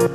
[0.00, 0.08] Haben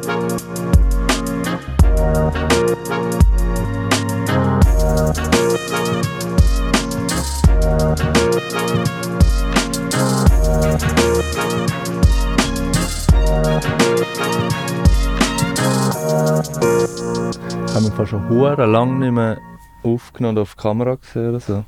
[17.96, 19.38] wir schon hure lang nicht mehr
[19.84, 21.64] aufgenommen und auf die Kamera gesehen oder so.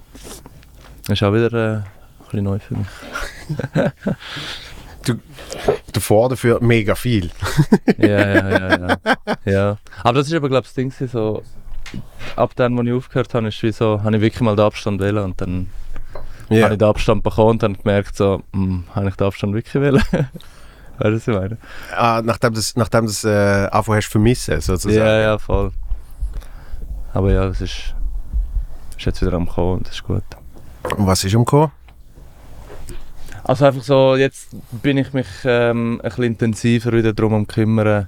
[1.04, 1.84] Das ist auch wieder äh, ein
[2.24, 2.88] bisschen neu für mich.
[5.94, 7.32] Davor dafür mega viel.
[7.98, 8.98] ja, ja, ja, ja.
[9.46, 9.78] ja.
[10.04, 11.44] Aber das ist aber, glaube ich, das Ding, so,
[12.36, 15.02] ab dann, wo ich aufgehört habe, ist wie so, habe ich wirklich mal den Abstand
[15.02, 15.70] wählen und dann
[16.50, 16.64] Ja.
[16.66, 19.76] habe ich den Abstand bekommen und dann gemerkt, so, hm, habe ich den Abstand wirklich
[19.76, 20.02] wählen?
[20.12, 20.22] weißt
[21.00, 21.58] du, was ich meine?
[21.96, 24.98] Ah, nachdem das, nachdem das äh, anfangen hast vermissen, sozusagen.
[24.98, 25.72] Ja, ja, voll.
[27.14, 27.96] Aber ja, es ist,
[28.98, 30.24] ist jetzt wieder am Kommen und das ist gut.
[30.98, 31.72] Und was ist umgekommen?
[33.48, 34.50] Also einfach so, jetzt
[34.84, 38.08] bin ich mich ähm, ein bisschen intensiver wieder darum am kümmern,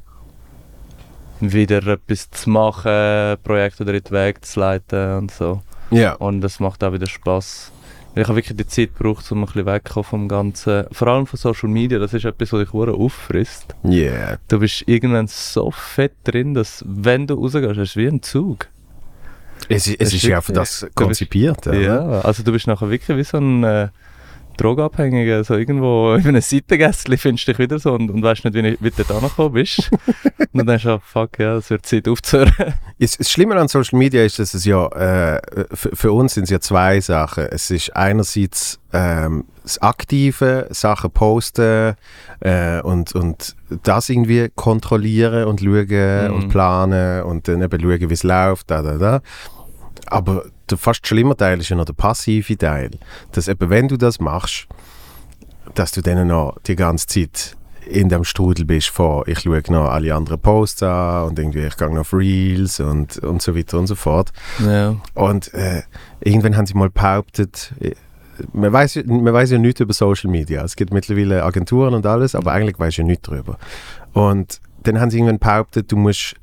[1.40, 5.62] wieder etwas zu machen, Projekte wieder in den Weg zu leiten und so.
[5.92, 6.14] Ja.
[6.16, 7.72] Und das macht auch wieder Spass.
[8.16, 10.86] Ich habe wirklich die Zeit gebraucht, um ein bisschen wegzukommen vom Ganzen.
[10.92, 13.76] Vor allem von Social Media, das ist etwas, was dich auffrisst.
[13.86, 14.40] Yeah.
[14.50, 18.68] Du bist irgendwann so fett drin, dass wenn du rausgehst, ist es wie ein Zug.
[19.70, 21.66] Es, ist- es ist ja für wirklich- das bist- konzipiert.
[21.68, 21.80] oder?
[21.80, 23.88] Ja, also du bist nachher wirklich wie so ein äh,
[24.60, 28.56] Drogenabhängiger, so irgendwo in einem Seitengästchen findest du dich wieder so und, und weißt nicht,
[28.56, 29.90] wie, wie du da angekommen bist.
[30.38, 32.54] und dann denkst du, ah, fuck, ja, es wird Zeit aufzuhören.
[33.00, 35.42] Das, das Schlimme an Social Media ist, dass es ja, äh,
[35.74, 37.46] für, für uns sind es ja zwei Sachen.
[37.46, 41.96] Es ist einerseits ähm, das aktive Sachen posten
[42.42, 46.34] äh, und, und das irgendwie kontrollieren und schauen Mhm.
[46.34, 49.22] und planen und dann eben schauen, wie es läuft, da, da, da.
[50.08, 52.92] Aber der fast schlimme Teil ist ja noch der passive Teil.
[53.32, 54.68] Dass eben, wenn du das machst,
[55.76, 59.90] dass du dann noch die ganze Zeit in dem Strudel bist von, ich schaue noch
[59.90, 63.80] alle anderen Posts an und irgendwie ich gehe noch auf Reels und, und so weiter
[63.80, 64.32] und so fort.
[64.64, 64.96] Ja.
[65.16, 65.82] Und äh,
[66.20, 67.94] irgendwann haben sie mal behauptet, äh,
[68.54, 70.64] man weiß, ja- man weiß ja nichts über Social Media.
[70.64, 73.58] Es gibt mittlerweile Agenturen und alles, aber eigentlich weiß ja nichts darüber.
[74.14, 76.36] Und dann haben sie irgendwann behauptet, du musst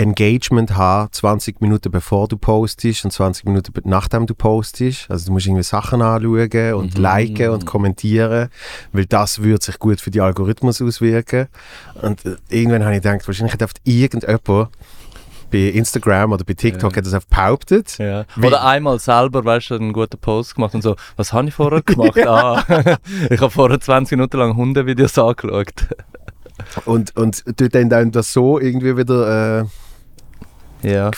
[0.00, 5.10] Engagement haben, 20 Minuten bevor du postest und 20 Minuten nachdem du postest.
[5.10, 7.02] Also du musst irgendwie Sachen anschauen und Mhm.
[7.02, 8.48] liken und kommentieren,
[8.92, 11.48] weil das würde sich gut für die Algorithmus auswirken.
[12.00, 14.70] Und äh, irgendwann habe ich gedacht, wahrscheinlich hat irgendjemand
[15.52, 16.96] bei Instagram oder bei TikTok Ja.
[16.96, 17.98] hat das einfach behauptet.
[17.98, 18.24] Ja.
[18.42, 21.82] Oder einmal selber, weißt du, einen guten Post gemacht und so, was habe ich vorher
[21.86, 22.26] gemacht?
[22.26, 22.64] ah,
[23.30, 25.74] ich habe vorher 20 Minuten lang Hundevideos angeschaut.
[26.84, 29.64] Und, und du dann, dann das so irgendwie wieder äh,
[30.82, 31.10] Ja.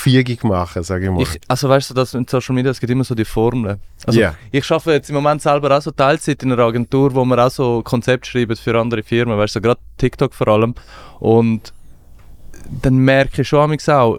[0.42, 1.22] machen, sage ich mal.
[1.22, 3.78] Ich, also weißt du, dass in Social Media, es gibt immer so die Formeln.
[4.06, 4.34] Also Ja.
[4.50, 7.50] ich arbeite jetzt im Moment selber auch so Teilzeit in einer Agentur, wo wir auch
[7.50, 10.74] so Konzepte schreiben für andere Firmen, weißt du, so gerade TikTok vor allem.
[11.20, 11.72] Und
[12.82, 14.18] dann merke ich schon auch,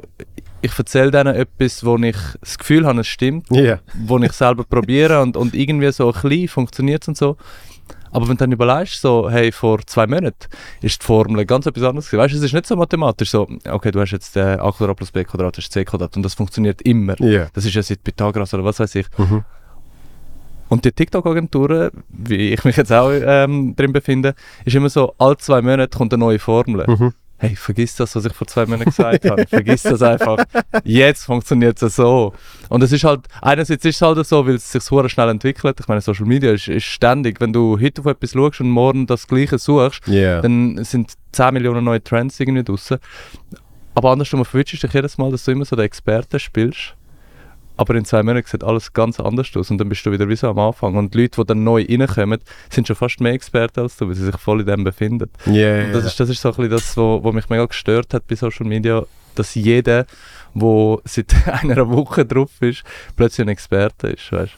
[0.61, 3.79] ich erzähle denen etwas, wo ich das Gefühl habe, es stimmt, Ja.
[4.05, 7.35] wo ich selber probiere und, und irgendwie so ein bisschen funktioniert und so.
[8.13, 10.47] Aber wenn du dann überlegst, so, hey, vor zwei Monaten
[10.81, 12.24] ist die Formel ganz etwas anderes gewesen.
[12.24, 14.97] Weißt du, es ist nicht so mathematisch so, okay, du hast jetzt äh, a Quadrat
[14.97, 17.19] plus b Quadrat ist c Quadrat und das funktioniert immer.
[17.22, 17.47] Ja.
[17.53, 19.07] Das ist ja seit Pythagoras oder was weiß ich.
[19.18, 19.44] Mhm.
[20.69, 24.34] Und die TikTok-Agenturen, wie ich mich jetzt auch ähm, drin befinde,
[24.66, 26.85] ist immer so, alle zwei Monate kommt eine neue Formel.
[26.88, 27.13] Mhm.
[27.43, 29.45] Hey, vergiss das, was ich vor zwei Monaten gesagt habe.
[29.45, 30.37] Vergiss das einfach.
[30.85, 32.33] Jetzt funktioniert es so.
[32.69, 35.77] Und es ist halt, einerseits ist es halt so, weil es sich so schnell entwickelt.
[35.77, 37.41] Ich meine, Social Media ist, ist ständig.
[37.41, 40.41] Wenn du heute auf etwas schaust und morgen das Gleiche suchst, Ja.
[40.41, 42.99] dann sind 10 Millionen neue Trends irgendwie draussen.
[43.93, 46.95] Aber andersrum verwünschst du dich jedes Mal, dass du immer so den Experten spielst.
[47.75, 50.35] Aber in zwei Monaten sieht alles ganz anders aus und dann bist du wieder wie
[50.35, 50.95] so am Anfang.
[50.95, 52.39] Und die Leute, die dann neu reinkommen,
[52.69, 55.29] sind schon fast mehr Experten als du, weil sie sich voll in dem befinden.
[55.47, 58.13] Ja, Und das ist, das ist so ein bisschen das, was wo mich mega gestört
[58.13, 59.03] hat bei Social Media,
[59.35, 60.06] dass jeder,
[60.53, 61.33] der seit
[61.63, 62.83] einer Woche drauf ist,
[63.16, 64.53] plötzlich ein Experte ist, weißt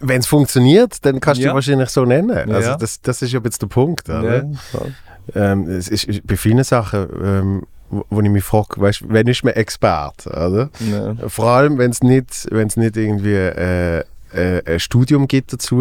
[0.00, 1.50] Wenn es funktioniert, dann kannst du Ja.
[1.50, 2.50] dich wahrscheinlich so nennen.
[2.52, 2.76] Also Ja.
[2.76, 4.08] das, das ist ja jetzt der Punkt.
[4.08, 4.46] Oder?
[4.70, 4.94] voll.
[5.34, 9.26] Ähm, es ist, ist bei vielen Sachen, ähm, wo, wo ich mich frage, weißt, wen
[9.26, 10.30] ist man Experte?
[10.30, 10.70] Oder?
[10.90, 11.28] Ja.
[11.28, 15.78] Vor allem, wenn es nicht, wenn's nicht irgendwie äh, äh, ein Studium gibt dazu.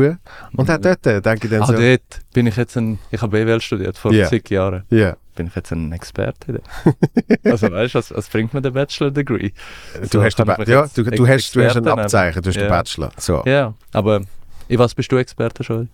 [0.53, 2.01] Und auch dort denke ich dann Ah, so, dort
[2.33, 4.27] bin ich jetzt ein, ich habe BWL studiert vor Ja.
[4.27, 4.83] zig Jahren.
[4.89, 6.61] ja, Bin ich jetzt ein Experte?
[7.43, 9.51] also weißt du, was, was bringt mir der Bachelor-Degree?
[10.01, 11.87] du, So hast, den Ba- ja du, du, hast, du hast ein.
[11.87, 12.69] Abzeichen, du hast den Ja.
[12.69, 13.11] Bachelor.
[13.17, 13.43] So.
[13.45, 14.21] Ja, aber
[14.67, 15.89] in was bist du Experte schon?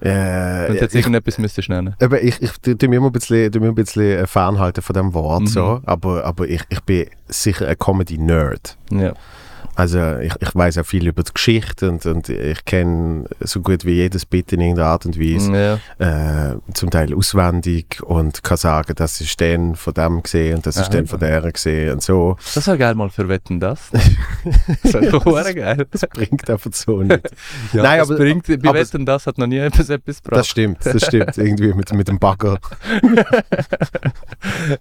[0.00, 1.94] Wenn Äh, du jetzt ich, irgendetwas müsstest nennen.
[2.00, 4.94] eben, ich, ich tu tu mich immer ein bisschen, tu ein bisschen äh, fernhalten von
[4.94, 5.46] dem Wort, Mhm.
[5.48, 8.76] so, aber, aber ich, ich bin sicher ein Comedy-Nerd.
[8.92, 9.12] Ja.
[9.78, 13.84] Also ich, ich weiß auch viel über die Geschichte und, und ich kenne so gut
[13.84, 15.78] wie jedes Bit in irgendeiner Art und Weise.
[16.00, 16.50] Ja.
[16.52, 20.78] Äh, zum Teil auswendig und kann sagen, das ist dann von dem gesehen und das
[20.78, 22.36] ist Ah, dann von der gesehen und so.
[22.56, 23.90] Das wäre geil mal für Wetten, das.
[24.82, 25.86] das wäre verdammt geil.
[25.92, 27.30] Das bringt einfach so nicht.
[27.72, 30.40] Ja, Nein, aber- bringt, bei aber- Wetten, das hat noch nie etwas, etwas gebracht.
[30.40, 31.38] Das stimmt, das stimmt.
[31.38, 32.58] Irgendwie mit, mit dem Bagger.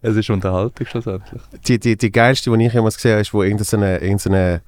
[0.02, 1.42] es ist Unterhaltung schlussendlich.
[1.68, 4.62] Die, die, die geilste, die ich jemals gesehen habe, ist, wo irgendeine, irgendeine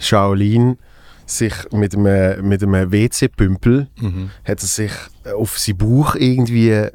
[0.00, 0.78] Shaolin
[1.26, 4.30] sich mit einem, mit einem WC-Pümpel Mhm.
[4.44, 4.90] hat er sich
[5.36, 6.88] auf seinen Bauch irgendwie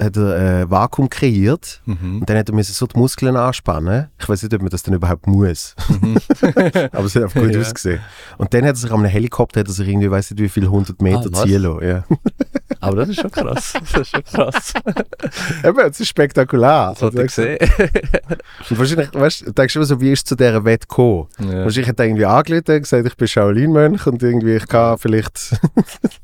[0.00, 2.20] hat er, äh, Vakuum kreiert Mhm.
[2.20, 4.08] und dann hat er so die Muskeln anspannen.
[4.18, 5.74] Ich weiß nicht, ob man das dann überhaupt muss.
[6.92, 7.60] Aber es hat einfach gut Ja.
[7.60, 8.00] ausgesehen.
[8.38, 10.48] Und dann hat er sich an einem Helikopter hat er sich irgendwie, weiß nicht wie
[10.48, 11.86] viele hundert Meter Ah, ziehen lassen.
[11.86, 12.04] Ja.
[12.80, 13.72] Aber das ist schon krass.
[13.74, 14.72] Das ist schon krass.
[15.64, 16.94] Eben, das ist spektakulär.
[16.94, 17.58] Das hat er gesehen.
[18.70, 21.26] Und wahrscheinlich, weißt du, denkst du immer so, wie ist es zu dieser Wette gekommen?
[21.40, 21.64] ja.
[21.64, 25.60] Wahrscheinlich hat er irgendwie angerufen und gesagt, ich bin Shaolin-Mönch und irgendwie, ich kann vielleicht,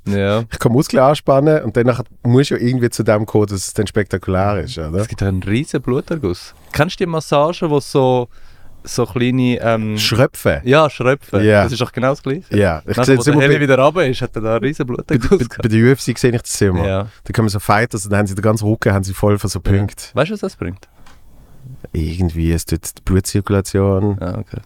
[0.06, 0.44] ja.
[0.50, 3.74] ich kann Muskeln anspannen und dann musst du ja irgendwie zu dem kommen, dass es
[3.74, 4.98] dann spektakulär ist, oder?
[4.98, 6.54] Es gibt einen riesen Bluterguss.
[6.72, 8.28] Kennst du die Massagen, wo so,
[8.84, 9.60] so kleine...
[9.60, 10.60] Ähm, Schröpfen.
[10.64, 11.44] ja, Schröpfen.
[11.44, 11.64] Ja.
[11.64, 12.44] Das ist doch genau das Gleiche.
[12.56, 14.64] Ja, ich wo es der immer Heli bei, wieder runter ist, hat er da einen
[14.64, 15.62] riesen bei, Bluterguss bei, gehabt.
[15.62, 16.86] bei der UFC sehe ich das immer.
[16.86, 17.08] Ja.
[17.24, 19.50] Da kommen so Fighters und dann haben sie den ganzen Rücken haben sie voll von
[19.50, 20.14] so Punkten.
[20.14, 20.88] Weißt du, was das bringt?
[21.92, 24.60] Irgendwie, es tut die Blutzirkulation Ah, okay.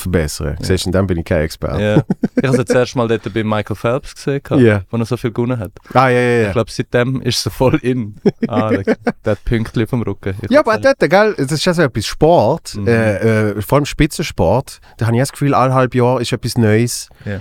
[0.00, 0.56] Verbessern.
[0.60, 1.82] Siehst du, und dann bin ich kein Experte.
[1.82, 2.02] Ja.
[2.36, 4.82] Ich habe es jetzt erst mal dort bei Michael Phelps gesehen, Ja.
[4.90, 5.72] wo er so viel gewonnen hat.
[5.94, 6.52] Ah, ja, ja, Ich ja.
[6.52, 8.16] glaube, seitdem ist es so voll in.
[8.46, 8.82] Ah, der,
[9.24, 10.34] der hat Pünktchen vom Rücken.
[10.42, 12.86] Ich Ja, aber dort, gell, das ist ja so etwas Sport, Mhm.
[12.88, 16.56] äh, äh, vor allem Spitzensport, da habe ich das Gefühl, alle halb Jahr ist etwas
[16.58, 17.08] Neues.
[17.24, 17.40] Ja.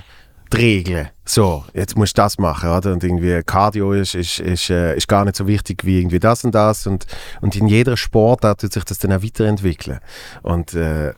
[0.54, 1.10] Die Regeln.
[1.26, 2.94] So, jetzt musst du das machen, oder?
[2.94, 6.44] Und irgendwie Cardio ist, ist, ist, äh, ist gar nicht so wichtig wie irgendwie das
[6.44, 6.86] und das.
[6.86, 7.06] Und,
[7.42, 10.00] und in jeder Sportart tut sich das dann auch weiterentwickeln.
[10.44, 11.14] Und äh,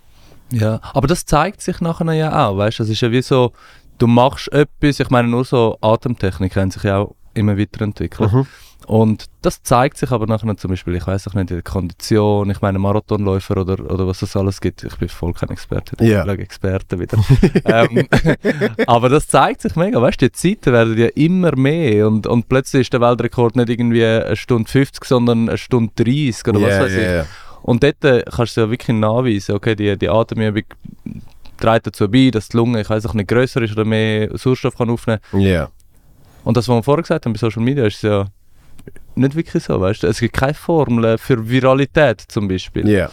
[0.52, 3.52] Ja, aber das zeigt sich nachher ja auch, weißt du, es ist ja wie so,
[3.98, 8.32] du machst etwas, ich meine nur so Atemtechnik haben sich ja auch immer weiterentwickelt.
[8.32, 8.48] Mhm.
[8.86, 12.50] Und das zeigt sich aber nachher zum Beispiel, ich weiß auch nicht, in der Kondition,
[12.50, 16.10] ich meine Marathonläufer oder, oder was es alles gibt, ich bin voll kein Experte, ich
[16.10, 17.18] sage Experte wieder.
[17.66, 18.08] ähm,
[18.88, 22.48] aber das zeigt sich mega, weißt du, die Zeiten werden ja immer mehr und, und
[22.48, 26.70] plötzlich ist der Weltrekord nicht irgendwie eine Stunde 50, sondern eine Stunde 30 oder was
[26.70, 27.30] ja, weiß ich.
[27.62, 30.64] Und dort äh, kannst du ja wirklich nachweisen, okay, die, die Atemübung
[31.58, 34.78] trägt dazu bei, dass die Lunge, ich weiß auch nicht, grösser ist oder mehr Sauerstoff
[34.78, 35.70] kann aufnehmen Ja.
[36.44, 38.26] Und das, was wir vorher gesagt haben bei Social Media, ist ja
[39.16, 40.08] nicht wirklich so, weißt du?
[40.08, 42.88] Es gibt keine Formel für Viralität zum Beispiel.
[42.88, 43.10] Ja.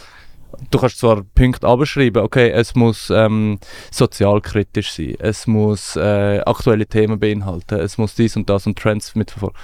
[0.71, 3.59] Du kannst zwar Punkte abschreiben, okay, es muss ähm,
[3.91, 9.15] sozialkritisch sein, es muss äh, aktuelle Themen beinhalten, es muss dies und das und Trends
[9.15, 9.57] mitverfolgen.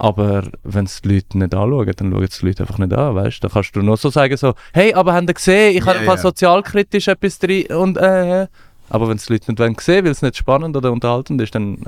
[0.00, 3.14] Aber wenn es die Leute nicht anschauen, dann schauen es die Leute einfach nicht an,
[3.16, 3.48] weißt du?
[3.48, 6.06] Da kannst du nur so sagen, so, hey, aber habt ihr gesehen, ich habe im
[6.06, 6.22] Fall ja.
[6.22, 8.46] sozialkritisch etwas drin und äh, äh.
[8.88, 11.54] Aber wenn es die Leute nicht wollen sehen, weil es nicht spannend oder unterhaltend ist,
[11.54, 11.84] dann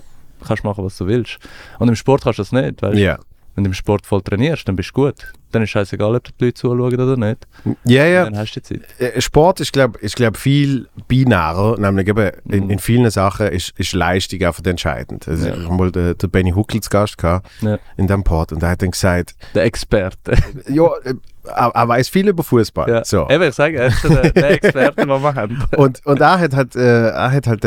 [0.47, 1.39] kannst du machen, was du willst.
[1.79, 3.01] Und im Sport kannst du das nicht, weißt du?
[3.01, 3.19] Ja.
[3.55, 5.15] Wenn du im Sport voll trainierst, dann bist du gut.
[5.51, 7.47] Dann ist scheißegal, ob die Leute zuschauen oder nicht.
[7.85, 8.25] Ja, ja.
[8.25, 9.01] Dann hast du die Zeit.
[9.01, 11.79] Äh, Sport ist, glaube ich, glaub, viel binärer.
[11.79, 12.71] Nämlich eben in, Mhm.
[12.71, 15.29] in vielen Sachen ist, ist Leistung einfach entscheidend.
[15.29, 15.55] Also Ja.
[15.57, 17.79] Ich habe mal den, den Benny Huckel zu Gast gehabt Ja.
[17.99, 20.33] in dem Pod und er hat dann gesagt, Der Experte.
[20.69, 21.15] ja, äh,
[21.45, 22.89] er, er weiß viel über Fußball.
[22.89, 23.05] Ja.
[23.05, 23.29] So.
[23.29, 25.63] Eben, ich sage, er ist der, der Experte, den wir haben.
[25.77, 27.61] Und, und er hat halt, äh, er hat halt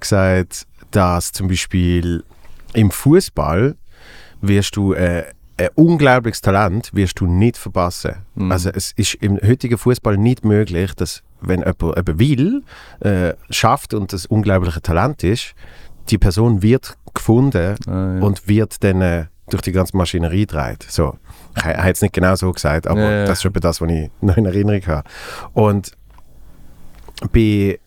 [0.00, 2.22] gesagt, dass zum Beispiel
[2.74, 3.74] im Fußball
[4.48, 5.24] wirst du äh,
[5.56, 8.16] ein unglaubliches Talent wirst du nicht verpassen.
[8.34, 8.50] Mhm.
[8.50, 12.62] Also es ist im heutigen Fußball nicht möglich, dass wenn jemand, jemand will,
[13.00, 15.54] äh, schafft und das unglaubliche Talent ist,
[16.10, 18.22] die Person wird gefunden Ah, ja.
[18.22, 20.84] und wird dann äh, durch die ganze Maschinerie gedreht.
[20.88, 21.16] So.
[21.54, 23.24] Er hat es nicht genau so gesagt, aber Ja, ja.
[23.26, 25.08] das ist etwa das, was ich noch in Erinnerung habe.
[25.52, 25.92] Und
[27.32, 27.78] bei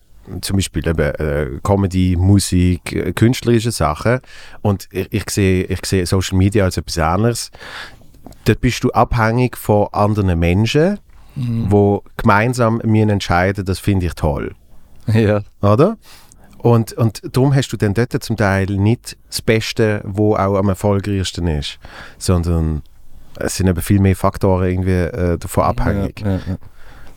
[0.41, 4.19] zum Beispiel eben, äh, Comedy, Musik, äh, künstlerische Sachen
[4.61, 7.51] und ich, ich, sehe, ich sehe Social Media als etwas anderes.
[8.45, 10.99] Dort bist du abhängig von anderen Menschen,
[11.37, 11.69] Mhm.
[11.69, 14.55] die gemeinsam müssen entscheiden, das finde ich toll
[15.13, 15.41] ja.
[15.61, 15.97] oder?
[16.57, 20.69] Und, und darum hast du dann dort zum Teil nicht das Beste, wo auch am
[20.69, 21.77] erfolgreichsten ist,
[22.17, 22.81] sondern
[23.35, 26.21] es sind eben viel mehr Faktoren irgendwie äh, davon abhängig.
[26.21, 26.57] Ja, ja, ja.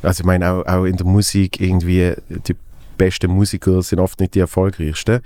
[0.03, 2.55] Also ich meine auch, auch in der Musik irgendwie die
[3.05, 5.21] besten Musiker sind oft nicht die erfolgreichsten.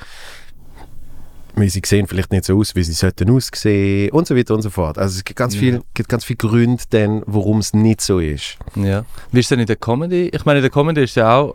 [1.56, 4.62] Weil sie sehen vielleicht nicht so aus, wie sie sollten aussehen und so weiter und
[4.62, 4.98] so fort.
[4.98, 5.60] Also es gibt ganz Ja.
[5.60, 8.56] viel, gibt ganz viele Gründe, dann, warum es nicht so ist.
[8.74, 9.04] Ja.
[9.30, 10.30] Wie ist denn in der Comedy?
[10.32, 11.54] Ich meine, in der Comedy ist ja auch,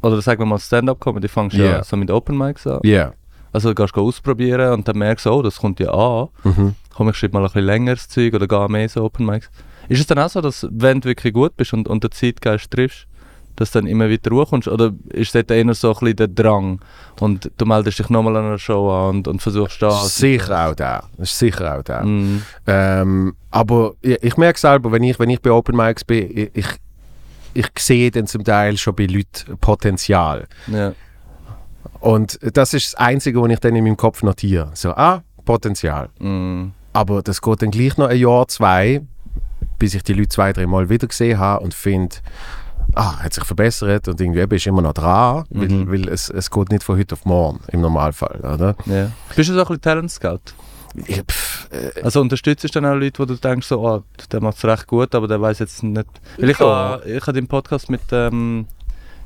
[0.00, 1.82] oder sagen wir mal Stand-Up-Comedy, fängst du Ja.
[1.82, 2.78] so mit Open Mics an.
[2.84, 3.14] Ja.
[3.52, 6.28] Also du gehst ausprobieren und dann merkst du, oh, das kommt ja an.
[6.44, 6.74] Mhm.
[6.94, 9.50] Komm, ich schreibe mal ein bisschen längeres Zeug oder gehe mehr so Open Mics.
[9.88, 12.70] Ist es dann auch so, dass wenn du wirklich gut bist und, und den Zeitgeist
[12.70, 13.06] triffst,
[13.56, 14.68] dass du dann immer wieder hochkommst?
[14.68, 16.80] Oder ist das eher so ein bisschen der Drang
[17.20, 20.16] und du meldest dich nochmal an einer Show an und, und versuchst das?
[20.16, 21.04] Sicher auch da.
[21.16, 22.02] Das ist sicher auch da.
[22.02, 22.42] Mhm.
[22.66, 26.50] Ähm, aber ich, ich merke selber, wenn ich, wenn ich bei Open Mics bin, ich,
[26.54, 26.66] ich,
[27.54, 30.46] ich sehe dann zum Teil schon bei Leuten Potenzial.
[30.68, 30.92] Ja.
[32.00, 34.70] Und das ist das Einzige, was ich dann in meinem Kopf notiere.
[34.74, 36.08] So, ah, Potenzial.
[36.18, 36.72] Mhm.
[36.92, 39.02] Aber das geht dann gleich noch ein Jahr, zwei,
[39.78, 42.16] bis ich die Leute zwei, drei Mal wieder gesehen habe und finde,
[42.94, 45.90] ah, hat sich verbessert und irgendwie bist du immer noch dran, Mhm.
[45.90, 48.74] weil, weil es, es geht nicht von heute auf morgen im Normalfall, oder?
[48.86, 49.10] ja.
[49.34, 50.38] Bist du so ein bisschen Talent Scout?
[51.06, 54.42] Ich, pff, äh, Also unterstützt du dann auch Leute, wo du denkst, so, oh, der
[54.42, 56.06] macht es recht gut, aber der weiß jetzt nicht.
[56.38, 56.66] Weil ich Ja.
[57.00, 58.66] habe ich hab den Podcast mit ähm,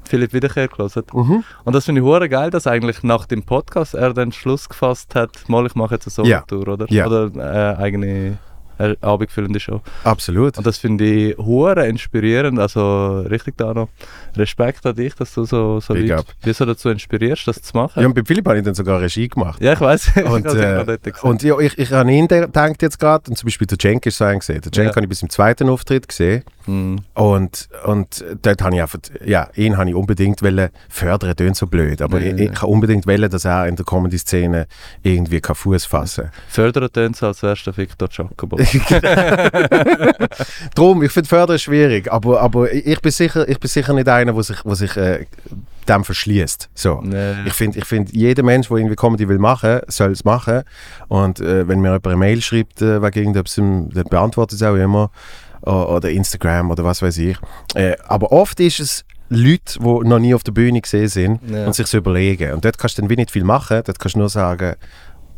[0.04, 1.02] Philipp Wiederkehr gelesen.
[1.12, 1.42] mhm.
[1.64, 5.16] Und das finde ich hure geil, dass eigentlich nach dem Podcast er den Schluss gefasst
[5.16, 6.44] hat, mal ich mache jetzt eine Ja.
[6.48, 6.86] Solo-Tour, oder?
[6.88, 7.06] Ja.
[7.08, 8.38] Oder äh, eigene
[8.78, 9.80] äh, abendfüllende Show.
[10.04, 10.58] Absolut.
[10.58, 12.58] Und das finde ich hure inspirierend.
[12.58, 13.88] Also richtig da noch
[14.36, 16.26] Respekt an dich, dass du so, so Big Leute up.
[16.42, 18.00] wie so dazu inspirierst, das zu machen.
[18.00, 19.60] Ja, und bei Philipp habe ich dann sogar Regie gemacht.
[19.62, 20.12] Ja, ich weiß.
[20.26, 23.78] Und, äh, und ja, ich, ich habe ihn gedacht jetzt gerade, und zum Beispiel der
[23.78, 24.60] Cenk ist so ein gesehen.
[24.60, 24.96] Der Cenk Ja.
[24.96, 26.42] habe ich bis im zweiten Auftritt gesehen.
[26.66, 26.98] Mhm.
[27.14, 31.66] Und, und dort habe ich einfach, ja, ihn habe ich unbedingt wollen fördern, tönt so
[31.66, 34.66] blöd, aber Ja, ich, ich habe unbedingt wollen, dass er in der Comedy-Szene
[35.02, 38.58] irgendwie keinen Fuß fassen Fördern tönt als erster Victor Jacobo.
[40.74, 44.32] Drum, ich finde Fördern schwierig, aber, aber ich, bin sicher, ich bin sicher nicht einer,
[44.32, 45.26] der sich, wo sich äh,
[45.88, 46.68] dem verschließt.
[46.74, 47.00] So.
[47.02, 47.34] Nee.
[47.46, 50.62] Ich finde, ich find, jeder Mensch, der irgendwie Comedy will machen, soll es machen.
[51.08, 54.74] Und äh, wenn mir jemand eine Mail schreibt, äh, wegen irgendetwas, dann beantwortet es auch
[54.76, 55.10] immer.
[55.62, 57.36] Oder Instagram oder was weiß ich.
[57.74, 61.66] Äh, aber oft ist es Leute, die noch nie auf der Bühne gesehen sind Ja.
[61.66, 62.52] und sich so überlegen.
[62.52, 63.82] Und dort kannst du dann wie nicht viel machen.
[63.84, 64.76] Dort kannst du nur sagen,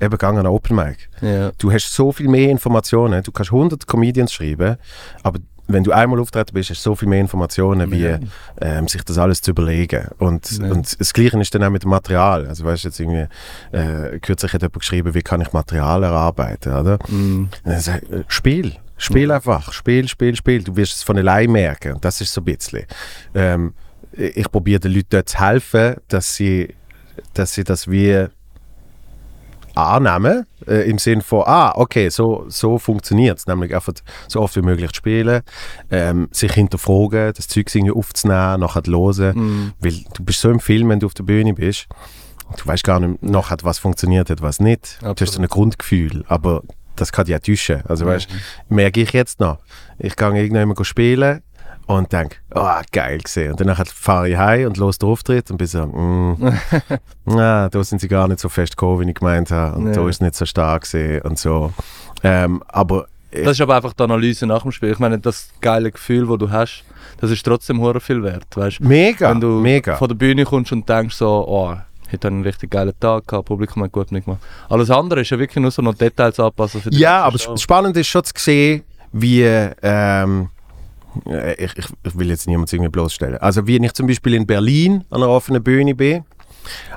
[0.01, 1.09] eben gang an Open Mic.
[1.21, 1.51] ja.
[1.59, 3.23] Du hast so viel mehr Informationen.
[3.23, 4.77] Du kannst 100 Comedians schreiben,
[5.23, 5.41] aber
[5.71, 8.19] wenn du einmal auftreten bist, hast du so viel mehr Informationen, wie Ja.
[8.63, 10.09] ähm, sich das alles zu überlegen.
[10.19, 10.71] Und, Ja.
[10.71, 12.47] und das Gleiche ist dann auch mit dem Material.
[12.47, 13.27] Also weißt du, jetzt irgendwie,
[13.73, 16.99] äh, kürzlich hat jemand geschrieben, wie kann ich Material erarbeiten, oder?
[17.09, 17.51] Mhm.
[17.65, 17.79] Äh,
[18.29, 18.77] Spiel.
[18.97, 19.73] Spiel einfach.
[19.73, 20.63] Spiel, Spiel, Spiel.
[20.65, 21.93] Du wirst es von allein merken.
[21.95, 22.85] Und das ist so ein bisschen.
[23.35, 23.75] Ähm,
[24.13, 26.75] ich probiere den Leuten dort zu helfen, dass sie,
[27.35, 28.27] dass sie das wie
[29.79, 33.47] annehmen, äh, im Sinn von, ah, okay, so, so funktioniert es.
[33.47, 33.93] Nämlich einfach
[34.29, 35.43] so oft wie möglich zu spielen,
[35.91, 39.37] ähm, sich hinterfragen, das Zeug irgendwie aufzunehmen, nachher zu hören.
[39.39, 39.73] Mhm.
[39.81, 41.87] Weil du bist so im Film, wenn du auf der Bühne bist,
[42.57, 44.99] du weißt gar nicht nachher, was funktioniert hat, was nicht.
[45.01, 45.35] Du hast Absolut.
[45.35, 46.63] so ein Grundgefühl, aber
[46.97, 47.83] das kann dich ja täuschen.
[47.87, 48.09] Also Mhm.
[48.11, 48.29] weißt,
[48.69, 49.59] merke ich jetzt noch.
[49.99, 51.43] Ich gehe irgendwann mal spielen
[51.89, 53.51] und denke, oh, geil gesehen.
[53.53, 56.53] Und danach fahre ich heim und los den Auftritt und bin so, mm,
[57.25, 59.77] na, da sind sie gar nicht so fest gekommen, wie ich gemeint habe.
[59.79, 59.93] Und Ja.
[59.95, 61.73] da ist es nicht so stark gesehen und so.
[62.23, 64.91] Ähm, aber Das ist aber einfach die Analyse nach dem Spiel.
[64.91, 66.85] Ich meine, das geile Gefühl, das du hast,
[67.21, 68.45] das ist trotzdem hure viel wert.
[68.55, 68.81] Weißt?
[68.81, 69.97] mega, Wenn du mega.
[69.97, 71.79] von der Bühne kommst und denkst so, oh, heute
[72.13, 74.41] habe ich einen richtig geilen Tag gehabt, Publikum hat gut mitgemacht.
[74.69, 77.53] Alles andere ist ja wirklich nur so noch Details anpassen für Ja, aber Show.
[77.57, 79.43] sp- spannend ist schon zu sehen, wie.
[79.43, 80.58] Ähm, äh,
[81.59, 83.39] ich, ich, ich will jetzt niemand irgendwie bloßstellen.
[83.39, 86.25] Also, wie ich zum Beispiel in Berlin an einer offenen Bühne bin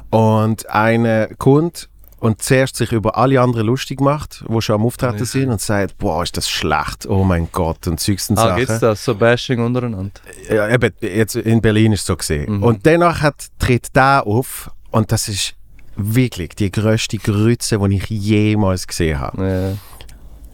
[0.09, 5.19] und einer kommt und zuerst sich über alle anderen lustig macht, die schon am Auftreten
[5.19, 5.25] Ja.
[5.25, 8.57] sind und sagt: Boah, ist das schlecht, oh mein Gott, und und Ah, Sachen.
[8.57, 9.03] gibt's das?
[9.03, 10.11] So Bashing untereinander?
[10.49, 12.57] Ja, eben, jetzt in Berlin ist es so gesehen.
[12.57, 12.63] Mhm.
[12.63, 15.55] Und danach hat, tritt der auf und das ist
[15.95, 19.47] wirklich die grösste Grütze, die ich jemals gesehen habe.
[19.47, 19.77] Ja.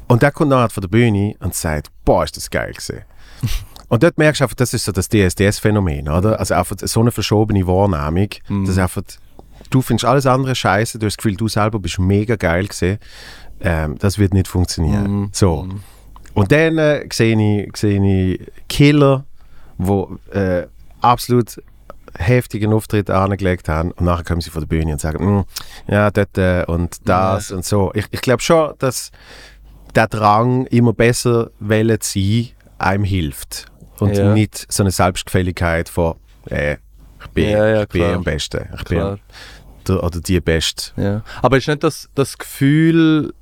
[0.08, 3.02] Und der kommt nachher von der Bühne und sagt, boah, ist das geil gewesen.
[3.90, 6.40] Und dort merkst du einfach, das ist so das DSDS-Phänomen, oder?
[6.40, 8.66] Also einfach so eine verschobene Wahrnehmung, Mhm.
[8.66, 9.04] dass einfach,
[9.70, 12.98] du findest alles andere scheiße, du hast das Gefühl, du selber bist mega geil gewesen.
[13.60, 15.12] Ähm, das wird nicht funktionieren.
[15.22, 15.30] Mhm.
[15.32, 15.64] So.
[15.64, 15.82] Mhm.
[16.34, 18.00] Und dann äh, sehe ich, sehe
[18.34, 18.40] ich
[18.70, 19.26] Killer,
[19.80, 20.68] wo äh,
[21.02, 21.62] absolut
[22.18, 25.46] heftigen Auftritt angelegt haben und nachher kommen sie von der Bühne und sagen, «Mm,
[25.92, 27.92] ja, dort äh, und das und so.
[27.94, 29.12] Ich, ich glaube schon, dass
[29.96, 32.50] der Drang, immer besser wollen zu sein,
[32.80, 33.66] einem hilft.
[34.00, 34.34] Und Ja.
[34.34, 36.16] nicht so eine Selbstgefälligkeit von,
[36.50, 36.78] äh,
[37.20, 38.68] ich bin, Ja, ja, ich bin am Besten.
[38.76, 39.12] Ich Klar.
[39.16, 39.20] bin
[39.88, 40.92] der, oder die Beste.
[41.02, 41.24] Ja.
[41.42, 43.34] Aber ist nicht das, das Gefühl,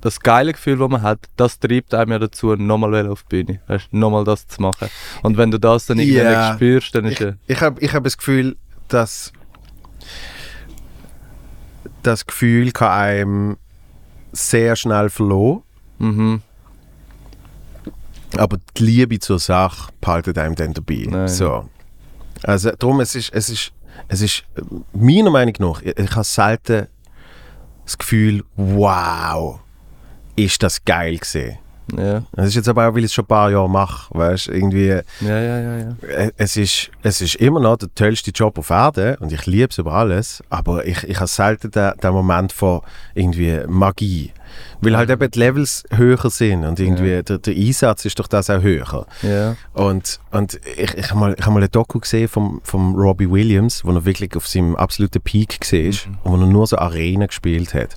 [0.00, 3.60] das geile Gefühl, das man hat, das treibt einem ja dazu, nochmal auf die Bühne.
[3.66, 4.88] Weißt, nochmal das zu machen.
[5.22, 6.54] Und wenn du das dann irgendwann Ja.
[6.54, 7.32] spürst, dann ist Ich, ja.
[7.46, 8.56] ich habe ich hab das Gefühl,
[8.88, 9.32] dass
[12.02, 13.56] das Gefühl kann einem
[14.32, 15.62] sehr schnell verloren,
[15.98, 16.42] Mhm.
[18.36, 21.06] Aber die Liebe zur Sache behaltet einem dann dabei.
[21.08, 21.28] Nein.
[21.28, 21.68] So.
[22.42, 23.72] Also darum, es ist, es ist,
[24.08, 24.44] es ist
[24.92, 26.86] meiner Meinung nach, ich, ich habe selten
[27.84, 29.60] das Gefühl, wow,
[30.36, 31.58] ist das geil gesehen.
[31.96, 34.48] Ja, Das ist jetzt aber auch, weil ich es schon ein paar Jahre mache, weißt
[34.48, 35.78] irgendwie, ja, ja, ja.
[35.78, 35.96] ja.
[36.08, 39.68] äh, es ist, es ist immer noch der tollste Job auf Erden und ich liebe
[39.70, 42.80] es über alles, aber ich, ich habe selten den, den Moment von
[43.14, 44.32] irgendwie Magie.
[44.80, 47.22] Weil halt eben die Levels höher sind und irgendwie Ja.
[47.22, 49.06] der, der Einsatz ist durch das auch höher.
[49.22, 49.56] ja.
[49.72, 53.30] Und, und ich, ich habe mal, ich hab mal ein Doku gesehen vom, vom Robbie
[53.30, 56.18] Williams, wo er wirklich auf seinem absoluten Peak war Mhm.
[56.24, 57.96] und wo er nur so Arenen gespielt hat.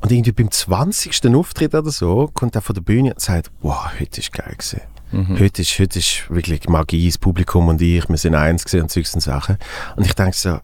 [0.00, 1.34] Und irgendwie beim 20.
[1.34, 4.80] Auftritt oder so kommt er von der Bühne und sagt, wow, heute ist geil gewesen.
[5.10, 5.38] Mhm.
[5.38, 8.90] Heute, ist, heute ist wirklich Magie, das Publikum und ich, wir sind eins gewesen und
[8.90, 9.58] solche Sachen.
[9.96, 10.58] Und ich denke so,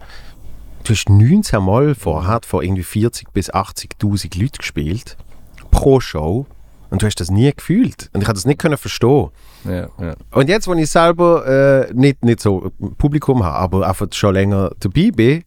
[0.84, 5.16] du hast 19 Mal vorher vor irgendwie 40 bis 80'000 Leuten gespielt,
[5.70, 6.46] pro Show,
[6.90, 8.08] und du hast das nie gefühlt.
[8.12, 9.30] Und ich habe das nicht können verstehen.
[9.64, 10.14] ja, ja.
[10.30, 11.44] Und jetzt, wo ich selber
[11.88, 15.44] äh, nicht, nicht so Publikum habe, aber einfach schon länger dabei bin,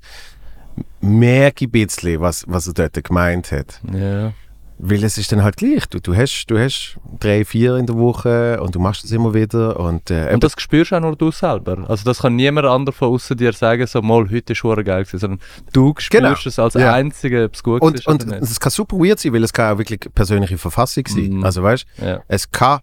[1.02, 3.80] merke ich ein bisschen, was, was er dort gemeint hat.
[3.94, 4.34] ja.
[4.80, 5.88] Weil es ist dann halt gleich.
[5.88, 9.34] Du, du, hast, du hast drei, vier in der Woche und du machst das immer
[9.34, 9.80] wieder.
[9.80, 11.90] Und, äh, Und das spürst auch nur du selber.
[11.90, 15.04] Also das kann niemand anderer von außen dir sagen, so mal, heute ist hure geil
[15.06, 15.40] gewesen, sondern
[15.74, 16.34] du spürst Genau.
[16.46, 16.94] es als Ja.
[16.94, 19.74] Einziger, ob es gut und, ist und es kann super weird sein, weil es kann
[19.74, 21.30] auch wirklich persönliche Verfassung sein.
[21.38, 21.44] Mhm.
[21.44, 22.20] Also weißt Ja.
[22.28, 22.82] es kann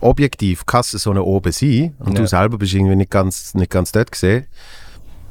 [0.00, 2.22] objektiv kann es so eine oben sein und Ja.
[2.22, 4.46] du selber bist irgendwie nicht ganz, nicht ganz dort gesehen.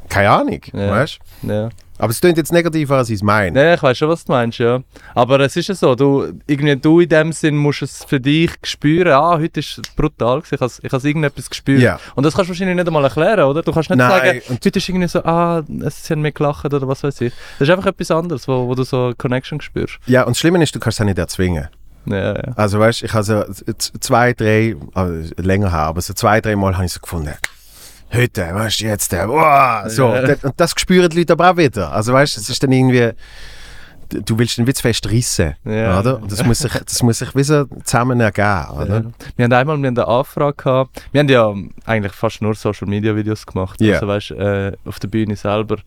[0.10, 0.90] Keine Ahnung, Ja.
[0.92, 1.70] weißt Ja.
[2.02, 3.52] Aber es klingt jetzt negativer, als ich es meine.
[3.52, 4.80] Nee, ich weiß schon, was du meinst, ja.
[5.16, 8.52] Aber es ist ja so, du, irgendwie du in dem Sinn musst es für dich
[8.64, 11.82] spüren, ah, heute ist es brutal ich habe ich has irgendetwas gespürt.
[11.82, 12.00] Ja.
[12.16, 13.62] Und das kannst du wahrscheinlich nicht einmal erklären, oder?
[13.64, 16.64] Du kannst nicht Nein, sagen, und- heute ist irgendwie so, ah, es haben mehr gelacht
[16.64, 17.34] oder was weiß ich.
[17.60, 20.00] Das ist einfach etwas anderes, wo, wo du so eine Connection spürst.
[20.06, 21.68] Ja, und das Schlimme ist, du kannst es auch nicht erzwingen.
[22.06, 22.42] Ja, ja.
[22.56, 23.44] Also weißt, ich habe so
[24.00, 27.34] zwei, drei, also länger her, aber so zwei, drei Mal habe ich so gefunden,
[28.14, 30.08] heute, weißt du, jetzt, äh, wow, so.
[30.14, 30.22] Ja.
[30.24, 31.92] Das- Und das spüren die Leute aber auch wieder.
[31.92, 33.12] Also weißt, es ist dann irgendwie,
[34.10, 36.00] du du willst den Witz fest rissen, Ja.
[36.00, 36.22] oder?
[36.22, 38.96] Und das muss sich, das muss sich wie so zusammen ergeben, oder?
[39.02, 39.04] Ja.
[39.36, 41.04] Wir haben einmal wir haben eine Anfrage gehabt.
[41.12, 41.54] Wir haben ja
[41.86, 43.80] eigentlich fast nur Social Media Videos gemacht.
[43.82, 43.96] Ja.
[43.96, 45.78] Also weißt, äh, auf der Bühne selber.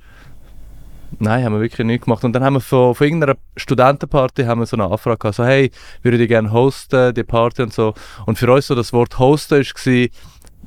[1.19, 2.25] Nein, haben wir wirklich nicht gemacht.
[2.25, 5.45] Und dann haben wir von, von irgendeiner Studentenparty haben wir so eine Anfrage gehabt, so
[5.45, 5.71] hey,
[6.02, 7.93] würde ich gerne hosten, die Party und so.
[8.25, 10.09] Und für uns so das Wort hosten war,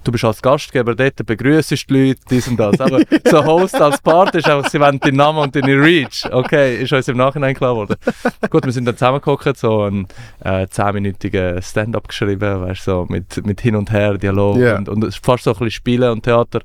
[0.06, 2.80] du bist als Gastgeber dort, begrüßest die Leute, dies und das.
[2.80, 6.26] Aber so Host als Party ist einfach, sie wollen deinen Namen und deine Reach.
[6.32, 7.96] Okay, ist uns im Nachhinein klar geworden.
[8.50, 10.08] Gut, wir sind dann zusammengeguckt, so einen
[10.44, 14.78] äh, 10-minütigen Stand-up geschrieben, weißt du, so mit, mit Hin und Her, Dialog Ja.
[14.78, 16.62] und, und fast so ein bisschen Spielen und Theater.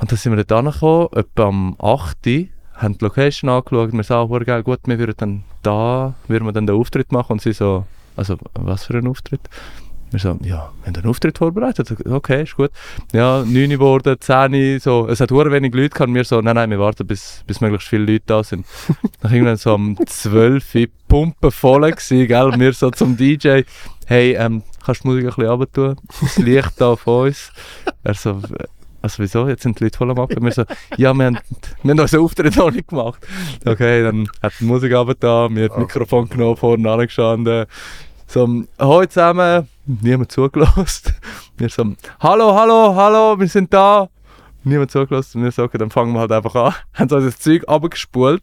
[0.00, 2.26] Und dann sind wir dort angekommen, etwa am 8.
[2.26, 6.44] Uhr, haben die Location angeschaut, wir sagen, oh, geil, gut, wir würden dann da, würden
[6.44, 9.40] wir dann den Auftritt machen und sie so, also was für ein Auftritt?
[10.14, 11.92] Wir so, ja, wir haben einen Auftritt vorbereitet.
[12.06, 12.70] Okay, ist gut.
[13.12, 15.08] Ja, 9 Uhr geworden, 10 Uhr, so.
[15.08, 16.08] Es hat hure wenig Leute gehabt.
[16.08, 18.64] und Wir so, nein, nein, wir warten, bis, bis möglichst viele Leute da sind.
[19.20, 22.52] Dann irgendwann so um 12 Uhr, Pumpe voll gewesen, gell?
[22.56, 23.62] Wir so zum DJ,
[24.06, 25.96] hey, ähm, kannst du die Musik ein bisschen runter tun?
[26.20, 27.50] Das Licht da auf uns.
[28.04, 28.40] Er so,
[29.02, 29.48] also wieso?
[29.48, 30.44] Jetzt sind die Leute voll am Abgehen.
[30.44, 30.62] Wir so,
[30.96, 31.38] ja, wir haben,
[31.82, 33.18] wir haben unseren Auftritt noch nicht gemacht.
[33.64, 37.66] Okay, dann hat die Musik runter, wir haben das Mikrofon genommen, vorne angestanden.
[38.34, 38.48] So,
[38.80, 41.14] hallo zusammen, niemand zugelassen.
[41.56, 44.08] Wir so, hallo, hallo, hallo, wir sind da.
[44.64, 45.44] Niemand zugelassen.
[45.44, 46.74] Wir sagen, dann fangen wir halt einfach an.
[46.94, 48.42] Haben so das Zeug abgespult.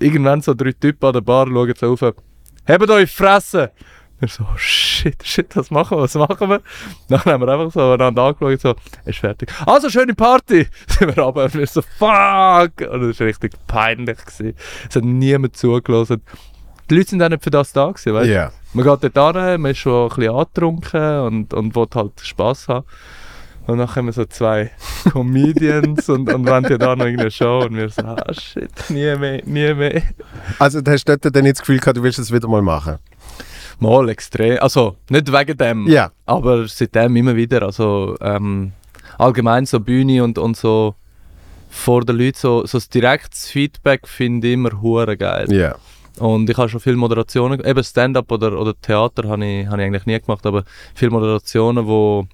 [0.00, 2.14] Irgendwann so drei Typen an der Bar schauen so auf.
[2.66, 3.70] Hebt euch Fresse!
[4.18, 6.60] Wir so, shit, shit, was machen wir, was machen wir?
[7.08, 9.50] Dann haben wir einfach so einander angeschaut, so, ist fertig.
[9.64, 10.66] Also, schöne Party!
[10.88, 12.72] Sind wir runter und wir so, fuck!
[12.80, 14.18] Und das war richtig peinlich.
[14.18, 14.56] Gewesen.
[14.88, 16.20] Es hat niemand zugelassen.
[16.90, 18.32] Die Leute sind auch nicht für das da gewesen, weißt du?
[18.32, 18.52] Ja.
[18.72, 22.68] Man geht dort hin, man ist schon ein bisschen angetrunken und, und will halt Spass
[22.68, 22.84] haben.
[23.66, 24.70] Und dann kommen so zwei
[25.12, 29.14] Comedians und, und wollen ja da noch irgendeine Show und wir so, ah shit, nie
[29.16, 30.02] mehr, nie mehr.
[30.58, 32.98] Also du hast dort dann nicht das Gefühl gehabt, du willst es wieder mal machen?
[33.78, 36.10] Mal extrem, also nicht wegen dem, Ja.
[36.26, 38.72] aber seitdem immer wieder, also ähm,
[39.18, 40.94] allgemein so Bühne und, und so
[41.70, 45.50] vor den Leuten, so, so das direktes Feedback finde ich immer hure geil.
[45.52, 45.76] Ja.
[46.20, 49.86] Und ich habe schon viele Moderationen, eben Stand-up oder, oder Theater habe ich, habe ich
[49.86, 52.26] eigentlich nie gemacht, aber viele Moderationen, wo,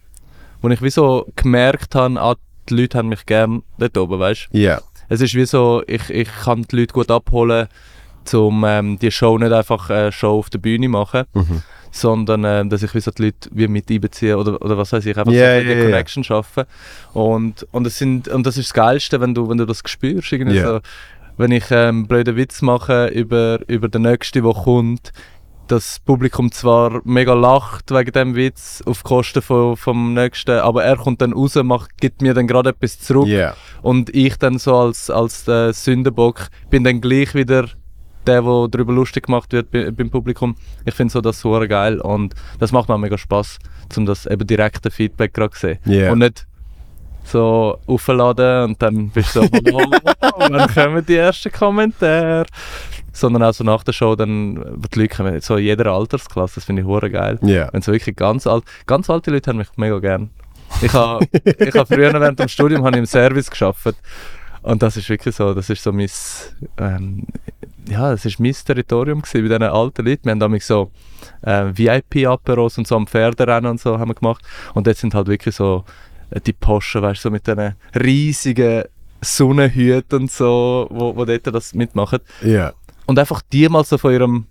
[0.61, 2.35] wo ich wie so gemerkt habe, ah,
[2.69, 4.59] die Leute haben mich gern dort oben, weißt du?
[4.59, 4.81] Ja.
[5.09, 7.69] Es ist wie so, ich, ich kann die Leute gut abholen,
[8.35, 11.63] um ähm, die Show nicht einfach äh, Show auf der Bühne machen, Mhm.
[11.93, 15.07] sondern ähm, dass ich wie so die Leute wie mit einbeziehe oder, oder was weiß
[15.07, 15.87] ich, einfach Ja, so ein bisschen ja, die ja.
[15.87, 16.65] Connection schaffen.
[17.15, 20.33] Und, und, es sind, und das ist das Geilste, wenn du, wenn du das spürst.
[20.33, 20.67] Irgendwie Ja.
[20.67, 20.81] so,
[21.37, 25.13] wenn ich ähm, einen blöden Witz mache über, über den nächsten, der kommt,
[25.69, 30.97] das Publikum zwar mega lacht wegen dem Witz auf Kosten von, vom nächsten, aber er
[30.97, 33.55] kommt dann raus, macht, gibt mir dann gerade etwas zurück Ja.
[33.83, 37.69] und ich dann so als, als äh, Sündenbock bin dann gleich wieder
[38.27, 40.57] der, der darüber lustig gemacht wird bei, beim Publikum.
[40.85, 43.59] Ich finde so das super geil und das macht mir auch mega Spaß,
[43.97, 45.79] um das eben direkte Feedback gerade zu sehen.
[45.87, 46.13] Yeah.
[46.13, 46.47] Und nicht
[47.27, 49.83] so aufladen und dann bist du so, oh,
[50.39, 52.47] wann kommen die ersten Kommentare?
[53.13, 56.57] Sondern auch so nach der Show, dann, wo die Leute kommen, so in jeder Altersklasse,
[56.57, 57.39] das finde ich hure geil.
[57.43, 57.69] Ja.
[57.73, 60.31] Wenn so wirklich ganz alt, ganz alte Leute haben mich mega gern.
[60.83, 63.95] Ich habe ich hab früher während dem Studium habe ich im Service geschafft
[64.67, 66.11] und das ist wirklich so, das ist so mein,
[66.79, 67.25] ähm,
[67.89, 70.25] ja, das ist mein Territorium gewesen, bei diesen alten Leuten.
[70.25, 70.91] Wir haben damals so
[71.43, 75.29] äh, VIP-Aperos und so am Pferderennen und so haben wir gemacht und dort sind halt
[75.29, 75.85] wirklich so
[76.45, 78.85] die Poschen, weißt du, so mit diesen riesigen
[79.21, 82.21] Sonnenhüten und so, wo, wo dort das mitmachen.
[82.43, 82.73] Ja.
[83.07, 84.47] Und einfach die mal so von ihrem,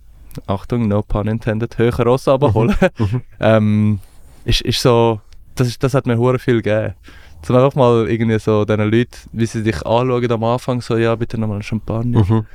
[0.48, 2.76] Achtung, no pun intended, höheren Ross abholen,
[3.40, 4.00] ähm,
[4.46, 5.22] ist, ist so,
[5.56, 6.94] das, ist, das hat mir hure viel gegeben.
[7.42, 11.16] Zum einfach mal irgendwie so diesen Leuten, wie sie dich anschauen am Anfang, so, ja,
[11.16, 12.46] bitte nochmal ein Champagner.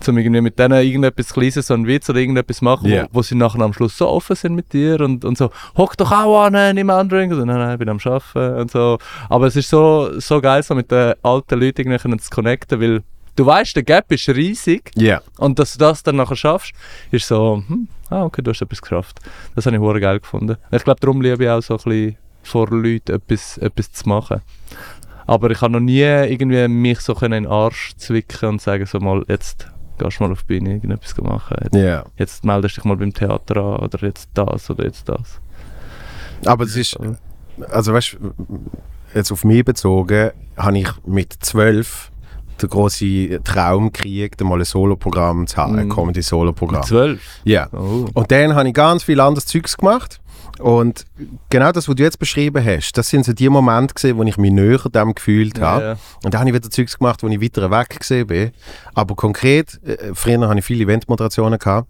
[0.00, 3.04] Zum irgendwie mit denen irgendetwas Kleines, so einen Witz oder irgendetwas machen, Ja.
[3.10, 5.96] wo, wo sie nachher am Schluss so offen sind mit dir und, und so, hock
[5.96, 7.32] doch auch an, nimm einen Drink.
[7.32, 8.98] Und so, nein, nein, ich bin am Arbeiten und so.
[9.28, 13.02] Aber es ist so, so geil, so mit den alten Leuten irgendwie zu connecten, weil
[13.34, 15.20] du weißt, der Gap ist riesig Ja.
[15.38, 16.72] und dass du das dann nachher schaffst,
[17.10, 19.18] ist so, hm, ah, okay, du hast etwas geschafft.
[19.56, 20.56] Das habe ich hure geil gefunden.
[20.70, 24.42] Ich glaube, darum liebe ich auch so ein bisschen vor Leuten etwas, etwas zu machen.
[25.26, 28.98] Aber ich habe noch nie irgendwie mich so in den Arsch zwicken und sagen, so
[28.98, 29.66] mal, jetzt
[29.98, 31.56] gehst mal auf die Bühne irgendetwas machen.
[31.64, 32.04] Jetzt, Ja.
[32.16, 35.40] jetzt meldest du dich mal beim Theater an oder jetzt das oder jetzt das.
[36.46, 36.96] Aber es ist,
[37.70, 38.16] also weißt
[39.14, 42.10] jetzt auf mich bezogen, habe ich mit zwölf
[42.60, 45.92] den grossen Traum gekriegt, mal ein Soloprogramm zu haben, ein Mhm.
[45.92, 46.82] Comedy-Soloprogramm.
[46.82, 47.20] Zwölf?
[47.44, 47.68] Ja.
[47.72, 48.06] Oh.
[48.12, 50.20] Und dann habe ich ganz viel anderes Zeugs gemacht.
[50.58, 51.06] Und
[51.50, 54.36] genau das, was du jetzt beschrieben hast, das sind so die Momente gewesen, wo ich
[54.36, 55.82] mich näher dem gefühlt habe.
[55.82, 55.98] Ja, ja.
[56.24, 58.50] Und dann habe ich wieder Zeugs gemacht, wo ich weiter weg gesehen bin.
[58.94, 61.88] Aber konkret, äh, früher hatte ich viele Eventmoderationen gehabt.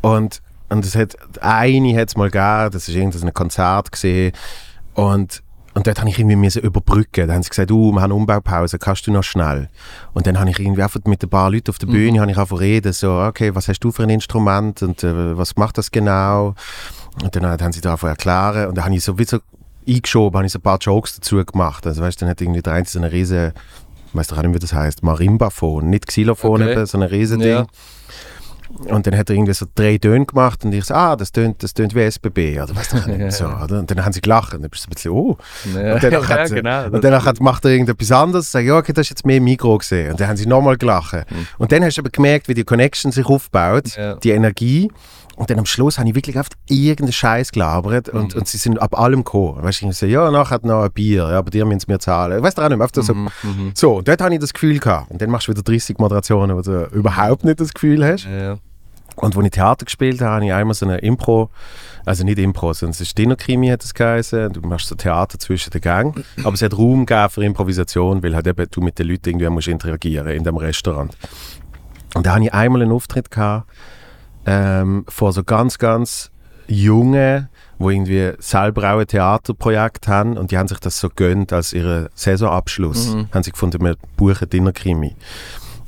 [0.00, 4.32] Und, und es hat, eine hat es mal gegeben, das war irgendein Konzert gesehen.
[4.94, 5.42] Und,
[5.74, 7.28] und dort habe ich irgendwie müssen überbrücken.
[7.28, 9.68] Da haben sie gesagt, du, wir haben Umbaupause, kannst du noch schnell?
[10.12, 12.36] Und dann habe ich irgendwie einfach mit ein paar Leuten auf der Bühne, habe ich
[12.38, 15.90] einfach reden, so, okay, was hast du für ein Instrument und äh, was macht das
[15.90, 16.54] genau?
[17.22, 19.38] Und dann haben sie da einfach erklären und dann habe ich so wie so
[19.88, 21.86] eingeschoben, habe ich so ein paar Jokes dazu gemacht.
[21.86, 23.52] Also weißt dann hat irgendwie der eine so eine riese,
[24.08, 26.72] ich weiß doch auch nicht, wie das heißt, Marimbaphon, nicht Xylophon, Okay.
[26.72, 27.48] eben, so ein riesen Ding.
[27.48, 27.66] Ja.
[28.88, 31.62] Und dann hat er irgendwie so drei Töne gemacht und ich so, ah, das tönt,
[31.62, 33.78] das tönt wie SBB, oder weißt du, nicht so, oder?
[33.78, 35.36] Und dann haben sie gelacht und dann bist du ein bisschen, oh.
[35.74, 36.84] Ja, Und danach, ja, hat, genau.
[36.86, 39.78] und danach hat, macht er irgendetwas anderes, sag ja, okay, das ist jetzt mehr Mikro
[39.78, 40.12] gesehen.
[40.12, 41.24] Und dann haben sie nochmal gelacht.
[41.58, 44.14] Und dann hast du aber gemerkt, wie die Connection sich aufbaut, Ja.
[44.16, 44.90] die Energie.
[45.36, 48.80] Und dann am Schluss habe ich wirklich oft irgendeinen Scheiß gelabert und, und sie sind
[48.80, 49.62] ab allem gekommen.
[49.62, 51.98] Weißt du, ich so, ja, nachher hat noch ein Bier, ja, aber dir müssen mir
[51.98, 52.38] zahlen.
[52.38, 53.72] Ich weiß auch nicht mehr, oft so, Mhm, mhm.
[53.74, 55.10] so, und dort habe ich das Gefühl gehabt.
[55.10, 58.26] Und dann machst du wieder 30 Moderationen, wo du überhaupt nicht das Gefühl hast.
[58.26, 58.58] Ja.
[59.16, 61.50] Und als ich Theater gespielt habe, habe ich einmal so eine Impro,
[62.04, 64.52] also nicht Impro, sondern es ist Dinnerkrimi hat es geheißen.
[64.52, 66.24] Du machst so Theater zwischen den Gängen.
[66.44, 69.48] Aber es hat Raum gegeben für Improvisation, weil halt eben du mit den Leuten irgendwie
[69.48, 71.16] musst interagieren in dem Restaurant.
[72.14, 73.68] Und da hatte ich einmal einen Auftritt gehabt,
[74.46, 76.30] ähm, vor so ganz, ganz
[76.68, 81.52] Jungen, wo irgendwie selber auch ein Theaterprojekt haben und die haben sich das so gönnt
[81.52, 83.14] als ihren Saisonabschluss.
[83.14, 83.28] Mhm.
[83.32, 85.16] Haben sie gefunden, wir buchen Dinnerkrimi.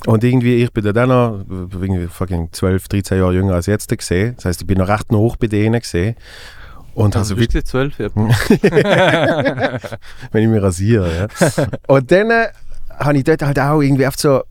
[0.07, 3.89] Und irgendwie, ich bin dann auch noch irgendwie fucking 12, 13 Jahre jünger als jetzt
[3.97, 4.35] gesehen.
[4.37, 6.17] Das heißt, ich bin noch recht hoch bei denen gesehen.
[6.95, 7.99] Und Also also wirklich zwölf?
[7.99, 8.09] Ja.
[10.33, 11.29] wenn ich mich rasiere.
[11.41, 11.67] Ja.
[11.89, 12.49] Und dann äh,
[12.99, 14.43] habe ich dort halt auch irgendwie oft so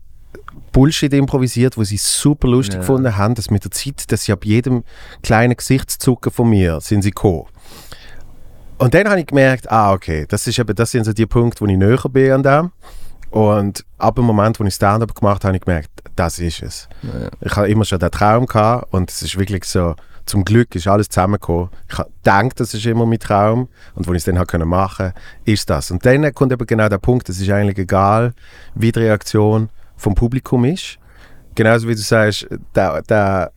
[0.72, 2.80] Bullshit improvisiert, wo sie super lustig Ja.
[2.80, 4.82] gefunden haben, dass mit der Zeit, dass sie ab jedem
[5.22, 7.44] kleinen Gesichtszucken von mir sind sie gekommen.
[8.78, 11.60] Und dann habe ich gemerkt, ah, okay, das, ist eben, das sind so die Punkte,
[11.60, 12.72] wo ich näher bin an dem.
[13.30, 16.88] Und ab dem Moment, wo ich Stand-up gemacht habe, habe ich gemerkt, das ist es.
[17.02, 17.30] Ja.
[17.40, 19.94] Ich habe immer schon den Traum gehabt und es ist wirklich so,
[20.26, 21.68] zum Glück ist alles zusammengekommen.
[21.90, 25.12] Ich habe gedacht, das ist immer mein Traum und als ich es dann habe machen
[25.44, 25.90] ist das.
[25.90, 28.34] Und dann kommt eben genau der Punkt, es ist eigentlich egal,
[28.74, 30.98] wie die Reaktion vom Publikum ist.
[31.54, 33.52] Genauso wie du sagst, der, der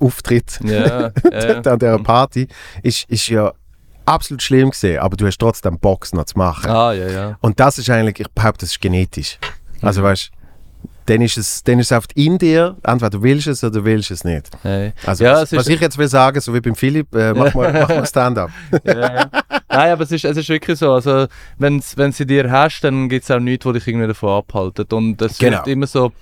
[0.00, 1.60] Auftritt Ja, ja.
[1.64, 2.48] an dieser Party
[2.82, 3.52] ist, ist ja
[4.06, 6.70] absolut schlimm gesehen, aber du hast trotzdem Box noch zu machen.
[6.70, 7.38] Ah, ja, ja.
[7.40, 9.38] Und das ist eigentlich, ich behaupte, das ist genetisch.
[9.80, 10.04] Also Mhm.
[10.06, 10.30] weißt
[11.06, 13.84] dann ist es, dann ist es oft in dir, entweder du willst es oder du
[13.84, 14.50] willst es nicht.
[14.62, 14.92] Hey.
[15.06, 17.52] Also Ja, was, ist- was ich jetzt will sagen, so wie beim Philipp, äh, mach,
[17.54, 18.50] mal, mach mal Stand-up.
[18.84, 19.28] ja.
[19.68, 20.92] Nein, aber es ist, es ist wirklich so.
[20.92, 21.26] Also,
[21.96, 24.92] wenn sie dir hast, dann gibt es auch nichts, was dich irgendwie davon abhaltet.
[24.92, 25.58] Und es Genau.
[25.58, 26.12] wird immer so.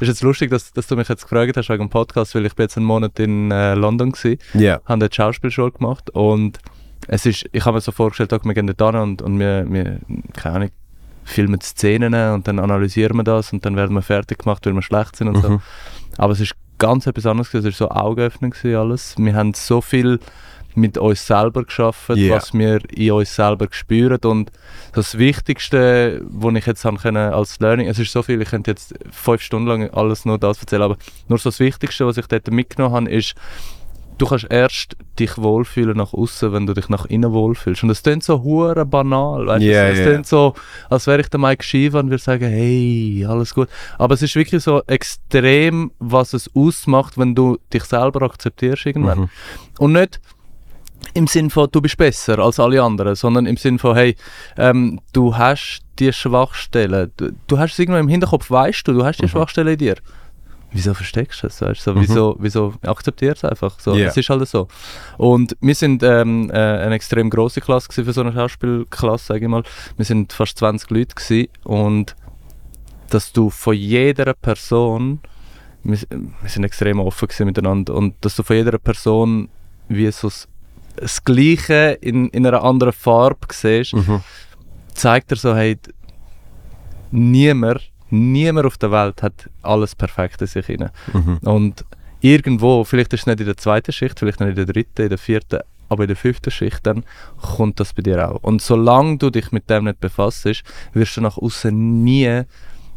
[0.00, 2.56] Ist jetzt lustig, dass, dass du mich jetzt gefragt hast wegen dem Podcast, weil ich
[2.56, 4.80] bin jetzt einen Monat in äh, London war, Ja.
[4.86, 6.58] habe dort Schauspielschule gemacht und
[7.06, 10.00] es ist, ich habe mir so vorgestellt, okay, wir gehen hin und, und wir, wir,
[10.36, 10.70] keine Ahnung,
[11.24, 14.82] filmen Szenen und dann analysieren wir das und dann werden wir fertig gemacht, weil wir
[14.82, 15.48] schlecht sind und so.
[15.50, 15.60] Mhm.
[16.18, 17.68] Aber es ist ganz etwas anderes gewesen.
[17.68, 19.14] Es war so Augenöffnung alles.
[19.16, 20.18] Wir haben so viel
[20.74, 22.36] mit uns selber geschaffen, Ja.
[22.36, 24.50] was wir in uns selber spüren und
[24.92, 28.70] das Wichtigste, was ich jetzt haben können als Learning, es ist so viel, ich könnte
[28.70, 30.96] jetzt fünf Stunden lang alles nur das erzählen, aber
[31.28, 33.34] nur so das Wichtigste, was ich dort mitgenommen habe, ist,
[34.22, 37.82] du kannst erst dich wohlfühlen nach außen, wenn du dich nach innen wohlfühlst.
[37.82, 39.92] Und das klingt so hure banal, weißt Ja, du?
[39.94, 40.54] Es klingt so,
[40.88, 43.68] als wäre ich der Mike Shiva und würde sagen, hey, alles gut.
[43.98, 49.18] Aber es ist wirklich so extrem, was es ausmacht, wenn du dich selber akzeptierst irgendwann.
[49.22, 49.28] Mhm.
[49.80, 50.20] Und nicht
[51.14, 54.14] im Sinn von, du bist besser als alle anderen, sondern im Sinn von, hey,
[54.56, 57.10] ähm, du hast die Schwachstellen.
[57.16, 59.30] Du, du hast es irgendwo im Hinterkopf, weißt du, du hast die Mhm.
[59.30, 59.96] Schwachstelle in dir.
[60.72, 61.60] Wieso versteckst du es?
[61.60, 61.82] Weißt?
[61.82, 63.78] So, wieso, wieso akzeptierst du es einfach?
[63.78, 64.08] So, Ja.
[64.08, 64.68] Es ist halt so.
[65.18, 69.48] Und wir sind ähm, äh, eine extrem große Klasse für so eine Schauspielklasse, sage ich
[69.48, 69.62] mal.
[69.96, 72.16] Wir sind fast 20 Leute gewesen und
[73.10, 75.20] dass du von jeder Person,
[75.84, 79.50] wir, wir sind extrem offen miteinander und dass du von jeder Person
[79.88, 80.48] wie so das,
[80.96, 84.22] das Gleiche in, in einer anderen Farbe siehst, Mhm.
[84.94, 85.76] zeigt dir so, hey,
[87.10, 90.90] niemand, niemand auf der Welt hat alles perfekt in sich hinein.
[91.12, 91.38] Mhm.
[91.42, 91.84] Und
[92.20, 95.08] irgendwo, vielleicht ist es nicht in der zweiten Schicht, vielleicht nicht in der dritten, in
[95.08, 97.04] der vierten, aber in der fünften Schicht, dann
[97.40, 98.42] kommt das bei dir auch.
[98.42, 100.46] Und solange du dich mit dem nicht befasst,
[100.92, 102.42] wirst du nach außen nie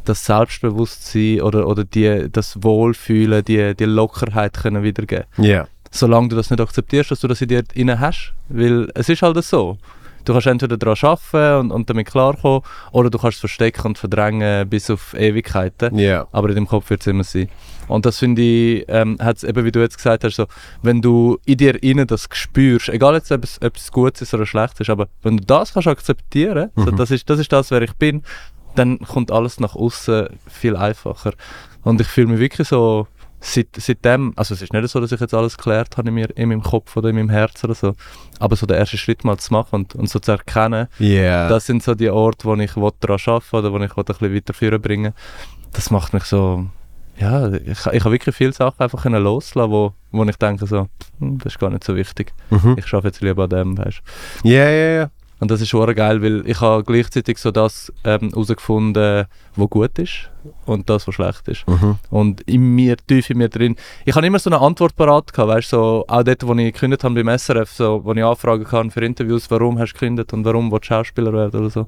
[0.06, 5.26] das Selbstbewusstsein oder, oder die, das Wohlfühlen, die, die Lockerheit können wiedergeben.
[5.38, 5.68] Ja.
[5.92, 8.34] Solange du das nicht akzeptierst, dass du das in dir innen hast.
[8.50, 9.78] Weil es ist halt so.
[10.26, 12.62] Du kannst entweder daran arbeiten und, und damit klarkommen,
[12.92, 16.28] oder du kannst es verstecken und verdrängen bis auf Ewigkeiten Ja.
[16.32, 17.48] aber in dem Kopf wird es immer sein.
[17.88, 20.46] Und das finde ich, ähm, hat's eben wie du jetzt gesagt hast, so,
[20.82, 24.34] wenn du in dir innen das spürst, egal jetzt, ob es, ob es gut ist
[24.34, 26.96] oder schlecht ist, aber wenn du das kannst akzeptieren, so, Mhm.
[26.98, 28.24] das, ist, das ist das, wer ich bin,
[28.74, 31.34] dann kommt alles nach außen viel einfacher.
[31.84, 33.08] Und ich fühle mich wirklich so,
[33.46, 36.36] seit, seitdem, also es ist nicht so, dass ich jetzt alles geklärt habe in, mir,
[36.38, 37.94] in meinem Kopf oder in meinem Herz oder so,
[38.40, 41.48] aber so den ersten Schritt mal zu machen und, und so zu erkennen, Ja.
[41.48, 44.06] das sind so die Orte, wo ich will daran arbeiten oder wo ich will ein
[44.06, 45.14] bisschen weiterführen bringen
[45.74, 46.66] Das macht mich so...
[47.18, 50.88] Ja, ich, ich habe wirklich viele Sachen einfach loslassen, wo, wo ich denke so,
[51.20, 52.34] hm, das ist gar nicht so wichtig.
[52.50, 52.76] Mhm.
[52.78, 54.02] Ich arbeite jetzt lieber an dem, weißt
[54.44, 55.10] Ja, ja, ja.
[55.40, 60.00] Und das ist schon geil, weil ich habe gleichzeitig so das ähm, herausgefunden, was gut
[60.00, 60.30] ist
[60.66, 61.68] und das, was schlecht ist.
[61.68, 61.98] Mhm.
[62.10, 63.76] Und in mir, tief in mir drin.
[64.06, 67.04] Ich habe immer so eine Antwort parat gehabt, weißt so, auch dort, wo ich gekündigt
[67.04, 70.46] habe beim SRF, so, wo ich Anfragen kann für Interviews, warum hast du gekündigt und
[70.46, 71.88] warum willst du Schauspieler werden oder so.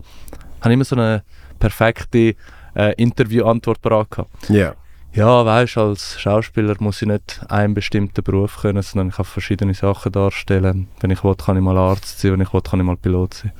[0.61, 1.23] Habe immer so eine
[1.57, 2.35] perfekte
[2.75, 4.49] äh, Interview-Antwort parat gehabt.
[4.49, 4.75] Ja.
[5.17, 9.73] Ja, weißt als Schauspieler muss ich nicht einen bestimmten Beruf können, sondern ich kann verschiedene
[9.73, 10.89] Sachen darstellen.
[10.99, 13.33] Wenn ich will, kann ich mal Arzt sein, wenn ich will, kann ich mal Pilot
[13.33, 13.51] sein.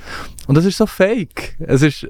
[0.46, 1.58] Und das ist so fake.
[1.60, 2.08] Es ist,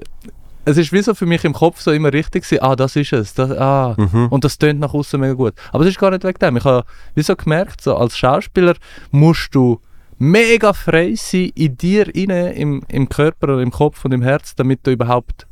[0.66, 3.14] es ist wie so für mich im Kopf so immer richtig gewesen, ah, das ist
[3.14, 3.32] es.
[3.32, 3.94] Das, ah.
[3.96, 4.26] Mhm.
[4.26, 5.54] Und das tönt nach außen mega gut.
[5.72, 6.58] Aber es ist gar nicht wegen dem.
[6.58, 6.84] Ich habe
[7.14, 8.74] wie so gemerkt, so als Schauspieler
[9.12, 9.80] musst du
[10.18, 14.86] mega frei sein in dir inne, im, im Körper im Kopf und im Herz, damit
[14.86, 15.46] du überhaupt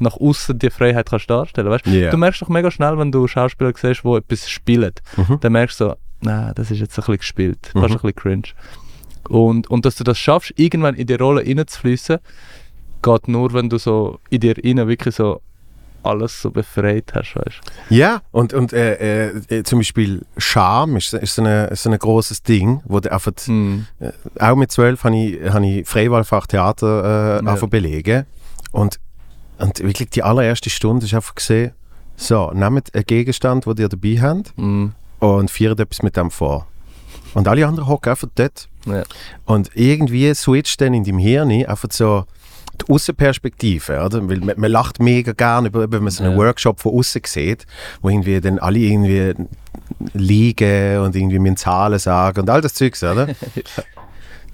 [0.00, 1.70] nach außen die Freiheit kannst darstellen.
[1.70, 1.86] Weißt?
[1.86, 2.10] Ja.
[2.10, 5.38] Du merkst doch mega schnell, wenn du Schauspieler siehst, die etwas spielen, Mhm.
[5.40, 7.82] dann merkst du so, nein, das ist jetzt ein bisschen gespielt, fast Mhm.
[7.84, 8.42] ein bisschen cringe.
[9.28, 12.18] Und, und dass du das schaffst, irgendwann in die Rolle reinzufließen,
[13.02, 15.40] geht nur, wenn du so in dir innen wirklich so
[16.02, 21.12] alles so befreit hast, weißt Ja, und, und äh, äh, äh, zum Beispiel Scham ist,
[21.14, 23.32] ist so ein so ein großes Ding, wo du einfach.
[23.48, 23.80] Mm.
[24.38, 27.66] auch mit zwölf habe ich, hab ich Freiwahlfach Theater äh, ja.
[27.66, 28.24] belegen
[28.70, 29.00] und,
[29.58, 31.72] und wirklich die allererste Stunde ist einfach gesehen,
[32.16, 34.86] so, nehmt einen Gegenstand, den ihr dabei habt Mm.
[35.20, 36.66] und führt etwas mit dem vor.
[37.34, 38.68] Und alle anderen hocken einfach dort.
[38.86, 39.02] Ja.
[39.44, 42.24] Und irgendwie switcht dann in deinem Hirn einfach so
[42.80, 44.26] die Außenperspektive, oder?
[44.28, 46.38] Weil man, man lacht mega gerne, über, wenn man so einen Ja.
[46.38, 47.66] Workshop von außen sieht,
[48.00, 49.34] wo irgendwie dann alle irgendwie
[50.14, 53.28] liegen und irgendwie mit Zahlen sagen und all das Zeugs, oder?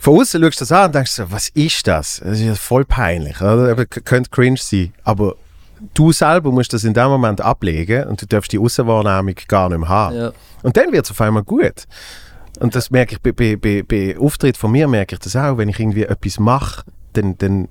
[0.03, 2.21] Von außen schaust du das an und denkst so, was ist das?
[2.25, 3.87] Das ist ja voll peinlich, oder?
[3.87, 4.93] Könnte cringe sein.
[5.05, 5.37] Aber
[5.95, 9.79] du selber musst das in dem Moment ablegen und du darfst die Außenwahrnehmung gar nicht
[9.79, 10.17] mehr haben.
[10.17, 10.33] Ja.
[10.65, 11.85] Und dann wird es auf einmal gut.
[12.59, 15.57] Und das merke ich bei, bei, bei, bei Auftritt von mir, merke ich das auch,
[15.57, 17.69] wenn ich irgendwie etwas mache, dann, dann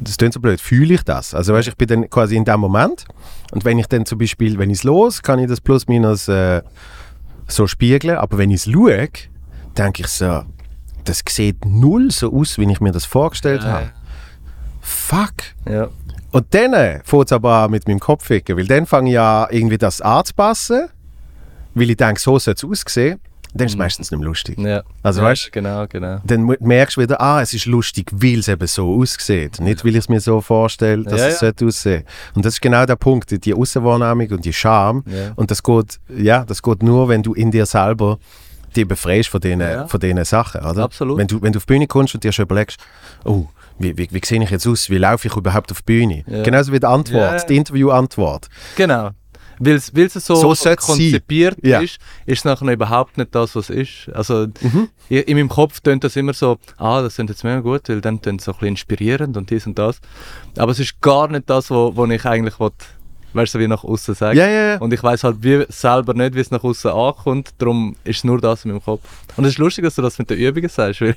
[0.00, 1.34] das klingt so blöd, fühle ich das.
[1.34, 3.04] Also weißt, ich bin dann quasi in dem Moment
[3.50, 6.28] und wenn ich dann zum Beispiel, wenn ich es los, kann ich das plus minus
[6.28, 6.62] äh,
[7.48, 9.08] so spiegeln, aber wenn ich es schaue,
[9.76, 10.46] denke ich so,
[11.04, 13.90] das sieht null so aus, wie ich mir das vorgestellt habe.
[14.80, 15.32] Fuck.
[15.68, 15.88] Ja.
[16.30, 19.46] Und dann äh, fängt es aber mit meinem Kopf ficken, weil dann fange ich an,
[19.50, 20.88] irgendwie das anzupassen,
[21.74, 23.20] weil ich denke, so soll es aussehen.
[23.54, 24.58] dann ist es meistens nicht mehr lustig.
[24.58, 24.82] Ja.
[25.02, 26.20] Also ja, weißt Genau, genau.
[26.24, 29.60] dann merkst du wieder, ah, es ist lustig, weil es eben so aussieht.
[29.60, 31.66] Nicht, weil ich es mir so vorstelle, dass Ja, es ja.
[31.66, 32.04] aussehen.
[32.34, 35.04] Und das ist genau der Punkt, die Aussenwahrnehmung und die Scham.
[35.06, 35.32] Ja.
[35.36, 38.18] Und das geht, ja, das geht nur, wenn du in dir selber
[38.72, 39.86] dich befreist von diesen, Ja.
[39.86, 40.84] von diesen Sachen, oder?
[40.84, 41.18] Absolut.
[41.18, 42.78] Wenn du, wenn du auf die Bühne kommst und dir schon überlegst,
[43.24, 43.46] oh,
[43.78, 44.90] wie, wie, wie sehe ich jetzt aus?
[44.90, 46.24] Wie laufe ich überhaupt auf die Bühne?
[46.26, 46.42] Ja.
[46.42, 48.48] Genauso wie die Antwort, Ja, die Interview-Antwort.
[48.76, 49.10] Genau.
[49.58, 51.84] Weil es so, So konzipiert sein.
[51.84, 53.76] Ist, ist es nachher überhaupt nicht das, was es
[54.08, 54.14] ist.
[54.14, 54.88] Also Mhm.
[55.08, 58.20] in meinem Kopf tönt das immer so, ah, das sind jetzt mega gut, weil dann
[58.20, 60.00] tönt es so ein bisschen inspirierend und dies und das.
[60.58, 62.70] Aber es ist gar nicht das, wo ich eigentlich will,
[63.34, 64.36] weißt du, wie nach außen sagen.
[64.36, 64.78] Ja, ja, ja.
[64.78, 68.40] Und ich weiß halt wie, selber nicht, wie es nach außen ankommt, darum ist nur
[68.40, 69.02] das in meinem Kopf.
[69.36, 71.16] Und es ist lustig, dass du das mit den Übungen sagst, weil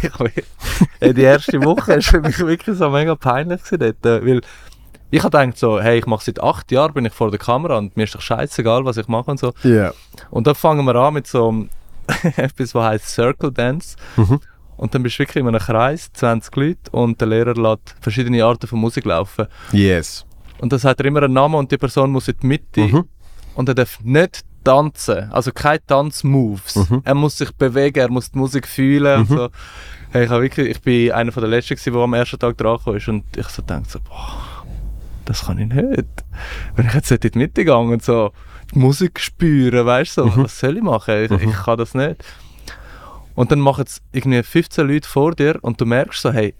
[1.00, 4.40] ich, die erste Woche ist für mich wirklich so mega peinlich gewesen dort, äh, weil
[5.10, 7.76] ich habe gedacht so, hey, ich mache seit acht Jahren, bin ich vor der Kamera
[7.76, 9.52] und mir ist doch scheißegal, was ich mache und so.
[9.62, 9.92] Ja.
[10.30, 11.68] Und dann fangen wir an mit so einem
[12.36, 13.96] etwas, was heißt Circle Dance.
[14.16, 14.40] Mhm.
[14.78, 18.42] Und dann bist du wirklich in einem Kreis, 20 Leute, und der Lehrer lässt verschiedene
[18.42, 19.46] Arten von Musik laufen.
[19.70, 20.24] Yes.
[20.62, 23.04] Und das hat er immer einen Namen und die Person muss in die Mitte Mhm.
[23.56, 26.76] und er darf nicht tanzen, also keine Tanzmoves.
[26.76, 27.02] Mhm.
[27.04, 29.48] Er muss sich bewegen, er muss die Musik fühlen und so.
[30.12, 33.08] Hey, ich, wirklich, ich bin einer der Letzten, gewesen, der am ersten Tag dran ist
[33.08, 34.64] und ich so dachte so, boah,
[35.24, 36.06] das kann ich nicht.
[36.76, 38.30] Wenn ich jetzt in die Mitte gehe und so
[38.72, 40.44] die Musik spüren, weißt du, so, Mhm.
[40.44, 41.24] was soll ich machen?
[41.24, 42.22] Ich, ich kann das nicht.
[43.34, 46.54] Und dann machen es irgendwie 15 Leute vor dir und du merkst so, hey,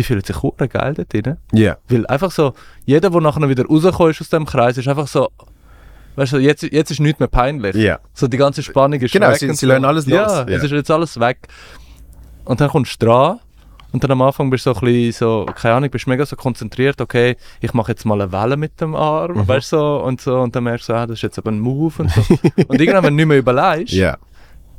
[0.00, 1.36] die fühlen sich hure geil dort drin.
[1.52, 1.76] Ja.
[1.88, 2.54] Weil einfach so,
[2.86, 5.28] jeder, der nachher wieder rausgekommen ist aus dem Kreis, ist einfach so,
[6.16, 7.76] weißt du, jetzt, jetzt ist nichts mehr peinlich.
[7.76, 7.98] Ja.
[8.14, 9.36] So die ganze Spannung ist Genau, weg.
[9.36, 9.72] sie- und sie so.
[9.72, 10.16] lassen alles los.
[10.32, 10.56] Ja, Ja.
[10.56, 11.38] es ist jetzt alles weg.
[12.44, 13.40] Und dann kommst du dran
[13.92, 16.36] und dann am Anfang bist du so ein bisschen so, keine Ahnung, bist mega so
[16.36, 19.48] konzentriert, okay, ich mache jetzt mal eine Welle mit dem Arm, Mhm.
[19.48, 21.60] weißt du, so, und so, und dann merkst du, ah, das ist jetzt aber ein
[21.60, 22.20] Move und so.
[22.68, 24.16] und irgendwann, wenn du nicht mehr überlegst, Ja.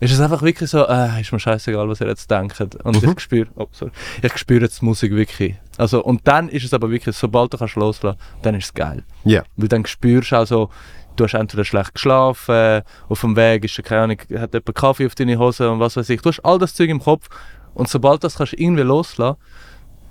[0.01, 2.59] Ist es einfach wirklich so, äh, ist mir scheißegal, was ihr jetzt denkt.
[2.83, 3.11] Und Mhm.
[3.11, 5.55] ich spüre, oh, sorry, ich spüre jetzt die Musik wirklich.
[5.77, 9.03] Also, und dann ist es aber wirklich, sobald du kannst loslassen, dann ist es geil.
[9.23, 9.43] Ja.
[9.55, 10.69] Weil dann spürst du auch so,
[11.15, 15.15] du hast entweder schlecht geschlafen, auf dem Weg ist, keine Ahnung, hat jemand Kaffee auf
[15.15, 16.21] deine Hose und was weiß ich.
[16.21, 17.29] Du hast all das Zeug im Kopf
[17.73, 19.37] und sobald das kannst du irgendwie loslassen,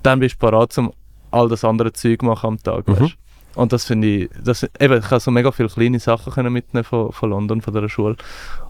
[0.03, 0.93] dann bist du parat, um
[1.31, 2.99] all das andere Zeug machen am Tag, Mhm.
[2.99, 3.15] weißt?
[3.55, 6.83] Und das finde ich, das, eben, ich habe so mega viele kleine Sachen können mitnehmen
[6.83, 8.15] von, von London, von der Schule.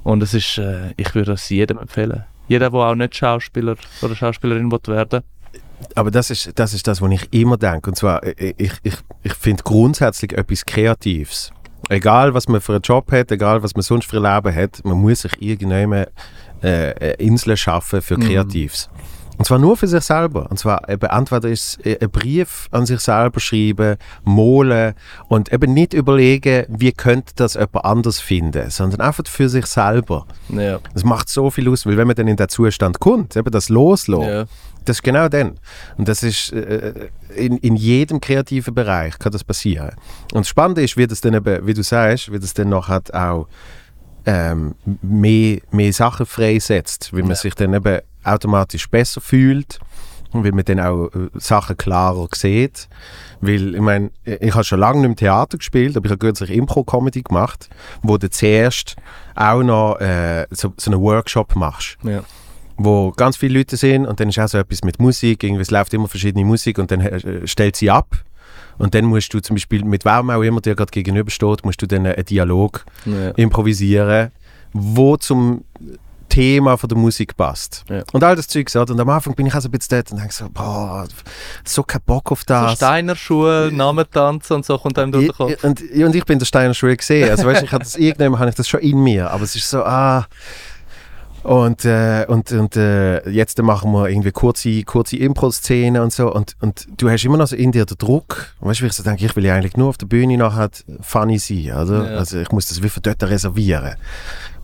[0.03, 2.23] Und es ist, äh, ich würde das jedem empfehlen.
[2.47, 5.21] Jeder, der auch nicht Schauspieler oder Schauspielerin will werden
[5.95, 7.91] Aber das ist, das ist das, was ich immer denke.
[7.91, 11.51] Und zwar, ich, ich, ich, ich finde grundsätzlich etwas Kreatives.
[11.89, 14.83] Egal, was man für einen Job hat, egal, was man sonst für ein Leben hat,
[14.83, 16.07] man muss sich irgendwann
[16.63, 18.23] äh, Insel schaffen für Mhm.
[19.41, 20.51] Und zwar nur für sich selber.
[20.51, 24.93] Und zwar eben entweder ist es ein Brief an sich selber schreiben, malen
[25.30, 30.27] und eben nicht überlegen, wie könnte das jemand anders finden, sondern einfach für sich selber.
[30.49, 30.77] Ja.
[30.93, 33.69] Das macht so viel aus, weil wenn man dann in den Zustand kommt, eben das
[33.69, 34.45] Loslassen, ja.
[34.86, 35.58] das ist genau dann.
[35.97, 39.95] Und das ist äh, in, in jedem kreativen Bereich kann das passieren.
[40.34, 42.89] Und das Spannende ist, wie das dann eben, wie du sagst, wie das dann noch
[42.89, 43.47] hat auch
[44.25, 47.36] ähm, mehr, mehr Sachen freisetzt, weil man Ja.
[47.36, 49.79] sich dann eben automatisch besser fühlt
[50.31, 52.88] und weil man dann auch äh, Sachen klarer sieht.
[53.41, 56.51] Weil, ich meine, ich habe schon lange nicht im Theater gespielt, aber ich habe kürzlich
[56.51, 57.69] Impro-Comedy gemacht,
[58.03, 58.95] wo du zuerst
[59.36, 62.21] auch noch äh, so, so einen Workshop machst ja.
[62.77, 65.71] wo ganz viele Leute sind und dann ist auch so etwas mit Musik, irgendwie, es
[65.71, 68.07] läuft immer verschiedene Musik und dann äh, stellt sie ab
[68.77, 71.88] und dann musst du zum Beispiel, mit wem auch immer dir gerade gegenübersteht, musst du
[71.88, 73.29] dann einen Dialog ja.
[73.31, 74.31] improvisieren,
[74.73, 75.63] wo zum
[76.31, 77.84] Thema von der Musik passt.
[77.89, 78.03] Ja.
[78.13, 78.93] Und all das Zeug, oder?
[78.93, 81.05] und am Anfang bin ich auch so ein bisschen dort und denke so, boah,
[81.65, 82.77] so kein Bock auf So das.
[82.77, 85.51] Steiner Schuhe, Namentanzen und so kommt einem durch den Kopf.
[85.51, 87.29] Ich, und, und ich bin der Steiner Schule gesehen.
[87.29, 89.69] Also weißt, ich hatte das irgendwann habe ich das schon in mir, aber es ist
[89.69, 90.25] so ah
[91.43, 96.56] und äh, und und äh, jetzt machen wir irgendwie kurze kurze Impro-Szenen und so und
[96.60, 98.54] und du hast immer noch so in dir den Druck.
[98.60, 100.69] Weißt du, wie ich so denke, ich will ja eigentlich nur auf der Bühne nachher
[101.01, 102.12] funny sein, oder?
[102.12, 102.17] Ja.
[102.17, 103.95] Also ich muss das wie für dort reservieren.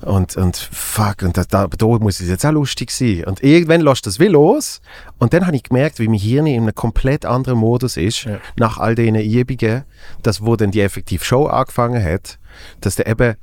[0.01, 3.23] Und, und fuck, und da, da, da muss es jetzt auch lustig sein.
[3.25, 4.79] Und irgendwann lässt das wie los.
[5.17, 8.37] Und dann habe ich gemerkt, wie mein Hirn in einem komplett anderen Modus ist, Ja.
[8.57, 9.85] nach all diesen Übungen,
[10.21, 12.37] dass wo dann die effektiv Show angefangen hat,
[12.79, 13.37] dass der eben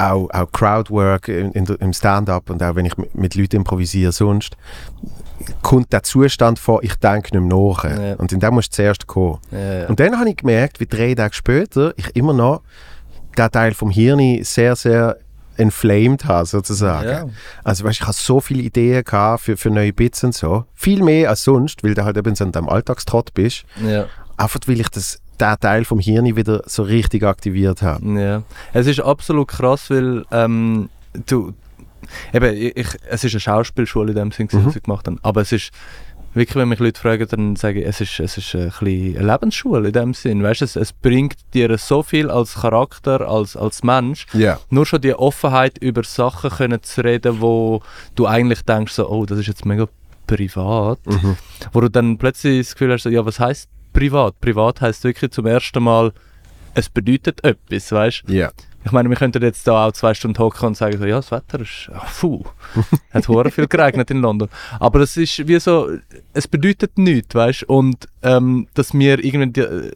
[0.00, 3.56] auch, auch Crowdwork in, in, der- im Stand-up und auch wenn ich mit, mit Leuten
[3.56, 4.56] improvisiere sonst,
[5.62, 7.84] kommt der Zustand vor, ich denke nicht mehr nach.
[7.84, 8.14] Ja.
[8.16, 9.38] Und in dem musst du zuerst kommen.
[9.50, 9.86] Ja, ja.
[9.88, 12.62] Und dann habe ich gemerkt, wie drei Tage später ich immer noch
[13.38, 15.16] den Teil vom Hirn sehr, sehr
[15.56, 17.08] inflamed habe, sozusagen.
[17.08, 17.28] Ja.
[17.64, 20.64] Also weißt, ich hatte so viele Ideen gehabt für, für neue Bits und so.
[20.74, 23.64] Viel mehr als sonst, weil du halt eben so in deinem Alltagstrott bist.
[23.86, 24.06] ja.
[24.36, 28.20] Einfach weil ich das, den Teil vom Hirn wieder so richtig aktiviert habe.
[28.20, 30.88] Ja, es ist absolut krass, weil ähm,
[31.26, 31.52] du,
[32.32, 34.66] eben, ich, es ist eine Schauspielschule in dem Sinn, mhm.
[34.66, 35.70] was ich gemacht habe, aber es ist
[36.34, 39.32] wirklich, wenn mich Leute fragen, dann sage ich, es ist, es ist ein bisschen eine
[39.32, 40.42] Lebensschule in dem Sinn.
[40.42, 44.26] Weißt, es, es bringt dir so viel als Charakter, als, als Mensch.
[44.34, 44.60] Yeah.
[44.70, 47.82] Nur schon die Offenheit, über Sachen können zu reden, wo
[48.14, 49.88] du eigentlich denkst, so, oh, das ist jetzt mega
[50.26, 51.04] privat.
[51.06, 51.36] Mhm.
[51.72, 54.40] Wo du dann plötzlich das Gefühl hast, so, ja, was heißt privat?
[54.40, 56.12] Privat heißt wirklich zum ersten Mal,
[56.74, 58.32] es bedeutet etwas, weißt du?
[58.32, 58.52] Yeah.
[58.82, 61.30] Ich meine, wir könnten jetzt da auch zwei Stunden hocken und sagen, so, ja, das
[61.30, 62.44] Wetter ist, ach, puh,
[63.12, 64.48] hat hure viel geregnet in London.
[64.78, 65.90] Aber es ist wie so,
[66.32, 69.90] es bedeutet nichts, weißt Und ähm, dass wir irgendwie die,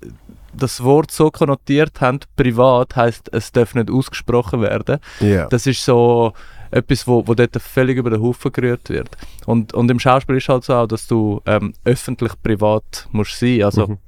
[0.52, 4.98] das Wort so konnotiert haben, privat, heißt es darf nicht ausgesprochen werden.
[5.20, 5.48] Yeah.
[5.48, 6.34] Das ist so
[6.74, 9.08] etwas, wo, wo dort völlig über den Haufen gerührt wird.
[9.46, 13.62] Und, und im Schauspiel ist halt so auch, dass du ähm, öffentlich privat musst sein.
[13.62, 13.98] Also Mhm.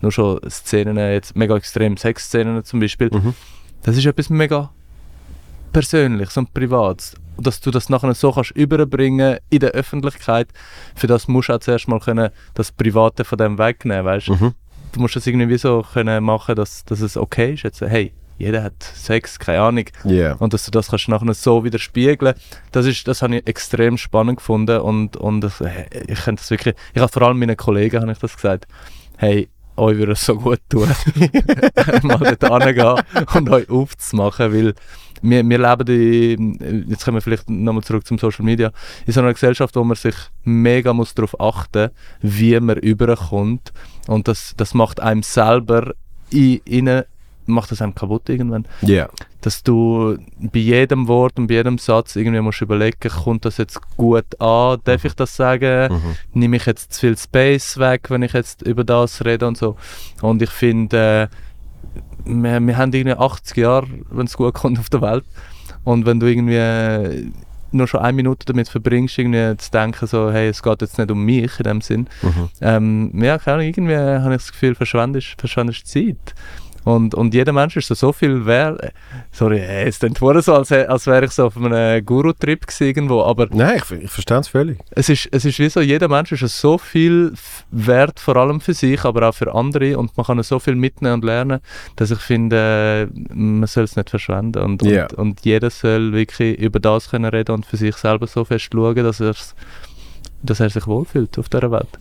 [0.00, 3.10] nur schon Szenen, jetzt mega extrem Sexszenen zum Beispiel.
[3.12, 3.34] Mhm.
[3.82, 4.70] Das ist etwas mega
[5.72, 7.14] Persönliches und Privates.
[7.38, 10.48] Dass du das nachher so kannst überbringen in der Öffentlichkeit,
[10.94, 14.54] für das musst du auch zuerst mal können, das Private von dem wegnehmen, weißt Mhm.
[14.92, 17.64] Du musst das irgendwie so können machen, dass, dass es okay ist.
[17.64, 19.84] Jetzt, hey, jeder hat Sex, keine Ahnung.
[20.04, 20.36] Yeah.
[20.38, 22.34] Und dass du das kannst nachher so wieder spiegeln,
[22.72, 26.50] das ist, das habe ich extrem spannend gefunden und, und das, äh, ich könnte das
[26.50, 28.66] wirklich, ich habe vor allem meinen Kollegen habe ich das gesagt,
[29.16, 30.88] hey, euch würde es so gut tun,
[32.02, 33.00] mal dort hingehen
[33.34, 34.74] und euch aufzumachen, weil
[35.22, 38.70] wir, wir leben in, jetzt kommen wir vielleicht nochmal zurück zum Social Media,
[39.06, 40.14] in so einer Gesellschaft, wo man sich
[40.44, 43.72] mega muss darauf achten wie man überkommt
[44.06, 45.94] und das, das macht einem selber
[46.30, 47.04] in, innen,
[47.46, 49.08] macht das einem kaputt irgendwann Yeah.
[49.40, 53.78] dass du bei jedem Wort und bei jedem Satz irgendwie musst überlegen, kommt das jetzt
[53.96, 56.16] gut an, darf ich das sagen, Mhm.
[56.40, 59.76] nehme ich jetzt zu viel Space weg, wenn ich jetzt über das rede und so.
[60.22, 61.36] Und ich finde, äh,
[62.24, 65.24] wir, wir haben irgendwie 80 Jahre, wenn es gut kommt, auf der Welt.
[65.84, 67.32] Und wenn du irgendwie
[67.72, 71.10] nur schon eine Minute damit verbringst, irgendwie zu denken, so, hey, es geht jetzt nicht
[71.10, 72.48] um mich in dem Sinn, Mhm.
[72.60, 76.34] ähm, ja, keine Ahnung, irgendwie habe ich das Gefühl, verschwendest, verschwendest Zeit.
[76.86, 78.92] Und, und jeder Mensch ist so, so viel wert.
[79.32, 82.86] Sorry, äh, es klingt vorher so, als, als wäre ich so auf einem Guru-Trip gewesen
[82.86, 84.78] irgendwo, aber Nein, ich, ich verstehe es völlig.
[84.90, 87.32] es ist, es ist wie so, jeder Mensch ist so viel
[87.72, 91.14] wert, vor allem für sich, aber auch für andere und man kann so viel mitnehmen
[91.14, 91.58] und lernen,
[91.96, 95.06] dass ich finde, man soll es nicht verschwenden und, Ja.
[95.06, 98.68] und, und jeder soll wirklich über das können reden und für sich selber so fest
[98.72, 99.56] schauen, dass, er's,
[100.44, 101.98] dass er sich wohlfühlt auf dieser Welt.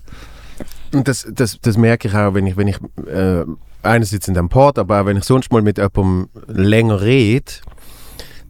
[0.93, 2.77] Und das, das, das merke ich auch, wenn ich, wenn ich
[3.07, 3.43] äh,
[3.85, 7.51] einerseits in dem Port, aber auch wenn ich sonst mal mit jemandem länger rede,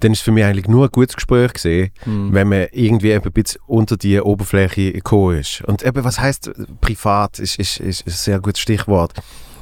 [0.02, 2.34] dann ist es für mich eigentlich nur ein gutes Gespräch gesehen, Mhm.
[2.34, 5.62] wenn man irgendwie ein bisschen unter die Oberfläche gekommen ist.
[5.62, 9.14] Und eben, was heißt privat, ist, ist, ist ein sehr gutes Stichwort.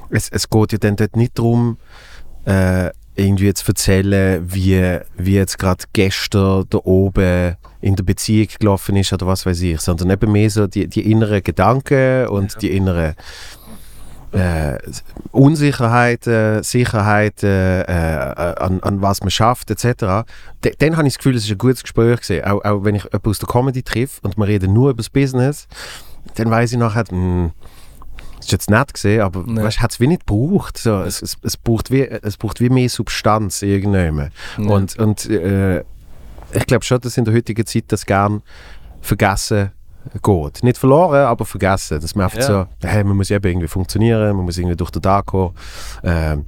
[0.10, 1.78] Es, es geht ja dann dort nicht darum,
[2.46, 8.96] äh, irgendwie zu erzählen, wie, wie jetzt gerade gestern da oben in der Beziehung gelaufen
[8.96, 12.76] ist oder was weiß ich, sondern eben mehr so die, die inneren Gedanken und die
[12.76, 13.14] inneren
[14.34, 14.78] äh,
[15.32, 20.26] Unsicherheiten, Sicherheiten, äh, an, an was man schafft, etc.
[20.64, 22.46] D dann habe ich das Gefühl, es ist ein gutes Gespräch gewesen.
[22.46, 25.10] Auch, auch wenn ich jemanden aus der Comedy treffe und wir reden nur über das
[25.10, 25.68] Business,
[26.36, 27.52] dann weiß ich nachher, hm,
[28.38, 30.78] das ist jetzt nett gesehen, aber weißt, hat es wie nicht gebraucht.
[30.78, 34.32] So, es, es, es, braucht wie, es braucht wie mehr Substanz irgendwann.
[34.58, 34.70] Ja.
[34.70, 35.84] Und, und äh,
[36.52, 38.42] ich glaube schon, dass in der heutigen Zeit das gern
[39.02, 39.72] vergessen
[40.22, 40.64] geht.
[40.64, 42.00] Nicht verloren, aber vergessen.
[42.02, 42.44] Dass man einfach Ja.
[42.46, 45.54] so, hey, man muss eben irgendwie funktionieren, man muss irgendwie durch den Tag kommen.
[46.04, 46.46] Ähm,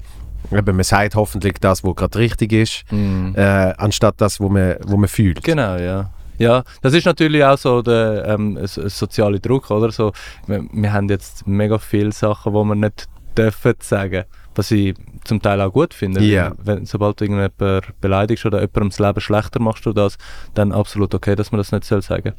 [0.51, 3.33] eben, man sagt hoffentlich das, was gerade richtig ist, Mhm.
[3.35, 5.43] äh, anstatt das, was man, wo man fühlt.
[5.43, 6.09] Genau, ja.
[6.37, 9.89] Ja, das ist natürlich auch so der ähm, soziale Druck, oder?
[9.91, 10.11] So,
[10.47, 14.95] wir, wir haben jetzt mega viele Sachen, die wir nicht dürfen sagen, was ich
[15.25, 16.21] zum Teil auch gut finde.
[16.21, 16.53] Ja.
[16.63, 20.17] Wenn, sobald du irgendjemanden beleidigst oder jemandem das Leben schlechter machst du das,
[20.53, 22.33] dann absolut okay, dass man das nicht soll sagen.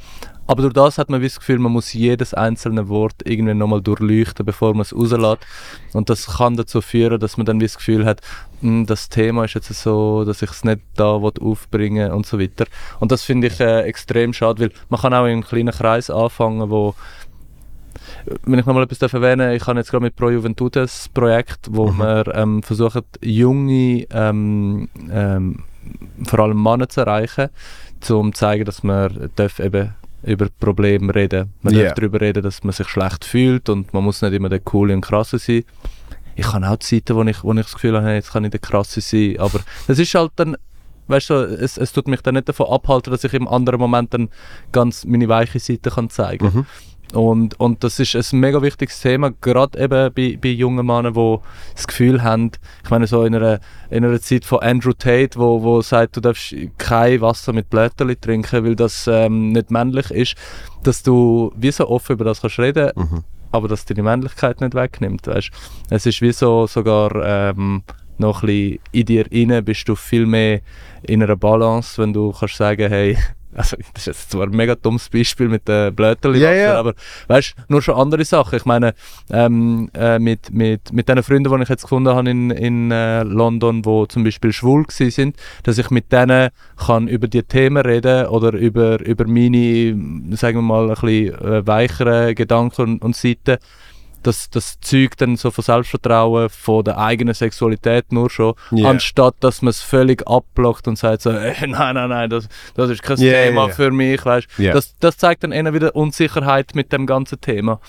[0.46, 4.46] Aber durch das hat man das Gefühl, man muss jedes einzelne Wort irgendwie nochmal durchleuchten,
[4.46, 5.44] bevor man es rauslässt.
[5.92, 8.20] Und das kann dazu führen, dass man dann das Gefühl hat,
[8.60, 12.66] «Hm, das Thema ist jetzt so, dass ich es nicht da aufbringen und so weiter.
[13.00, 16.10] Und das finde ich äh, extrem schade, weil man kann auch in einem kleinen Kreis
[16.10, 16.94] anfangen, wo
[18.44, 21.90] wenn ich nochmal etwas darf erwähnen ich habe jetzt gerade mit Pro Juventudes Projekt, wo
[21.92, 21.98] Mhm.
[21.98, 25.62] wir ähm, versuchen, junge, ähm, ähm,
[26.24, 27.48] vor allem Männer zu erreichen,
[28.10, 29.94] um zu zeigen, dass man darf eben
[30.24, 31.84] über Probleme reden Man Ja.
[31.84, 34.92] darf darüber reden, dass man sich schlecht fühlt und man muss nicht immer der Coole
[34.94, 35.62] und Krasse sein.
[36.34, 38.60] Ich habe auch Zeiten, wo ich, wo ich das Gefühl habe, jetzt kann ich der
[38.60, 40.56] Krasse sein, aber das ist halt dann
[41.08, 44.12] weißt du, es, es tut mich dann nicht davon abhalten, dass ich im anderen Moment
[44.12, 44.28] dann
[44.72, 46.66] ganz meine weiche Seite kann zeigen Mhm.
[47.14, 51.38] Und, und das ist ein mega wichtiges Thema, gerade eben bei, bei jungen Männern, die
[51.74, 52.50] das Gefühl haben,
[52.84, 56.20] ich meine so in einer, in einer Zeit von Andrew Tate, wo, wo sagt, du
[56.20, 60.34] darfst kein Wasser mit Blättern trinken, weil das ähm, nicht männlich ist,
[60.82, 63.22] dass du wie so offen über das kannst reden, Mhm.
[63.52, 65.50] aber dass dir die Männlichkeit nicht wegnimmt, weißt?
[65.90, 67.82] Es ist wie so sogar ähm,
[68.18, 70.60] noch ein bisschen in dir rein bist du viel mehr
[71.02, 73.16] in einer Balance, wenn du kannst sagen, hey,
[73.56, 76.78] also das ist jetzt zwar ein mega dummes Beispiel mit den Blättern, Ja, ja.
[76.78, 76.94] aber
[77.28, 78.56] weißt nur schon andere Sachen.
[78.56, 78.94] Ich meine,
[79.30, 83.22] ähm, äh, mit, mit, mit den Freunden, die ich jetzt gefunden habe in, in äh,
[83.22, 88.26] London, wo zum Beispiel schwul sind, dass ich mit denen kann über die Themen reden
[88.26, 93.56] oder über, über meine, sagen wir mal, ein bisschen äh, weichere Gedanken und, und Seiten.
[94.26, 98.90] Das, das zeugt dann so von Selbstvertrauen, von der eigenen Sexualität nur schon, Ja.
[98.90, 102.90] anstatt dass man es völlig abblockt und sagt so, äh, nein, nein, nein, das, das
[102.90, 103.72] ist kein ja, Thema ja.
[103.74, 107.80] für mich, weißt das, das zeigt dann eher wieder Unsicherheit mit dem ganzen Thema.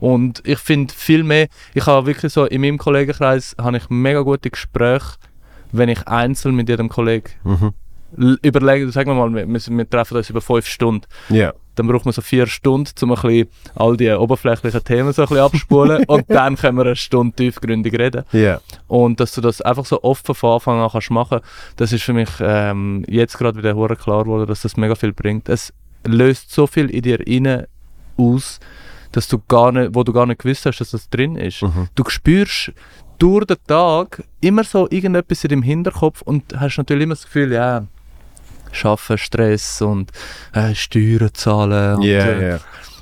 [0.00, 4.20] Und ich finde viel mehr, ich habe wirklich so, in meinem Kollegenkreis habe ich mega
[4.22, 5.14] gute Gespräche,
[5.72, 7.72] wenn ich einzeln mit jedem Kollegen Mhm.
[8.18, 11.52] l- überlege, sagen wir mal, wir, wir, treffen uns über fünf Stunden, Ja.
[11.74, 15.28] Dann braucht man so vier Stunden, um ein bisschen all die oberflächlichen Themen so ein
[15.28, 18.24] bisschen abspulen und dann können wir eine Stunde tiefgründig reden.
[18.32, 18.60] Ja.
[18.86, 21.40] Und dass du das einfach so offen von Anfang an kannst machen,
[21.76, 25.12] das ist für mich ähm, jetzt gerade wieder hure klar geworden, dass das mega viel
[25.12, 25.48] bringt.
[25.48, 25.72] Es
[26.06, 27.66] löst so viel in dir rein
[28.16, 28.60] aus,
[29.12, 31.62] dass du gar nicht, wo du gar nicht gewusst hast, dass das drin ist.
[31.62, 31.88] Mhm.
[31.94, 32.72] Du spürst
[33.18, 37.52] durch den Tag immer so irgendetwas in deinem Hinterkopf und hast natürlich immer das Gefühl,
[37.52, 37.86] ja,
[38.74, 40.10] Schaffen, Stress und
[40.52, 41.96] äh, Steuern zahlen.
[41.96, 42.58] Und, Ja, äh, ja.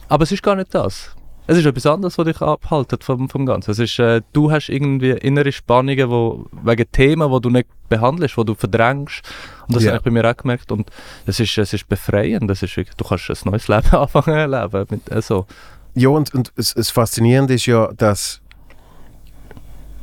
[0.09, 1.15] aber es ist gar nicht das.
[1.49, 3.73] Es ist etwas anderes, was dich abhaltet vom, vom Ganzen.
[3.73, 8.37] Es ist, äh, du hast irgendwie innere Spannungen, wo, wegen Themen, die du nicht behandelst,
[8.37, 9.23] die du verdrängst.
[9.67, 9.91] Und das Ja.
[9.91, 10.71] habe ich bei mir auch gemerkt.
[10.71, 10.89] Und
[11.27, 12.49] es ist, es ist befreiend.
[12.51, 14.87] Es ist du kannst ein neues Leben anfangen zu leben.
[14.91, 15.47] Mit, also,
[15.95, 18.41] Ja, und, und es, es Faszinierende ist ja, dass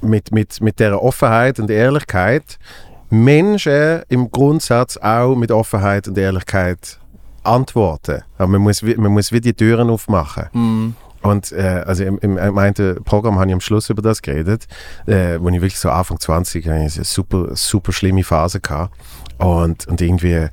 [0.02, 2.58] mit, mit, mit dieser Offenheit und Ehrlichkeit
[3.10, 7.00] Menschen im Grundsatz auch mit Offenheit und Ehrlichkeit
[7.44, 8.22] antworten.
[8.38, 10.46] Aber man muss, wie- man muss wie die Türen aufmachen.
[10.54, 12.38] mm, Und äh, also im, im,
[13.04, 14.68] Programm habe ich am Schluss über das geredet,
[15.06, 18.96] äh, wo ich wirklich so Anfang 20 hatte, ich eine super, super schlimme Phase gehabt.
[19.38, 20.48] Und, und irgendwie,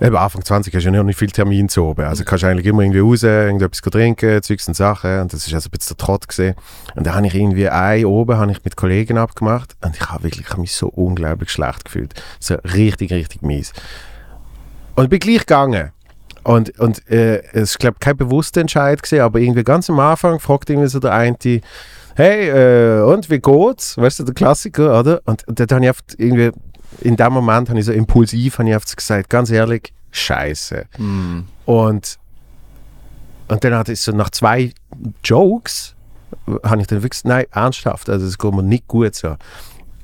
[0.00, 2.04] eben Anfang 20 hast du ja noch nicht viel Termin zu oben.
[2.04, 5.20] Also kannst du eigentlich immer irgendwie raus, irgendetwas trinken, Zeugs und Sachen.
[5.20, 6.54] Und das ist also ein bisschen der Trott gesehen.
[6.94, 10.24] Und da habe ich irgendwie ein oben habe ich mit Kollegen abgemacht und ich habe
[10.24, 12.14] wirklich ich habe mich so unglaublich schlecht gefühlt.
[12.40, 13.72] So richtig, richtig mies.
[14.94, 15.92] Und bin gleich gegangen.
[16.42, 20.40] Und, und äh, es ist, glaube kein bewusster Entscheid gewesen, aber irgendwie ganz am Anfang
[20.40, 21.36] fragt irgendwie so der eine,
[22.16, 23.96] hey, äh, und wie geht's?
[23.96, 25.20] Weißt du, der Klassiker, oder?
[25.24, 26.50] Und, und dann habe ich einfach irgendwie,
[27.00, 30.86] in dem Moment habe ich so impulsiv habe ich einfach gesagt, ganz ehrlich, scheiße.
[30.98, 32.18] mm, Und,
[33.48, 34.72] und dann hatte ich so nach zwei
[35.24, 35.94] Jokes,
[36.62, 39.36] habe ich dann wirklich nein, ernsthaft, also es geht mir nicht gut so.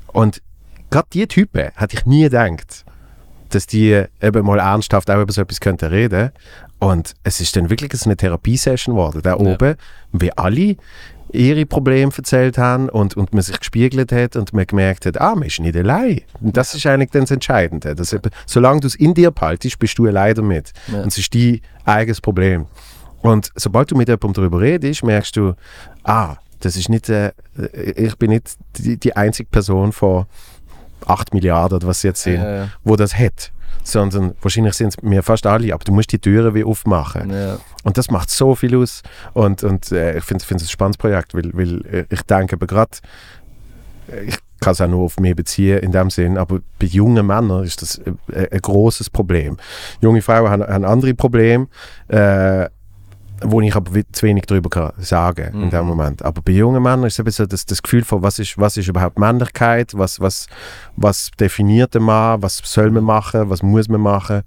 [0.08, 0.42] Und
[0.90, 2.84] gerade die Typen hätte ich nie gedacht,
[3.50, 6.30] dass die eben mal ernsthaft auch über so etwas könnten reden.
[6.78, 9.36] Und es ist dann wirklich so eine Therapiesession geworden, da Ja.
[9.36, 9.74] oben,
[10.12, 10.76] wie alle
[11.32, 15.34] ihre Probleme erzählt haben und, und man sich gespiegelt hat und man gemerkt hat, ah,
[15.34, 16.22] man ist nicht allein.
[16.40, 17.94] Und das ist eigentlich dann das Entscheidende.
[17.94, 20.72] Dass eben, solange du es in dir behaltest, bist du allein damit.
[20.88, 21.02] Ja.
[21.02, 22.66] Und es ist dein eigenes Problem.
[23.22, 25.54] Und sobald du mit jemandem darüber redest, merkst du,
[26.04, 27.32] ah, das ist nicht, äh,
[27.96, 30.26] ich bin nicht die, die einzige Person von
[31.06, 33.52] 8 Milliarden oder was es jetzt sind, ja, wo das hat.
[33.92, 37.30] Sondern wahrscheinlich sind es mir fast alle, aber du musst die Türen wie aufmachen.
[37.30, 37.58] ja.
[37.82, 39.02] Und das macht so viel aus.
[39.32, 42.66] Und, und äh, ich finde es ein spannendes Projekt, weil, weil äh, ich denke aber
[42.66, 42.98] gerade,
[44.26, 47.64] ich kann es auch nur auf mich beziehen in dem Sinn, aber bei jungen Männern
[47.64, 49.56] ist das äh, ein großes Problem.
[50.00, 51.68] Junge Frauen haben, haben andere Probleme,
[52.08, 52.68] äh,
[53.42, 55.70] wo ich aber zu wenig darüber kann sagen in Mhm.
[55.70, 56.22] dem Moment.
[56.22, 58.76] Aber bei jungen Männern ist es eben so das, das Gefühl von, was ist, was
[58.76, 60.46] ist überhaupt Männlichkeit, was, was,
[60.96, 64.42] was definiert der Mann, was soll man machen, was muss man machen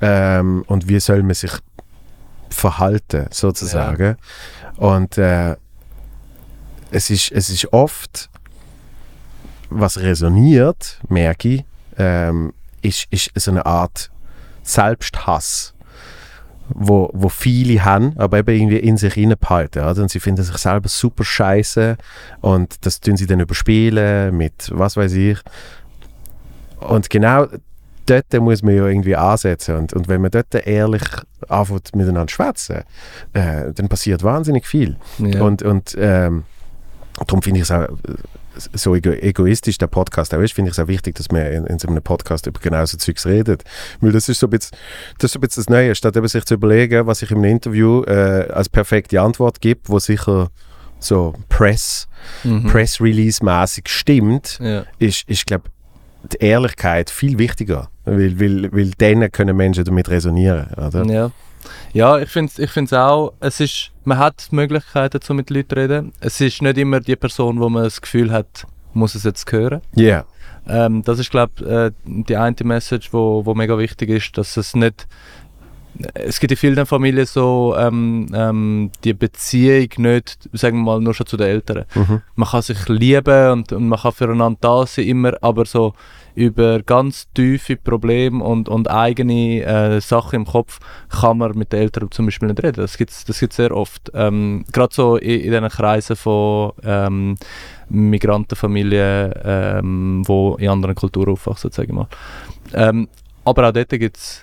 [0.00, 1.52] ähm, und wie soll man sich
[2.50, 4.16] verhalten, sozusagen.
[4.76, 5.56] Und äh,
[6.90, 8.30] es, ist, es ist oft,
[9.70, 11.64] was resoniert, merke ich,
[11.98, 14.10] ähm, ist, ist so eine Art
[14.62, 15.73] Selbsthass,
[16.68, 19.82] wo, wo viele haben, aber eben irgendwie in sich reinbehalten.
[19.82, 20.02] Oder?
[20.02, 21.96] Und sie finden sich selber super scheiße
[22.40, 25.38] und das tun sie dann überspielen mit was weiß ich.
[26.80, 27.46] Und genau
[28.06, 29.76] dort muss man ja irgendwie ansetzen.
[29.76, 31.02] Und, und wenn man dort ehrlich
[31.48, 32.82] anfängt miteinander schwätzen,
[33.32, 34.96] äh, dann passiert wahnsinnig viel.
[35.18, 35.42] Ja.
[35.42, 36.44] Und, und ähm,
[37.26, 37.88] darum finde ich es auch
[38.72, 41.66] so ego egoistisch der Podcast auch ist, finde ich es auch wichtig, dass man in,
[41.66, 43.64] in so einem Podcast über genau so Zeugs redet.
[44.00, 44.76] Weil das ist so ein bisschen
[45.18, 48.02] das, so ein bisschen das Neue, statt eben sich zu überlegen, was ich im Interview
[48.04, 50.50] äh, als perfekte Antwort gebe, wo sicher
[51.00, 52.06] so Press,
[52.42, 52.68] Mhm.
[52.68, 54.84] Press Release mäßig stimmt, Ja.
[54.98, 55.64] ist, ist glaube
[56.32, 61.04] die Ehrlichkeit viel wichtiger, weil, weil, weil dann können Menschen damit resonieren, oder?
[61.04, 61.30] Ja.
[61.92, 65.70] Ja, ich finde es ich find's auch, es ist, man hat Möglichkeiten, zu mit Leuten
[65.70, 66.12] zu reden.
[66.20, 69.80] Es ist nicht immer die Person, wo man das Gefühl hat, muss es jetzt hören.
[69.94, 70.24] Ja,
[70.66, 74.56] Ähm, das ist, glaube ich, äh, die eine Message, wo, wo mega wichtig ist, dass
[74.56, 75.06] es nicht.
[76.14, 81.14] Es gibt in vielen Familien so ähm, ähm, die Beziehung nicht, sagen wir mal, nur
[81.14, 81.84] schon zu den Eltern.
[81.94, 82.22] Mhm.
[82.34, 85.94] Man kann sich lieben und, und man kann füreinander da sein, immer, aber so
[86.34, 91.80] über ganz tiefe Probleme und, und eigene äh, Sachen im Kopf kann man mit den
[91.80, 92.80] Eltern zum Beispiel nicht reden.
[92.80, 94.10] Das gibt es das gibt's sehr oft.
[94.14, 97.36] Ähm, Gerade so in, in diesen Kreisen von ähm,
[97.88, 102.08] Migrantenfamilien, ähm, wo in anderen Kulturen aufwachsen, sage ich mal.
[102.72, 103.08] Ähm,
[103.44, 104.42] aber auch dort gibt es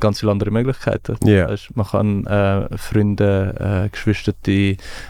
[0.00, 1.16] ganz viele andere Möglichkeiten.
[1.48, 4.32] Weisst, Man kann äh, Freunde, äh, Geschwister,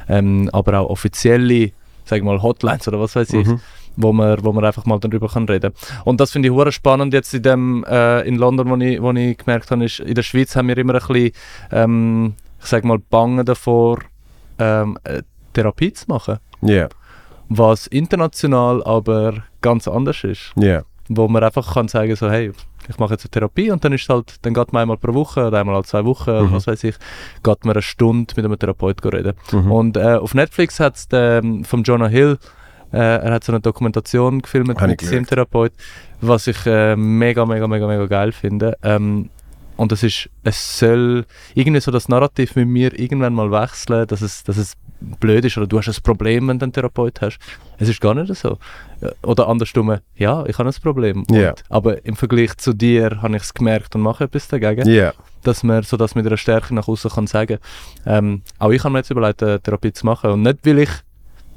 [0.08, 1.70] ähm, aber auch offizielle,
[2.04, 3.60] sag ich mal, Hotlines oder was weiß ich, Mhm.
[3.96, 5.72] Wo man, wo man einfach mal darüber kann reden.
[6.04, 9.10] Und das finde ich hure spannend jetzt in dem äh, in London, wo ich, wo
[9.12, 11.32] ich gemerkt habe, ist, in der Schweiz haben wir immer ein bisschen,
[11.72, 13.98] ähm, ich sag mal, Bangen davor,
[14.58, 15.22] ähm, äh,
[15.52, 16.88] Therapie zu machen, Ja,
[17.48, 22.52] was international aber ganz anders ist, ja, wo man einfach kann sagen so, hey,
[22.88, 25.46] ich mache jetzt eine Therapie und dann ist halt, dann geht man einmal pro Woche
[25.46, 26.52] oder einmal alle zwei Wochen Mhm.
[26.52, 26.96] was weiß ich,
[27.42, 29.34] geht man eine Stunde mit einem Therapeut reden.
[29.52, 29.72] Mhm.
[29.72, 31.08] Und äh, auf Netflix hat es
[31.66, 32.38] vom Jonah Hill,
[32.92, 35.72] äh, er hat so eine Dokumentation gefilmt Hab ich mit seinem Therapeut,
[36.20, 38.76] was ich äh, mega, mega, mega, mega geil finde.
[38.82, 39.30] Ähm,
[39.76, 41.24] und das ist, es soll
[41.54, 45.56] irgendwie so das Narrativ mit mir irgendwann mal wechseln, dass es, dass es blöd ist
[45.56, 47.38] oder du hast ein Problem, wenn du einen Therapeut hast.
[47.78, 48.58] Es ist gar nicht so.
[49.00, 51.24] Äh, Oder andersrum, ja, ich habe ein Problem.
[51.28, 51.54] Und, Ja.
[51.68, 55.62] Aber im Vergleich zu dir habe ich es gemerkt und mache etwas dagegen ja, dass
[55.62, 57.58] man so das mit einer Stärke nach außen kann sagen.
[58.04, 60.90] Ähm, auch ich habe mir jetzt überlegt, eine Therapie zu machen und nicht weil ich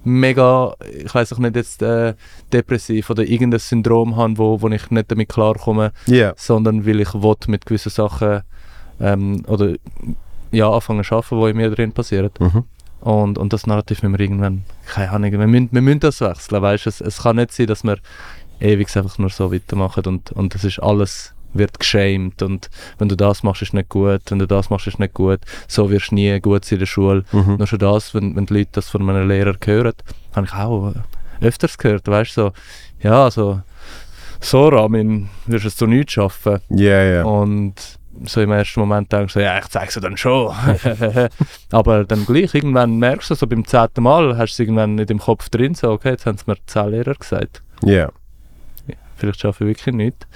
[0.03, 0.73] mega,
[1.03, 2.13] ich weiß auch nicht jetzt äh,
[2.51, 7.13] depressiv oder irgendein Syndrom habe, wo, wo ich nicht damit klarkomme, ja, sondern weil ich
[7.13, 8.41] will mit gewissen Sachen
[8.99, 9.73] ähm, oder
[10.51, 12.31] ja anfangen zu arbeiten, die in mir drin passieren.
[12.39, 12.63] mhm.
[13.01, 16.61] Und, und das Narrativ müssen wir irgendwann, keine Ahnung, wir müssen, wir müssen das wechseln,
[16.61, 16.87] weißt?
[16.87, 17.97] Es, es kann nicht sein, dass wir
[18.61, 23.15] ewig einfach nur so weitermachen und, und das ist alles wird geschämt und wenn du
[23.15, 26.15] das machst, ist nicht gut, wenn du das machst, ist nicht gut, so wirst du
[26.15, 27.23] nie gut sein in der Schule.
[27.31, 27.55] Mhm.
[27.57, 29.93] Nur schon das, wenn, wenn die Leute das von einem Lehrer hören,
[30.35, 30.93] habe ich auch
[31.41, 32.51] öfters gehört, weißt du, so,
[33.01, 33.61] ja, so,
[34.39, 36.59] so Ramin, wirst du es zu nichts schaffen.
[36.69, 37.75] ja, ja, Und
[38.25, 40.53] so im ersten Moment denkst du, ja, ich zeig's dir dann schon.
[41.71, 45.07] Aber dann gleich, irgendwann merkst du so beim zehnten Mal, hast du es irgendwann in
[45.07, 47.63] dem Kopf drin, so, okay, jetzt haben es mir zehn Lehrer gesagt.
[47.83, 48.09] ja,
[49.15, 50.27] Vielleicht schaffe ich wirklich nichts.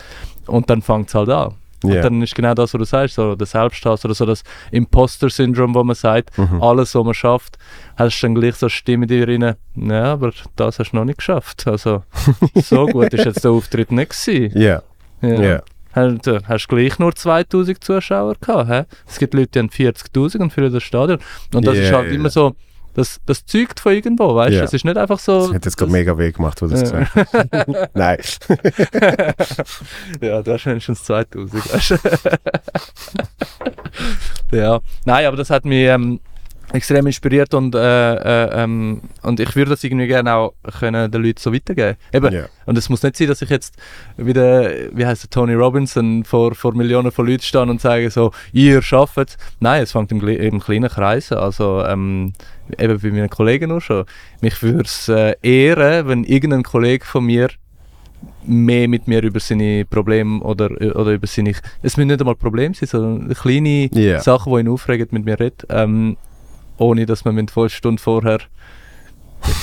[0.47, 1.53] Und dann fängt es halt an.
[1.83, 4.43] Und ja, dann ist genau das, was du sagst, so der Selbsthass oder so das
[4.71, 6.61] Imposter-Syndrom, wo man sagt, Mhm.
[6.61, 7.57] alles, was man schafft,
[7.95, 10.95] hast du dann gleich so eine Stimme in dir rein, ja, aber das hast du
[10.97, 11.67] noch nicht geschafft.
[11.67, 12.03] Also,
[12.55, 14.59] so gut ist jetzt der Auftritt nicht gewesen.
[14.59, 14.81] ja,
[15.21, 15.61] ja,
[15.93, 18.69] Hast, du hast gleich nur 2000 Zuschauer gehabt.
[18.69, 18.83] Hä?
[19.07, 21.17] Es gibt Leute, die haben 40.000 und füllen das Stadion.
[21.55, 22.55] Und das Ja, ist halt immer so,
[22.97, 24.57] das, das zeugt von irgendwo, weißt du?
[24.57, 24.63] Ja.
[24.63, 25.53] Es ist nicht einfach Das so.
[25.53, 26.99] hat jetzt gerade das- mega weh gemacht, wo du das Ja.
[27.03, 27.89] gesagt hast.
[27.93, 28.17] Nein.
[30.21, 31.97] ja, du hast wenigstens 2000, weißt du?
[34.57, 36.19] ja, nein, aber das hat mich ähm,
[36.74, 37.80] extrem inspiriert und, äh,
[38.15, 41.95] äh, ähm, und ich würde das irgendwie gerne auch können den Leuten so weitergeben.
[42.11, 42.45] Eben, Ja.
[42.65, 43.76] Und es muss nicht sein, dass ich jetzt
[44.18, 48.32] wieder, wie heißt der Tony Robinson, vor, vor Millionen von Leuten stehe und sage so,
[48.51, 49.38] ihr schafft es.
[49.59, 51.38] Nein, es fängt im, im kleinen Kreis an.
[51.38, 52.34] Also ähm,
[52.78, 54.03] eben bei meinen Kollegen auch schon.
[54.41, 57.47] Mich würde es äh, ehren, wenn irgendein Kollege von mir
[58.45, 61.53] mehr mit mir über seine Probleme oder, oder über seine...
[61.82, 64.20] Es müssen nicht einmal Probleme sein, sondern kleine Ja.
[64.20, 65.65] Sachen, die ihn aufregen, mit mir redet.
[65.70, 66.18] Ähm,
[66.78, 68.39] ohne, dass man mit eine Stunde vorher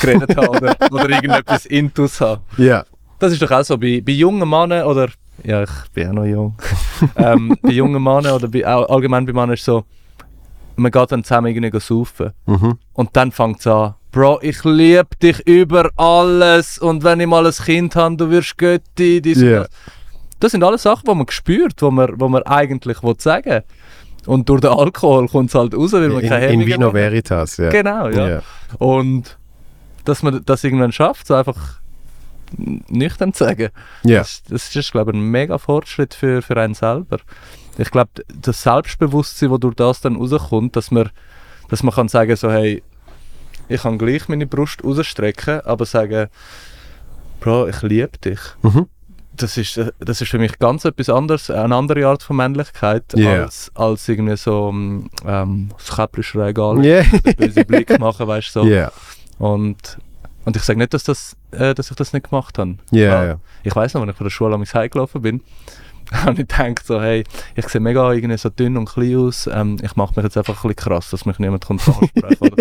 [0.01, 2.41] geredet hat oder, oder irgendetwas Intus hat.
[2.57, 2.85] Ja,
[3.19, 5.09] Das ist doch auch so, bei, bei jungen Männern oder,
[5.43, 6.55] ja, ich bin auch noch jung,
[7.17, 9.85] ähm, bei jungen Männern oder bei, all- allgemein bei Männern ist so,
[10.77, 12.79] man geht dann zusammen irgendwie saufen mhm.
[12.95, 17.45] und dann fängt es an, Bro, ich liebe dich über alles und wenn ich mal
[17.47, 19.67] ein Kind habe, du wirst Götti, dies Ja.
[20.39, 20.53] das.
[20.53, 23.63] Sind alles Sachen, die man spürt, wo man, wo man eigentlich will sagen
[24.27, 26.95] Und durch den Alkohol kommt es halt raus, weil man In, keine in Vino hat.
[26.95, 27.71] Veritas, ja.
[27.71, 28.29] Genau, ja.
[28.29, 28.43] ja.
[28.79, 29.39] Und
[30.05, 31.81] dass man das irgendwann schafft, so einfach
[32.57, 33.71] nüchtern zu sagen,
[34.05, 34.19] Ja.
[34.19, 37.19] das, das ist, glaube ich, ein mega Fortschritt für, für einen selber.
[37.79, 38.11] Ich glaube,
[38.41, 41.11] das Selbstbewusstsein, das durch das dann rauskommt, dass man,
[41.69, 42.83] dass man kann sagen so, hey,
[43.69, 46.29] ich kann gleich meine Brust rausstrecken, aber sagen,
[47.41, 48.39] Bro, ich liebe dich.
[48.63, 48.87] Mhm.
[49.37, 53.05] Das ist, äh, das ist für mich ganz etwas anderes, eine andere Art von Männlichkeit,
[53.17, 53.43] Yeah.
[53.43, 57.03] als, als irgendwie so mm, ähm, das Käppchen an, Yeah.
[57.25, 58.67] den bösen Blick machen, weißt du, so.
[58.67, 58.93] Ja,
[59.39, 59.99] Und,
[60.45, 62.77] und ich sage nicht, dass, das, äh, dass ich das nicht gemacht habe.
[62.93, 63.37] ja, ja.
[63.65, 65.41] Ich weiß noch, als ich von der Schule am heimgelaufen bin,
[66.13, 67.25] habe ich gedacht so, hey,
[67.55, 70.65] ich sehe mega irgendwie so dünn und klein aus, ähm, ich mache mich jetzt einfach
[70.65, 72.55] ein bisschen krass, dass mich niemand kommt ansprechen?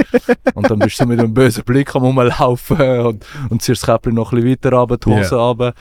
[0.54, 4.16] Und dann bist du mit einem bösen Blick am rumlaufen und, und ziehst das Käppchen
[4.16, 5.74] noch ein bisschen weiter runter, die Hose runter.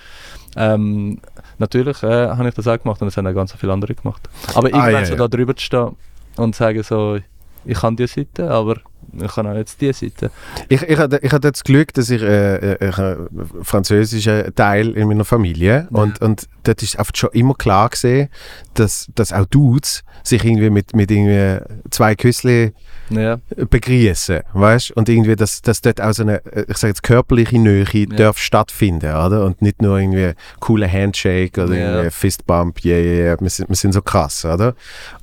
[0.57, 1.19] Ähm,
[1.59, 4.29] natürlich äh, habe ich das auch gemacht und das haben auch ganz viele andere gemacht.
[4.55, 5.19] Aber irgendwann Ah, ja, so ja.
[5.19, 5.97] da drüber zu stehen
[6.37, 7.19] und zu sagen so,
[7.65, 8.77] ich kann diese Seite, aber
[9.21, 10.31] ich kann auch jetzt diese Seite.
[10.69, 13.29] Ich, ich, hatte, ich hatte das Glück, dass ich, äh, äh, ich einen
[13.63, 18.29] französischen Teil in meiner Familie und, und dort ist einfach schon immer klar gesehen,
[18.75, 22.73] dass, dass auch Dudes sich irgendwie mit, mit irgendwie zwei Küssli
[23.11, 27.03] Ja, begrüßen, weißt Und irgendwie, dass, dass dort auch so eine, äh, ich sage jetzt,
[27.03, 29.45] körperliche Nähe darf stattfinden, oder?
[29.45, 31.91] Und nicht nur irgendwie cooler Handshake oder Ja.
[31.97, 34.75] irgendwie Fistbump, yeah, yeah, yeah, wir sind, wir sind so krass, oder?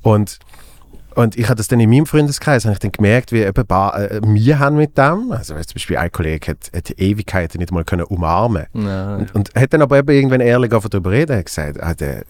[0.02, 0.38] Und
[1.20, 3.96] und ich habe das dann in meinem Freundeskreis habe ich dann gemerkt, wie eben ba-
[3.98, 7.84] äh, wir haben mit dem, also zum Beispiel ein Kollege hat, hat Ewigkeiten nicht mal
[7.84, 8.66] können umarmen.
[8.74, 12.24] Ja, und, und hat dann aber eben irgendwann ehrlich darüber reden, hat gesagt, ah, der,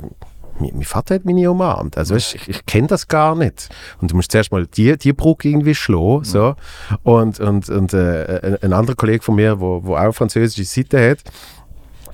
[0.59, 3.69] mein, Vater hat mich nie umarmt, also weißt, ich, ich kenne das gar nicht.
[4.01, 6.55] Und du musst zuerst mal die, die Brücke irgendwie schlagen, so.
[7.03, 11.19] Und, und, und äh, ein, anderer Kollege von mir, wo, wo auch französische Seite hat,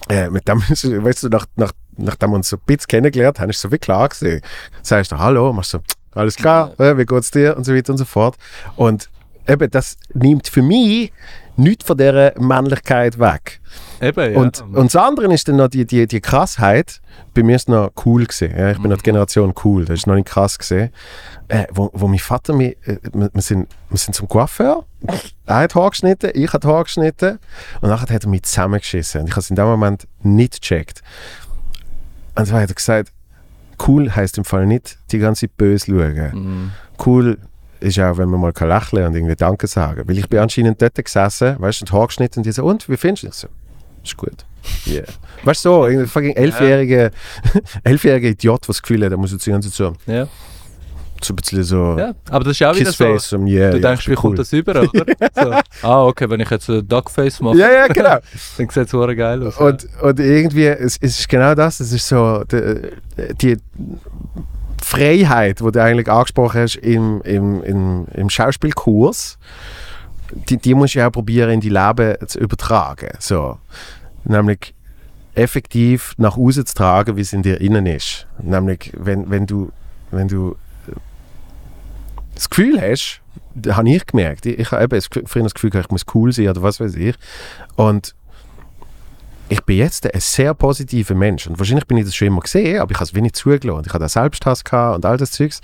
[0.08, 3.50] äh, mit dem, weißt du, nach, nach, nachdem wir uns so ein bisschen kennengelernt haben,
[3.50, 4.40] ist so wie klar gewesen.
[4.82, 5.80] Sagst du Hallo, machst so,
[6.16, 8.36] alles klar, äh, wie geht's dir und so weiter und so fort.
[8.76, 9.08] Und
[9.48, 11.12] eben, das nimmt für mich
[11.56, 13.60] nichts von dieser Männlichkeit weg.
[14.00, 14.38] eben, ja.
[14.38, 17.00] Und, und das andere ist dann noch die, die, die Krassheit.
[17.34, 18.56] Bei mir ist noch cool gesehen.
[18.56, 19.84] Ja, ich bin noch die Generation cool.
[19.84, 20.90] Das ist noch nicht krass gesehen.
[21.48, 24.84] Äh, wo, wo mein Vater mich, äh, wir, wir, sind, wir sind zum Coiffeur.
[25.46, 27.38] Er hat Haar geschnitten, ich habe Haar geschnitten.
[27.80, 29.22] Und nachher hat er mich zusammengeschissen.
[29.22, 31.02] Und ich habe es in dem Moment nicht gecheckt.
[32.34, 33.12] Und dann hat er gesagt,
[33.86, 36.30] cool heißt im Fall nicht die ganze Zeit böse schauen.
[36.34, 36.72] Mhm.
[37.04, 37.38] Cool
[37.80, 40.02] ist auch, wenn man mal kann lächeln und irgendwie Danke sagen.
[40.06, 42.88] Weil ich bin anscheinend dort gesessen, weißt du, und Haar geschnitten und die so, und,
[42.88, 43.40] wie findest du das?
[43.40, 43.48] So,
[44.02, 44.44] ist gut.
[44.86, 45.04] Yeah.
[45.44, 47.10] Weißt du, so, ein fucking elfjähriger
[47.84, 50.26] elfjähriger Idiot, der das Gefühl hat, er muss jetzt die ganze Zeit so, ja.
[51.24, 53.36] So ein bisschen so ja, aber das ist auch wieder so.
[53.36, 55.04] Um, yeah, Du ja, denkst, wie bin kommt das über, oder?
[55.34, 55.52] so.
[55.82, 58.18] Ah, okay, wenn ich jetzt ein Duckface mache, Ja, ja, genau.
[58.56, 59.56] dann sieht es geil aus.
[59.58, 62.90] Und, und irgendwie, es, es ist genau das, es ist so die,
[63.40, 63.56] die
[64.82, 69.38] Freiheit, die du eigentlich angesprochen hast im, im, im, im Schauspielkurs,
[70.48, 73.10] die, die musst du ja auch probieren in die Leben zu übertragen.
[73.18, 73.58] So.
[74.24, 74.74] Nämlich
[75.34, 78.26] effektiv nach außen zu tragen, wie es in dir innen ist.
[78.42, 79.70] Nämlich, wenn, wenn du,
[80.10, 80.56] wenn du
[82.36, 83.20] das Gefühl hast,
[83.54, 86.48] das habe ich gemerkt, ich, ich habe eben früher das Gefühl, ich muss cool sein
[86.48, 87.16] oder was weiß ich.
[87.74, 88.14] Und
[89.48, 91.46] ich bin jetzt ein sehr positiver Mensch.
[91.46, 93.84] Und wahrscheinlich bin ich das schon immer gesehen, aber ich habe es wenig zugelassen.
[93.86, 94.62] Ich hatte auch Selbsthass
[94.94, 95.60] und all das Zeugs.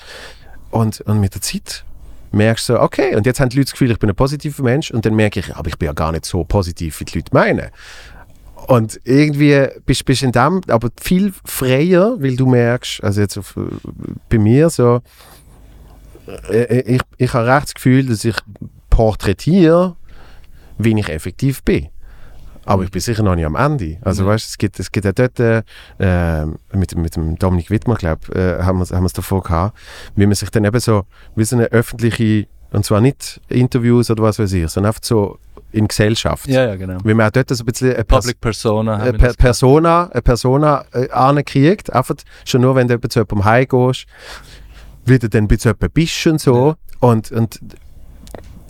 [0.71, 1.85] Und, und mit der Zeit
[2.31, 4.63] merkst du so, okay, und jetzt haben die Leute das Gefühl, ich bin ein positiver
[4.63, 4.91] Mensch.
[4.91, 7.35] Und dann merke ich, aber ich bin ja gar nicht so positiv, wie die Leute
[7.35, 7.71] meinen.
[8.69, 13.57] Und irgendwie bist du in dem, aber viel freier, weil du merkst, also jetzt auf,
[13.57, 13.63] äh,
[14.29, 15.03] bei mir so,
[16.51, 18.37] ich, ich habe recht das Gefühl, dass ich
[18.91, 19.97] porträtiere,
[20.79, 21.89] wie ich effektiv bin.
[22.65, 23.99] Aber ich bin sicher noch nicht am Ende.
[24.03, 24.29] Also Mhm.
[24.29, 28.63] weißt, es gibt, es gibt ja dort äh, mit, mit dem Dominik Wittmer, glaube äh,
[28.63, 29.77] haben wir haben es davor gehabt,
[30.15, 31.03] wie man sich dann eben so,
[31.35, 35.39] wie so eine öffentliche, und zwar nicht Interviews oder was weiß ich, sondern einfach so
[35.73, 36.47] in Gesellschaft.
[36.47, 36.99] ja, ja, genau.
[37.03, 38.93] Wie man auch dort so ein bisschen eine Pers Public Persona.
[38.99, 41.93] haben eine per Persona, eine Persona äh, ankriegt.
[41.93, 42.15] Einfach
[42.45, 44.07] schon nur, wenn du zu jemandem heimgehst,
[45.05, 46.75] wie du dann bei so jemandem bist und so.
[47.01, 47.61] Und, und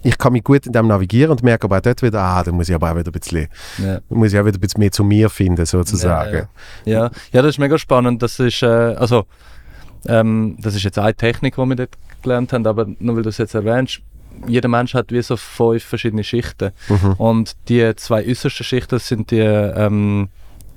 [0.02, 2.50] ich kann mich gut in dem navigieren und merke aber auch dort wieder, ah, da
[2.50, 4.00] muss ich aber auch wieder ein bisschen, Ja.
[4.08, 6.48] muss ich auch wieder ein bisschen mehr zu mir finden, sozusagen.
[6.84, 8.22] Ja, ja, das ist mega spannend.
[8.22, 9.24] Das ist, äh, also,
[10.06, 13.28] ähm, das ist jetzt eine Technik, die wir dort gelernt haben, aber nur weil du
[13.28, 14.00] es jetzt erwähnst,
[14.46, 16.72] jeder Mensch hat wie so fünf verschiedene Schichten.
[16.88, 17.12] Mhm.
[17.18, 20.28] Und die zwei äußersten Schichten sind die, ähm,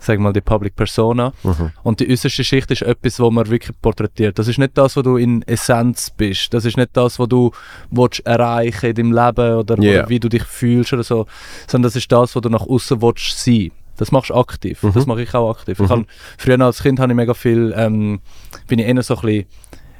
[0.05, 1.33] sag mal, die Public Persona.
[1.43, 1.71] Mhm.
[1.83, 4.37] Und die äußerste Schicht ist etwas, wo man wirklich porträtiert.
[4.39, 6.53] Das ist nicht das, was du in Essenz bist.
[6.53, 7.51] Das ist nicht das, was du
[7.89, 10.01] willst erreichen in deinem Leben oder, Yeah.
[10.01, 11.25] oder wie du dich fühlst oder so.
[11.67, 13.71] Sondern das ist das, was du nach außen willst sein.
[13.97, 14.83] Das machst du aktiv.
[14.83, 14.93] Mhm.
[14.93, 15.79] Das mache ich auch aktiv.
[15.79, 15.85] Mhm.
[15.85, 15.99] Ich hab,
[16.37, 18.19] früher als Kind habe ich mega viel, ähm,
[18.67, 19.45] bin ich eher so ein bisschen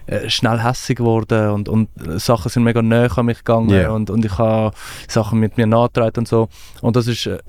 [0.08, 3.92] äh, schnell hässig geworden und, und Sachen sind mega näher an mich gegangen Yeah.
[3.92, 4.76] und, und ich habe
[5.08, 6.50] Sachen mit mir nachgetragen und so.
[6.82, 7.40] Und das ist äh,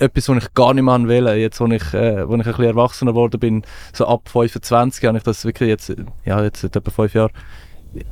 [0.00, 1.28] etwas, was ich gar nicht mehr will.
[1.28, 5.18] Jetzt, wo ich, äh, wo ich ein bisschen erwachsener geworden bin, so ab 25, habe
[5.18, 5.92] ich das wirklich jetzt,
[6.24, 7.30] ja, jetzt seit etwa fünf Jahren,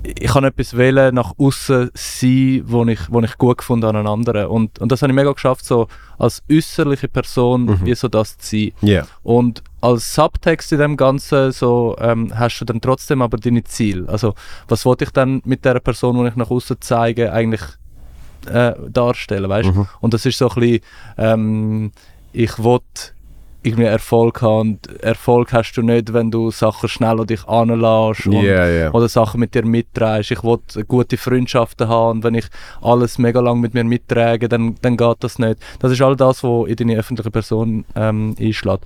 [0.03, 4.47] ich kann etwas wählen, nach außen sein, wo ich, wo ich gut gefunden an anderen.
[4.47, 7.80] Und, und das habe ich mega geschafft, so als äußerliche Person, Mhm.
[7.85, 8.72] wie so das zu sein.
[8.80, 9.07] Ja.
[9.22, 14.09] Und als Subtext in dem Ganzen so, ähm, hast du dann trotzdem aber deine Ziele.
[14.09, 14.35] Also
[14.68, 17.61] was wollte ich dann mit der Person, die ich nach außen zeige, eigentlich
[18.47, 19.74] äh, darstellen, weißt?
[19.74, 19.86] Mhm.
[20.01, 20.80] Und das ist so ein bisschen,
[21.18, 21.92] ähm,
[22.32, 23.14] ich wollte
[23.64, 28.26] irgendwie Erfolg haben und Erfolg hast du nicht, wenn du Sachen schnell an dich anlässt
[28.26, 28.92] Ja, ja.
[28.92, 30.30] oder Sachen mit dir mitträgst.
[30.30, 32.47] Ich will gute Freundschaften haben und wenn ich
[32.82, 35.59] alles mega lang mit mir mittrage, dann, dann geht das nicht.
[35.78, 38.84] Das ist all das, was in deine öffentliche Person ähm, einschlägt.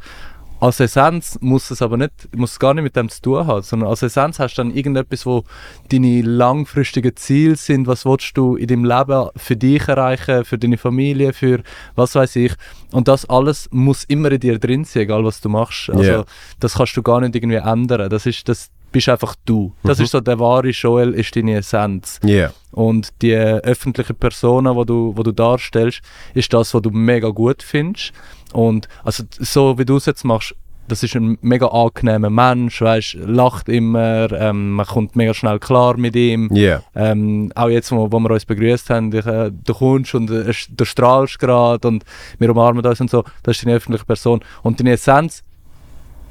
[0.60, 3.62] Als Essenz muss es aber nicht, muss es gar nicht mit dem zu tun haben,
[3.62, 5.44] sondern als Essenz hast du dann irgendetwas, wo
[5.90, 7.86] deine langfristigen Ziele sind.
[7.86, 11.62] Was willst du in deinem Leben für dich erreichen, für deine Familie, für
[11.94, 12.54] was weiß ich.
[12.90, 15.90] Und das alles muss immer in dir drin sein, egal was du machst.
[15.90, 16.24] Also Ja.
[16.58, 18.08] das kannst du gar nicht irgendwie ändern.
[18.10, 19.74] Das ist, das bist einfach du.
[19.84, 20.04] Das Mhm.
[20.04, 22.18] ist so der wahre Joel, ist deine Essenz.
[22.24, 22.50] Ja.
[22.72, 26.00] Und die öffentlichen Personen, die du, wo du darstellst,
[26.34, 28.12] ist das, was du mega gut findest.
[28.52, 30.54] Und also so wie du es jetzt machst,
[30.88, 35.96] das ist ein mega angenehmer Mensch, weißt, lacht immer, ähm, man kommt mega schnell klar
[35.96, 36.48] mit ihm.
[36.52, 36.80] Ja.
[36.94, 40.52] Ähm, auch jetzt, wo, wo wir uns begrüßt haben, ich, äh, du kommst und äh,
[40.70, 42.04] du strahlst gerade und
[42.38, 44.40] wir umarmen uns und so, das ist deine öffentliche Person.
[44.62, 45.42] Und deine Essenz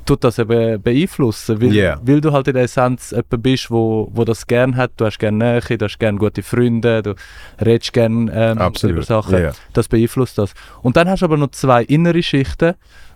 [0.08, 2.00] tut das eben beeinflussen, weil, Ja.
[2.04, 5.20] weil du halt in der Essenz jemand bist, wo, wo das gern hat, du hast
[5.20, 7.14] gerne Nähe, du hast gerne gute Freunde, du
[7.64, 9.52] redest gerne ähm, über Sachen, Ja.
[9.74, 10.54] das beeinflusst das.
[10.82, 12.74] Und dann hast du aber noch zwei innere Schichten,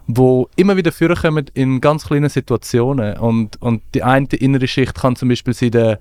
[0.08, 5.16] wo immer wieder vorkommen in ganz kleinen Situationen und, und die eine innere Schicht kann
[5.16, 6.00] zum Beispiel sein der,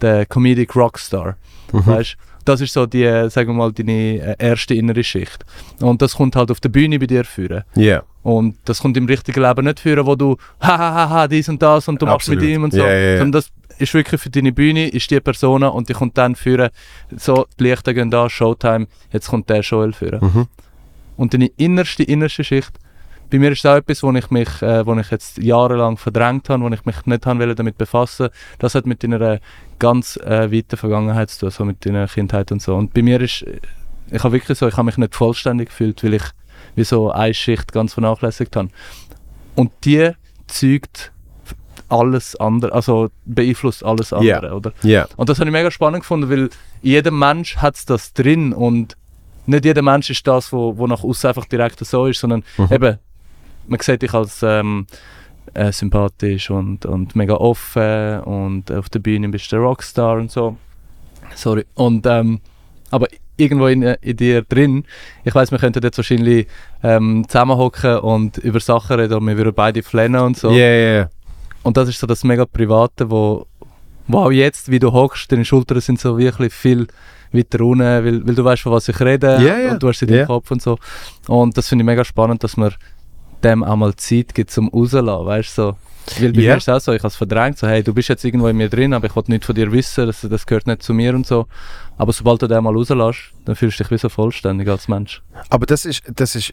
[0.00, 1.36] der Comedic Rockstar,
[1.72, 1.86] Mhm.
[1.86, 2.16] weißt
[2.46, 5.44] das ist so die, äh, sagen wir mal, deine äh, erste innere Schicht.
[5.80, 7.64] Und das kommt halt auf der Bühne bei dir führen.
[7.76, 8.02] Ja.
[8.22, 11.48] Und das kommt im richtigen Leben nicht führen, wo du ha ha ha ha dies
[11.48, 12.78] und das und du machst mit ihm und so.
[12.78, 13.18] Ja, ja.
[13.18, 16.70] Sondern das ist wirklich für deine Bühne, ist die Person und die kommt dann führen,
[17.16, 20.20] so die Lichter gehen da, Showtime, jetzt kommt der Joel führen.
[20.20, 20.46] Mhm.
[21.16, 22.72] Und deine innerste, innerste Schicht,
[23.30, 26.48] bei mir ist das auch etwas, wo ich mich, äh, wo ich jetzt jahrelang verdrängt
[26.48, 28.28] habe, wo ich mich nicht haben will damit befassen.
[28.58, 29.38] Das hat mit deiner
[29.78, 32.74] ganz äh, weiten Vergangenheit zu tun, so mit deiner Kindheit und so.
[32.74, 33.46] Und bei mir ist,
[34.10, 36.24] ich habe wirklich so, ich habe mich nicht vollständig gefühlt, weil ich
[36.74, 38.68] wie so eine Schicht ganz vernachlässigt habe.
[39.54, 40.10] Und die
[40.46, 41.12] zeugt
[41.88, 44.52] alles andere, also beeinflusst alles andere, Ja.
[44.52, 44.72] oder?
[44.82, 45.06] Ja.
[45.16, 46.44] Und das habe ich mega spannend gefunden, weil
[46.82, 48.96] in jedem Mensch hat das drin und
[49.46, 52.68] nicht jeder Mensch ist das, wo, wo nach außen einfach direkt so ist, sondern Mhm.
[52.70, 52.98] eben,
[53.66, 54.86] man sieht dich als ähm,
[55.54, 60.30] äh, sympathisch und, und mega offen und auf der Bühne bist du der Rockstar und
[60.30, 60.56] so.
[61.34, 61.64] Sorry.
[61.74, 62.40] Und, ähm,
[62.92, 63.08] aber
[63.40, 64.84] irgendwo in, äh, in dir drin,
[65.24, 66.46] ich weiß, wir könnten jetzt wahrscheinlich
[66.82, 70.50] ähm, zusammenhocken und über Sachen reden und wir würden beide flennen und so.
[70.50, 71.08] Ja, ja, ja.
[71.62, 73.46] Und das ist so das mega Private, wo,
[74.06, 76.86] wo auch jetzt, wie du hockst, deine Schultern sind so wirklich viel
[77.32, 79.72] weiter unten, weil, weil du weißt, von was ich rede Ja, ja.
[79.72, 80.78] und du hast sie in deinem Kopf und so.
[81.28, 82.72] Und das finde ich mega spannend, dass man
[83.42, 85.76] dem auch mal Zeit gibt zum rauslassen, weißt du, so.
[86.18, 86.52] Weil bei Ja.
[86.52, 88.48] mir ist es auch so, ich habe es verdrängt, so hey, du bist jetzt irgendwo
[88.48, 90.92] in mir drin, aber ich will nichts von dir wissen, das, das gehört nicht zu
[90.94, 91.46] mir und so.
[91.98, 95.22] Aber sobald du den mal rauslässt, dann fühlst du dich wie so vollständig als Mensch.
[95.50, 96.52] Aber das ist, das ist,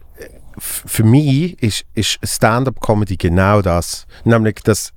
[0.58, 4.06] für mich ist, ist Stand-up-Comedy genau das.
[4.26, 4.94] Nämlich, dass,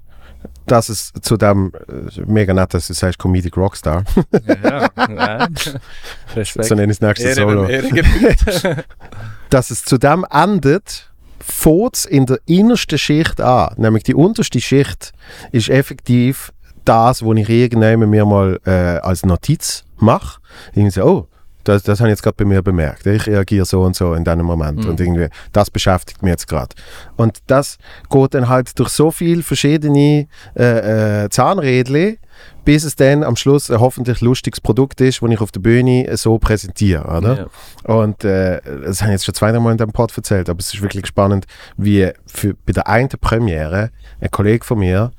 [0.67, 4.05] dass es zu dem, äh, mega nett, dass du sagst, Comedic Rockstar.
[4.47, 5.49] Ja, ja.
[6.37, 6.67] Respekt.
[6.67, 7.69] so nenne ich das nächste Solo.
[9.51, 11.10] dass es zu dem endet,
[11.43, 13.75] fängt in der innersten Schicht an.
[13.77, 15.13] Nämlich die unterste Schicht
[15.53, 16.53] ist effektiv
[16.85, 20.41] das, was ich irgendwann mir mal äh, als Notiz mache.
[20.73, 21.27] Irgendwie so, oh,
[21.65, 23.07] das, das habe ich jetzt gerade bei mir bemerkt.
[23.07, 24.85] Ich reagiere so und so in diesem Moment.
[24.85, 24.91] Mhm.
[24.91, 26.75] Und irgendwie, das beschäftigt mich jetzt gerade.
[27.17, 27.77] Und das
[28.09, 30.27] geht dann halt durch so viele verschiedene
[30.57, 32.19] äh, äh, Zahnrädchen,
[32.65, 36.17] bis es dann am Schluss ein hoffentlich lustiges Produkt ist, das ich auf der Bühne
[36.17, 37.05] so präsentiere.
[37.05, 37.49] Oder?
[37.87, 37.95] Ja.
[37.95, 40.61] Und äh, das habe ich jetzt schon zwei, drei Mal in diesem Pod erzählt, aber
[40.61, 45.13] es ist wirklich spannend, wie für, bei der einen Premiere ein Kollege von mir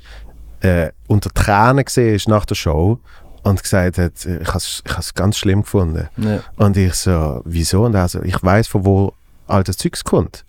[0.61, 2.99] äh, unter Tränen gesehen ist nach der Show
[3.43, 6.07] und gesagt hat, ich habe es ganz schlimm gefunden.
[6.17, 6.39] Ja.
[6.57, 7.85] Und ich so, wieso?
[7.85, 9.13] Und er so, ich weiß von wo
[9.47, 10.45] all das Zeugs kommt.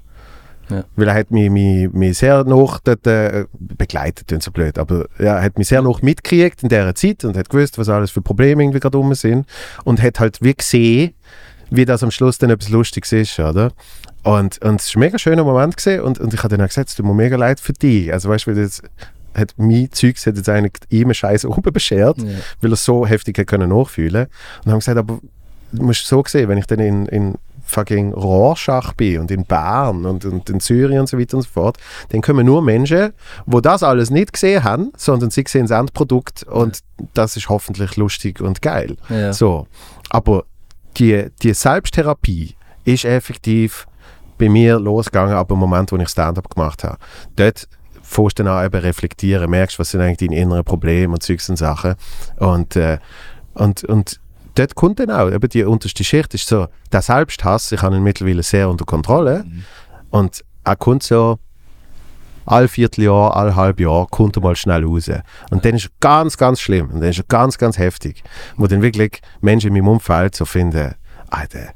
[0.71, 0.85] Ja.
[0.97, 5.07] Weil er hat mich, mich, mich sehr noch dort, äh, begleitet, klingt so blöd, aber
[5.19, 8.11] ja, er hat mich sehr noch mitgekriegt in dieser Zeit und hat gewusst, was alles
[8.11, 9.47] für Probleme irgendwie gerade rum sind
[9.85, 11.13] und hat halt wie gesehen,
[11.71, 13.73] wie das am Schluss dann etwas Lustiges ist, oder?
[14.23, 16.69] Und, und es war ein mega schöner Moment gesehen und, und ich habe dann auch
[16.69, 18.13] gesagt, es tut mir mega leid für dich.
[18.13, 18.83] Also weißt du, das
[19.35, 22.29] hat mein Zeugs hat jetzt eigentlich ihm einen Scheiß oben beschert, Ja.
[22.61, 24.27] weil er so heftig hat können nachfühlen.
[24.65, 25.19] Und haben gesagt, aber
[25.73, 27.35] du musst so sehen, wenn ich dann in, in
[27.73, 31.49] fucking Rorschach bin und in Bern und, und in Syrien und so weiter und so
[31.49, 31.79] fort,
[32.11, 33.13] dann kommen nur Menschen,
[33.47, 36.81] wo das alles nicht gesehen haben, sondern sie sehen das Endprodukt und
[37.15, 38.97] das ist hoffentlich lustig und geil.
[39.09, 39.33] Ja.
[39.33, 39.67] So,
[40.11, 40.45] aber
[40.99, 42.55] die, die Selbsttherapie
[42.85, 43.87] ist effektiv
[44.39, 46.99] bei mir losgegangen ab dem Moment, wo ich Stand-up gemacht habe.
[47.37, 47.69] Dort
[48.03, 51.49] fährst du dann an eben reflektieren, merkst, was sind eigentlich deine inneren Probleme und Zeugs
[51.49, 51.95] und Sachen.
[52.39, 52.99] Und, äh,
[53.55, 54.21] und, und
[54.55, 58.03] dort kommt dann auch, eben die unterste Schicht ist so, der Selbsthass, ich habe ihn
[58.03, 59.45] mittlerweile sehr unter Kontrolle
[60.11, 61.39] und er kommt so
[62.45, 65.11] all Vierteljahr, all halb Jahr, kommt er mal schnell raus.
[65.51, 68.23] Und dann ist er ganz, ganz schlimm und dann ist er ganz, ganz heftig,
[68.57, 70.95] wo dann wirklich Menschen in meinem Umfeld so finden,
[71.31, 71.73] Alter,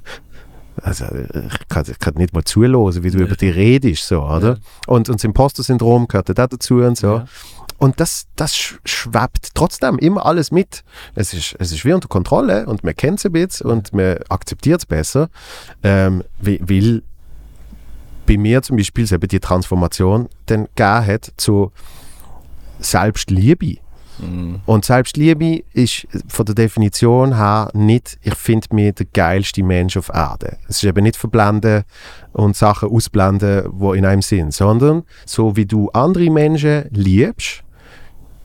[0.82, 4.58] also ich kann, ich kann nicht mal zuhören, wie du über die redest, so, oder?
[4.86, 7.16] Und, und das Imposter-Syndrom gehört da dazu und so.
[7.18, 7.24] Ja.
[7.82, 10.84] Und das, das sch- schwebt trotzdem immer alles mit.
[11.16, 14.18] Es ist, es ist wie unter Kontrolle und man kennt es ein bisschen und man
[14.28, 15.30] akzeptiert es besser,
[15.82, 17.02] ähm, weil
[18.24, 21.72] bei mir zum Beispiel eben die Transformation dann gegeben hat zu
[22.78, 23.78] Selbstliebe.
[24.18, 24.60] Mhm.
[24.64, 30.08] Und Selbstliebe ist von der Definition her nicht, ich finde mich der geilste Mensch auf
[30.08, 30.58] Erde.
[30.68, 31.82] Es ist eben nicht verblenden
[32.32, 37.61] und Sachen ausblenden, wo in einem sind, sondern so wie du andere Menschen liebst,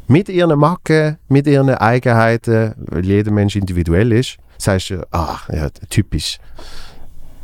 [0.07, 5.69] mit ihren Macken, mit ihren Eigenheiten, weil jeder Mensch individuell ist, sagst du, ach, ja,
[5.89, 6.39] typisch.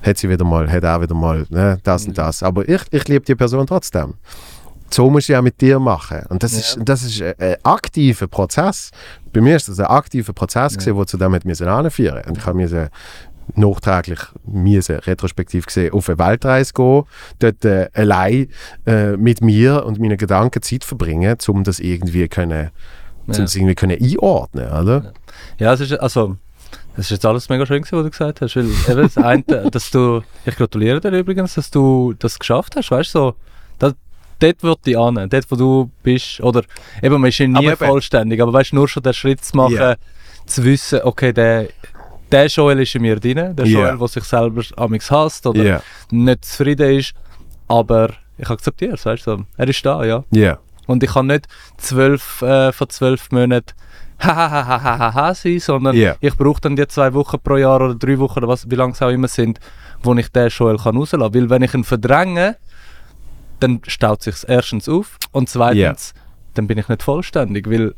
[0.01, 2.43] Hat sie wieder mal, hat auch wieder mal, ne, das und das.
[2.43, 4.15] Aber ich, ich liebe die Person trotzdem.
[4.89, 6.23] So musst du ja mit dir machen.
[6.29, 6.59] Und das Ja.
[6.59, 8.91] ist, das ist ein, aktiver Prozess.
[9.31, 12.21] Bei mir ist das ein aktiver Prozess, gewesen, der zu dem hat müssen anführen.
[12.27, 12.89] Und ich habe müssen
[13.55, 17.03] nachträglich müssen, retrospektiv gesehen, auf eine Weltreise gehen,
[17.39, 18.49] dort äh, allein
[18.85, 22.71] äh, mit mir und meinen Gedanken Zeit verbringen, um das irgendwie können,
[23.27, 23.41] um Ja.
[23.41, 25.13] das irgendwie können einordnen, oder?
[25.59, 26.37] Ja, es ist, also,
[26.95, 29.43] es ist jetzt alles mega schön gewesen, was du gesagt hast, weil eben das eine,
[29.71, 33.35] dass du, ich gratuliere dir übrigens, dass du das geschafft hast, weißt du, so,
[33.79, 33.93] das,
[34.39, 36.63] dort würde ich an, dort wo du bist, oder
[37.01, 39.57] eben, man ist ja nie Aber vollständig, aber weißt du, nur schon den Schritt zu
[39.57, 39.95] machen, Ja.
[40.45, 41.67] zu wissen, okay, der,
[42.31, 43.65] der Joel ist in mir drin, der.
[43.65, 47.13] Joel, der sich selber amigs hasst oder Ja, nicht zufrieden ist,
[47.67, 50.23] aber ich akzeptiere es, weißt du, er ist da, ja.
[50.31, 50.57] ja,
[50.87, 51.47] Und ich kann nicht
[51.77, 53.73] zwölf äh, von zwölf Monaten
[54.19, 56.15] hahaha sein, sondern Ja.
[56.19, 58.93] ich brauche dann die zwei Wochen pro Jahr oder drei Wochen oder was, wie lange
[58.93, 59.59] es auch immer sind,
[60.01, 61.33] wo ich den Joel kann rauslassen kann.
[61.33, 62.57] Weil wenn ich ihn verdränge,
[63.59, 66.13] dann staut sich erstens auf und zweitens,
[66.55, 67.93] dann bin ich nicht vollständig, weil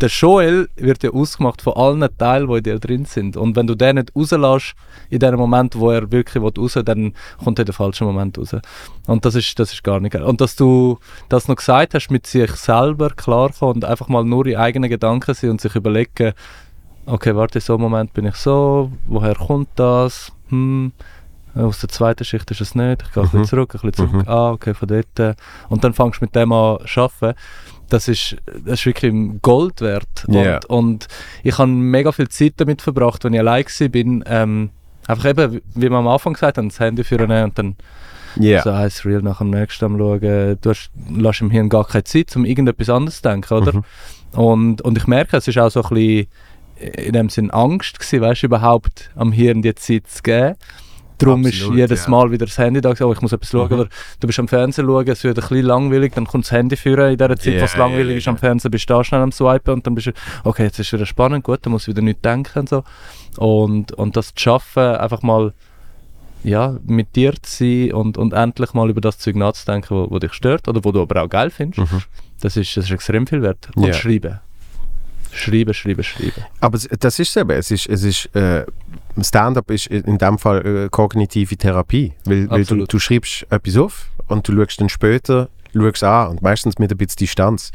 [0.00, 3.36] der Joel wird ja ausgemacht von allen Teilen, die in dir drin sind.
[3.36, 4.74] Und wenn du den nicht rauslässt,
[5.10, 8.38] in dem Moment, wo er wirklich raus will, dann kommt er in den falschen Moment
[8.38, 8.54] raus.
[9.06, 10.22] Und das ist, das ist gar nicht geil.
[10.22, 14.46] Und dass du das noch gesagt hast, mit sich selber klarkommen und einfach mal nur
[14.46, 16.32] in eigenen Gedanken sind und sich überlegen,
[17.06, 20.32] okay, warte, so einem Moment bin ich so, woher kommt das?
[20.48, 20.92] Hm,
[21.54, 23.30] aus der zweiten Schicht ist es nicht, ich gehe ein Mhm.
[23.30, 24.28] bisschen zurück, ein bisschen zurück, Mhm.
[24.32, 25.36] ah, okay, von dort.
[25.68, 27.36] Und dann fängst du mit dem an zu arbeiten.
[27.88, 30.24] Das ist, das ist wirklich Gold wert.
[30.28, 30.56] Ja.
[30.56, 31.08] Und, und
[31.42, 34.70] ich habe mega viel Zeit damit verbracht, wenn ich allein war, bin, ähm,
[35.06, 37.76] einfach eben, wie- wir am Anfang gesagt haben, das Handy führen und dann
[38.36, 40.58] ja, so eins Reel nach dem nächsten am schauen.
[40.60, 43.74] Du hast, lässt im Hirn gar keine Zeit, um irgendetwas anderes zu denken, oder?
[43.74, 43.84] Mhm.
[44.32, 46.26] Und, und ich merke, es ist auch so ein bisschen
[46.78, 50.54] in dem Sinn Angst gewesen, weißt du, überhaupt am Hirn die Zeit zu geben.
[51.18, 52.10] Darum Absolut, ist jedes ja.
[52.10, 53.68] Mal wieder das Handy da, oh, ich muss etwas schauen.
[53.68, 53.80] Mhm.
[53.80, 53.88] Oder
[54.20, 57.10] du bist am Fernsehen schauen, es wird ein bisschen langweilig, dann kommt das Handy führen
[57.12, 59.20] in der Zeit, Ja, wo es langweilig ja, ist am Fernsehen, bist du da schnell
[59.20, 60.12] am Swipen und dann bist du,
[60.44, 62.84] okay, jetzt ist es wieder spannend, gut, dann muss ich wieder nicht denken und so.
[63.36, 65.52] Und, und das zu schaffen, einfach mal
[66.44, 70.18] ja, mit dir zu sein und, und endlich mal über das Zeug nachzudenken, wo, wo
[70.20, 72.02] dich stört oder wo du aber auch geil findest, Mhm.
[72.40, 73.68] das, ist, das ist extrem viel wert.
[73.74, 73.92] Und Ja.
[73.92, 74.38] schreiben.
[75.32, 76.44] Schreiben, schreiben, schreiben.
[76.60, 77.50] Aber das ist es eben.
[77.50, 78.64] Es ist, es ist, äh,
[79.24, 82.12] Stand-up ist in dem Fall äh, kognitive Therapie.
[82.24, 86.42] Weil, weil du, du schreibst etwas auf und du schaust dann später schaust an und
[86.42, 87.70] meistens mit ein bisschen Distanz.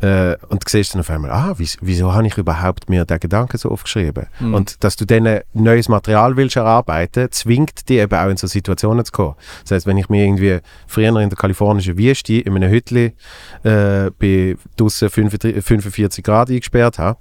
[0.00, 3.56] Äh, und siehst dann auf einmal, ah, wieso, wieso habe ich überhaupt mir den Gedanken
[3.56, 4.26] so aufgeschrieben?
[4.40, 4.54] Mhm.
[4.54, 9.04] Und dass du dann neues Material willst erarbeiten, zwingt dich eben auch in so Situationen
[9.04, 9.34] zu kommen.
[9.62, 13.14] Das heißt, wenn ich mir irgendwie früher in der kalifornischen Wüste in einem Hütli
[13.62, 17.18] äh, bei draussen 35 45 Grad eingesperrt habe,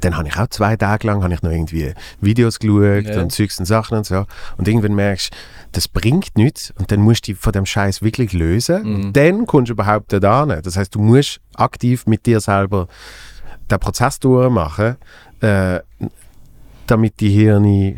[0.00, 3.20] dann habe ich auch zwei Tage lang habe ich noch irgendwie Videos geschaut Ja.
[3.20, 4.26] und Zeugs und Sachen und so.
[4.56, 5.36] Und irgendwann merkst du,
[5.72, 8.82] das bringt nichts und dann musst du dich von dem Scheiß wirklich lösen.
[8.82, 8.94] Mhm.
[9.06, 10.60] Und dann kommst du überhaupt da hin.
[10.62, 12.88] Das heißt, du musst aktiv mit dir selber
[13.70, 14.96] den Prozess durchmachen,
[15.40, 15.80] äh,
[16.86, 17.96] damit die Hirne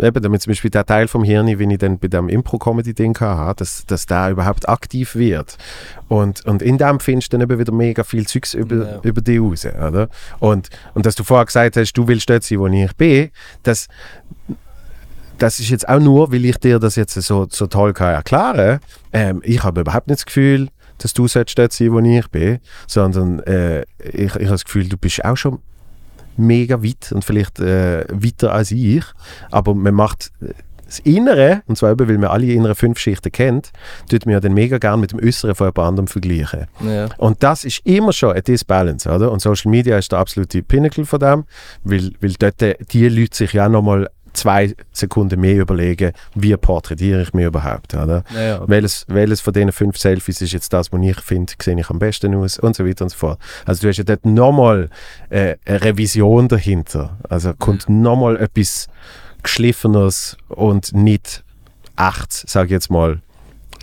[0.00, 3.58] eben, damit zum Beispiel der Teil vom Hirn, wie ich dann bei dem Impro-Comedy-Ding hatte,
[3.58, 5.56] dass, dass der überhaupt aktiv wird.
[6.08, 9.00] Und, und in dem findest du dann eben wieder mega viel Zeugs über, Ja.
[9.02, 10.08] über dich raus, oder?
[10.38, 13.30] Und, und dass du vorher gesagt hast, du willst dort sein, wo ich bin,
[13.62, 13.88] das,
[15.38, 18.80] das ist jetzt auch nur, weil ich dir das jetzt so, so toll kann erklären
[19.12, 20.68] ähm, Ich habe überhaupt nicht das Gefühl,
[20.98, 24.96] dass du dort sein, wo ich bin, sondern äh, ich, ich habe das Gefühl, du
[24.96, 25.58] bist auch schon
[26.36, 29.04] mega weit und vielleicht äh, weiter als ich,
[29.50, 30.52] aber man macht äh,
[30.92, 33.70] das Innere, und zwar eben, weil man alle inneren fünf Schichten kennt,
[34.10, 36.66] tut man ja dann mega gern mit dem Äußeren von jemand anderem vergleichen.
[36.84, 37.08] Ja.
[37.16, 39.32] Und das ist immer schon ein Disbalance, oder?
[39.32, 41.44] Und Social Media ist der absolute Pinnacle von dem,
[41.82, 47.22] weil, weil dort äh, die Leute sich ja nochmal zwei Sekunden mehr überlegen, wie porträtiere
[47.22, 48.24] ich mich überhaupt, oder?
[48.34, 48.68] Ja, ja.
[48.68, 51.98] Welches, welches von diesen fünf Selfies ist jetzt das, was ich finde, sehe ich am
[51.98, 53.38] besten aus und so weiter und so fort.
[53.66, 54.90] Also du hast ja dort nochmal
[55.30, 57.18] äh, eine Revision dahinter.
[57.28, 58.88] Also kommt nochmal etwas
[59.42, 61.44] Geschliffenes und nicht
[61.96, 63.20] echt, sage ich jetzt mal,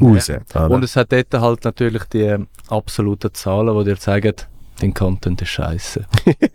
[0.02, 0.30] raus.
[0.30, 0.72] oder?
[0.72, 4.34] Und es hat dort halt natürlich die ähm, absoluten Zahlen, die dir zeigen,
[4.80, 6.06] dein Content ist scheiße.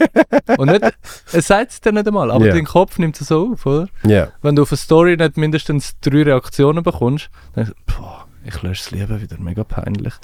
[0.58, 0.84] und nicht,
[1.32, 2.52] es sagt es dir nicht einmal, aber Ja.
[2.54, 3.88] dein Kopf nimmt es so auf, oder?
[4.04, 8.26] Ja, Wenn du auf eine Story nicht mindestens drei Reaktionen bekommst, dann denkst du, boah,
[8.44, 10.14] ich lösche es lieber wieder, mega peinlich.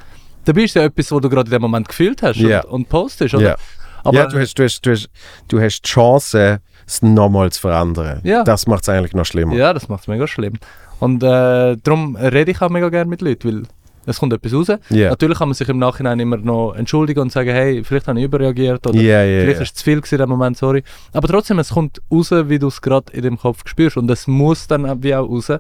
[0.45, 2.63] Dabei ist ja etwas, was du gerade in dem Moment gefühlt hast Ja.
[2.65, 3.57] und, und postest, oder?
[4.03, 5.09] Aber ja du, hast, du, hast, du, hast,
[5.49, 8.21] du hast die Chance, es nochmal zu verändern.
[8.25, 8.43] Ja.
[8.45, 9.55] Das macht es eigentlich noch schlimmer.
[9.55, 10.55] Ja, das macht es mega schlimm.
[10.99, 13.63] Und äh, darum rede ich auch mega gerne mit Leuten, weil
[14.07, 14.69] es kommt etwas raus.
[14.89, 15.11] Ja.
[15.11, 18.25] Natürlich kann man sich im Nachhinein immer noch entschuldigen und sagen, hey, vielleicht habe ich
[18.25, 20.83] überreagiert oder Ja, ja, vielleicht ist es zu viel gewesen in dem Moment, sorry.
[21.13, 24.27] Aber trotzdem, es kommt raus, wie du es gerade in dem Kopf spürst und es
[24.27, 25.53] muss dann auch wie auch raus.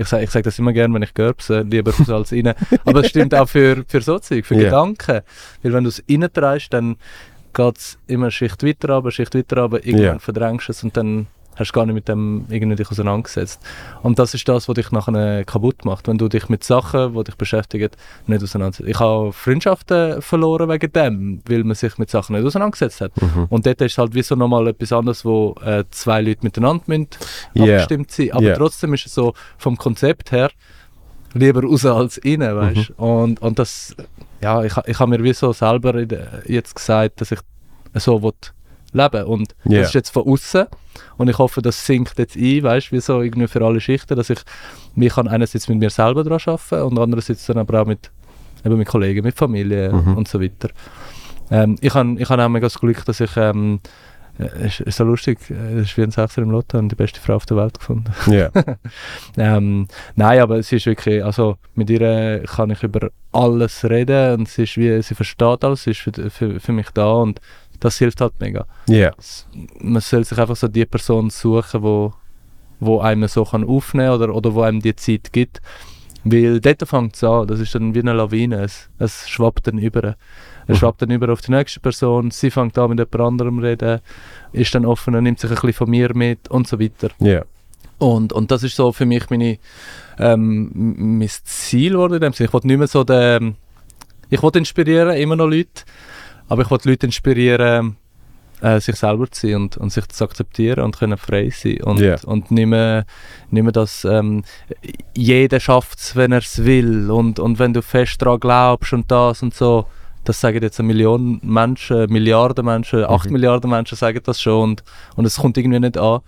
[0.00, 2.54] Ich sage ich sag das immer gerne, wenn ich gerbse, lieber raus als rein.
[2.84, 4.54] Aber es stimmt auch für, für so Zeug, für.
[4.54, 5.22] Gedanken.
[5.62, 6.96] Weil wenn du es reintreibst, dann
[7.52, 10.96] geht es immer eine Schicht weiter runter, Schicht weiter runter, irgendwann verdrängst du es und
[10.96, 11.26] dann
[11.58, 13.60] hast du gar nicht mit dem irgendwie dich auseinandergesetzt.
[14.02, 17.24] Und das ist das, was dich nachher kaputt macht, wenn du dich mit Sachen, die
[17.24, 17.90] dich beschäftigen,
[18.26, 18.88] nicht auseinandersetzt.
[18.88, 23.12] Ich habe Freundschaften verloren wegen dem, weil man sich mit Sachen nicht auseinandergesetzt hat.
[23.20, 23.46] Mhm.
[23.48, 27.08] Und dort ist halt wie so nochmal etwas anderes, wo äh, zwei Leute miteinander müssen
[27.54, 27.64] Ja.
[27.64, 28.32] abgestimmt sind.
[28.32, 28.54] Aber Ja.
[28.56, 30.50] trotzdem ist es so vom Konzept her
[31.34, 32.94] lieber raus als innen, weißt Mhm.
[33.04, 33.94] Und, und das,
[34.40, 35.94] ja, ich, ich habe mir wie so selber
[36.46, 37.40] jetzt gesagt, dass ich
[37.94, 38.32] so will
[38.94, 39.80] leben Und Ja.
[39.80, 40.66] das ist jetzt von außen
[41.16, 44.30] und ich hoffe, das sinkt jetzt ein, weißt wie so irgendwie für alle Schichten, dass
[44.30, 44.38] ich
[44.94, 48.10] mich kann einerseits mit mir selber daran arbeiten und andererseits dann aber auch mit,
[48.64, 50.16] eben mit Kollegen, mit Familie Mhm.
[50.16, 50.70] und so weiter.
[51.50, 53.80] Ähm, ich habe ich hab auch mega das Glück, dass ich ähm,
[54.38, 56.94] äh, ist, ist so lustig, äh, das ist wie ein Sechser im Lotto und die
[56.96, 58.12] beste Frau auf der Welt gefunden.
[58.30, 58.50] Ja.
[59.36, 59.86] Ähm,
[60.16, 64.64] nein, aber sie ist wirklich, also mit ihr kann ich über alles reden und sie
[64.64, 67.40] ist wie, sie versteht alles, sie ist für, für, für mich da und
[67.80, 68.66] das hilft halt mega.
[68.88, 69.10] Ja.
[69.18, 69.46] S-
[69.80, 72.12] Man soll sich einfach so die Person suchen, wo,
[72.80, 75.60] wo einem so kann aufnehmen oder, oder wo einem die Zeit gibt.
[76.24, 79.78] Weil dort fängt es an, das ist dann wie eine Lawine, es, es schwappt dann
[79.78, 80.16] über.
[80.66, 80.74] Es Mhm.
[80.80, 84.00] schwappt dann über auf die nächste Person, sie fängt an mit jemand anderem reden,
[84.52, 87.08] ist dann offener, nimmt sich ein bisschen von mir mit und so weiter.
[87.20, 87.42] Ja.
[87.98, 89.58] Und, und das ist so für mich meine,
[90.18, 90.70] ähm,
[91.18, 92.48] mein Ziel geworden in dem Sinne.
[92.48, 93.56] Ich wollte nicht mehr so den,
[94.28, 95.84] ich wollte inspirieren, immer noch Leute,
[96.48, 97.96] aber ich wollte Leute inspirieren,
[98.60, 102.00] äh, sich selber zu sein und, und sich zu akzeptieren und können frei sein und,
[102.00, 102.16] Ja.
[102.24, 103.04] und nicht mehr,
[103.50, 104.42] nicht mehr das, ähm,
[105.14, 109.10] jeder schafft es, wenn er es will und, und wenn du fest daran glaubst und
[109.10, 109.86] das und so,
[110.24, 113.32] das sagen jetzt eine Million Menschen, Milliarden Menschen, acht Mhm.
[113.32, 114.84] Milliarden Menschen sagen das schon und,
[115.16, 116.20] und es kommt irgendwie nicht an.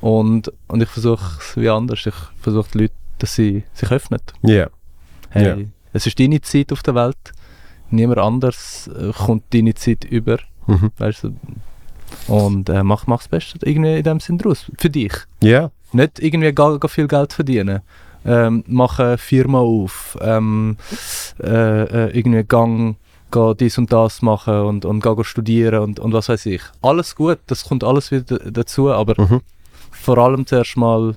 [0.00, 2.06] Und, und ich versuche es wie anders.
[2.06, 4.20] Ich versuche die Leute, dass sie sich öffnen.
[4.42, 4.68] Ja.
[5.30, 5.56] Hey, Ja.
[5.92, 7.16] es ist deine Zeit auf der Welt.
[7.90, 10.38] Niemand anders äh, kommt deine Zeit über.
[10.66, 10.90] Mhm.
[10.98, 11.36] Weißt du?
[12.26, 14.70] Und äh, mach, mach das Beste irgendwie in dem Sinn draus.
[14.78, 15.12] Für dich.
[15.42, 15.70] Ja.
[15.92, 17.80] Nicht irgendwie ga, ga viel Geld verdienen.
[18.24, 20.18] Ähm, mach eine Firma auf.
[20.20, 20.76] Ähm,
[21.42, 22.96] äh, äh, irgendwie gang,
[23.30, 26.62] ga dies und das machen und, und ga studieren und, und was weiß ich.
[26.82, 29.40] Alles gut, das kommt alles wieder dazu, aber Mhm.
[29.90, 31.14] vor allem zuerst mal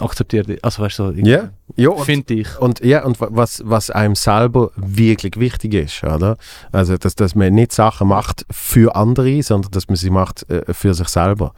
[0.00, 0.64] akzeptiere dich.
[0.64, 1.50] Also weißt du, so, Ja.
[1.76, 1.90] Ja.
[1.90, 2.58] Und, finde ich.
[2.58, 6.36] und ja, und wa- was, was einem selber wirklich wichtig ist, oder?
[6.72, 10.72] Also, dass, dass man nicht Sachen macht für andere, sondern dass man sie macht äh,
[10.72, 11.52] für sich selber.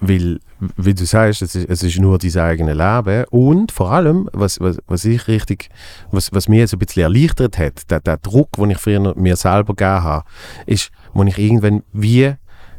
[0.00, 0.40] Weil,
[0.76, 3.24] wie du sagst, es ist, es ist nur dein eigenes Leben.
[3.30, 5.70] Und vor allem, was, was, was ich richtig,
[6.10, 9.36] was, was mir so ein bisschen erleichtert hat, der, der Druck, den ich früher mir
[9.36, 10.24] selber gegeben habe,
[10.66, 12.34] ist, wo ich irgendwann wie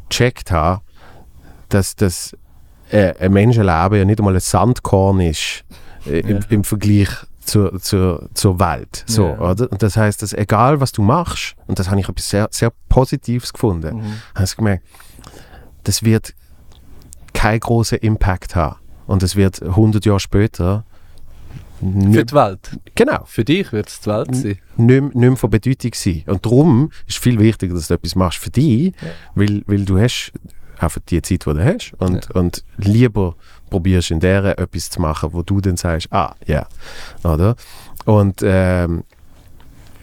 [0.09, 0.81] gecheckt habe,
[1.69, 2.35] dass das
[2.91, 5.63] äh, ein Menschenleben ja nicht einmal ein Sandkorn ist
[6.05, 6.39] äh, im, Ja.
[6.49, 7.09] im Vergleich
[7.43, 9.03] zur, zur, zur Welt.
[9.07, 9.39] So, Ja.
[9.39, 9.71] oder?
[9.71, 12.71] Und das heißt, dass egal was du machst, und das habe ich etwas sehr, sehr
[12.89, 14.13] Positives gefunden, Mhm.
[14.35, 14.85] habe ich gemerkt,
[15.83, 16.33] das wird
[17.33, 18.75] keinen großen Impact haben.
[19.07, 20.85] Und es wird 100 Jahre später
[21.79, 22.77] Für die Welt.
[22.93, 24.59] genau, Für dich wird es die Welt sein.
[24.77, 26.23] nicht, mehr- nicht von Bedeutung sein.
[26.27, 29.07] Und darum ist viel wichtiger, dass du etwas machst für dich, Ja.
[29.33, 30.31] weil, weil du hast
[30.83, 33.35] einfach die Zeit, die du hast und, und lieber
[33.69, 36.67] probierst in der etwas zu machen, wo du dann sagst, ah, ja,
[37.23, 37.55] oder?
[38.05, 39.03] Und, ähm,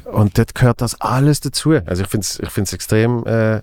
[0.05, 1.73] und dort gehört das alles dazu.
[1.85, 3.61] Also ich finde es ich find's extrem, äh,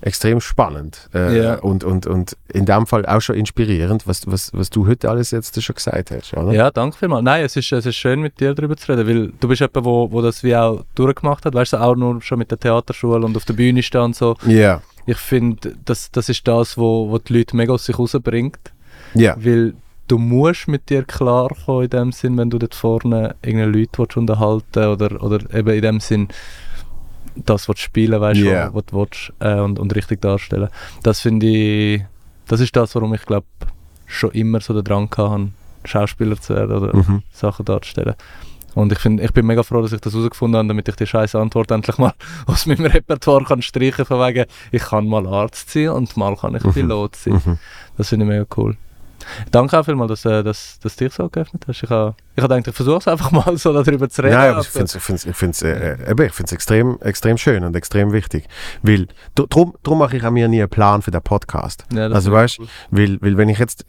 [0.00, 1.54] extrem spannend äh, Ja.
[1.56, 5.30] und, und, und in dem Fall auch schon inspirierend, was, was, was du heute alles
[5.32, 6.52] jetzt schon gesagt hast, oder?
[6.52, 7.22] Ja, danke vielmals.
[7.24, 9.84] Nein, es ist, es ist schön, mit dir darüber zu reden, weil du bist jemand,
[9.84, 13.24] wo, wo das wie auch durchgemacht hat, weißt du, auch nur schon mit der Theaterschule
[13.26, 14.34] und auf der Bühne und so.
[14.46, 14.80] Ja.
[15.06, 18.58] Ich finde, das, das ist das, wo, wo die Leute mega aus sich rausbringt,
[19.14, 19.34] Ja.
[19.38, 19.74] weil
[20.08, 24.16] du musst mit dir klarkommen in dem Sinn, wenn du dort vorne irgendeine Leute willst
[24.16, 26.28] unterhalten oder, oder eben in dem Sinn
[27.34, 28.74] das willst spielen, weißt du, Ja.
[28.74, 30.68] was du willst, äh, und, und richtig darstellen.
[31.02, 32.02] Das finde ich,
[32.46, 33.46] das ist das, warum ich glaube
[34.06, 35.48] schon immer so den Drang hatte,
[35.84, 37.22] Schauspieler zu werden oder Mhm.
[37.32, 38.14] Sachen darzustellen.
[38.74, 41.06] Und ich, find, ich bin mega froh, dass ich das herausgefunden habe, damit ich die
[41.06, 42.14] scheiß Antwort endlich mal
[42.46, 46.54] aus meinem Repertoire kann streichen von wegen, ich kann mal Arzt sein und mal kann
[46.54, 46.72] ich Mhm.
[46.72, 47.34] Pilot sein.
[47.44, 47.58] Mhm.
[47.96, 48.76] Das finde ich mega cool.
[49.50, 51.82] Danke auch vielmals, dass, äh, dass, dass du dich so geöffnet hast.
[51.82, 54.34] Ich habe ich hab gedacht, ich versuche es einfach mal so darüber zu reden.
[54.34, 56.98] Nein, aber ich finde es ich find's, ich find's, äh, äh, eben, ich find's extrem,
[57.00, 58.46] extrem schön und extrem wichtig.
[58.82, 61.84] Weil, drum mache ich auch mir nie einen Plan für den Podcast.
[61.92, 62.58] Ja, Also weißt
[62.90, 63.84] weil, weil wenn ich jetzt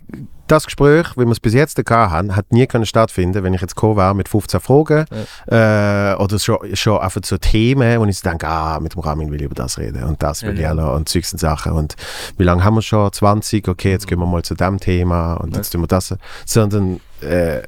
[0.47, 3.61] das Gespräch, wie wir es bis jetzt gehabt haben, hat nie können stattfinden, wenn ich
[3.61, 5.05] jetzt gekommen wäre mit 15 Fragen
[5.47, 9.39] äh, oder schon, schon einfach so Themen, wo ich denke, ah, mit dem Ramin will
[9.39, 10.83] ich über das reden und das will Ja, ich ja.
[10.89, 11.95] auch und und Sachen und
[12.37, 13.11] wie lange haben wir schon?
[13.11, 13.67] 20?
[13.67, 16.13] Okay, jetzt gehen wir mal zu dem Thema und jetzt tun wir das.
[16.45, 17.61] Sondern äh,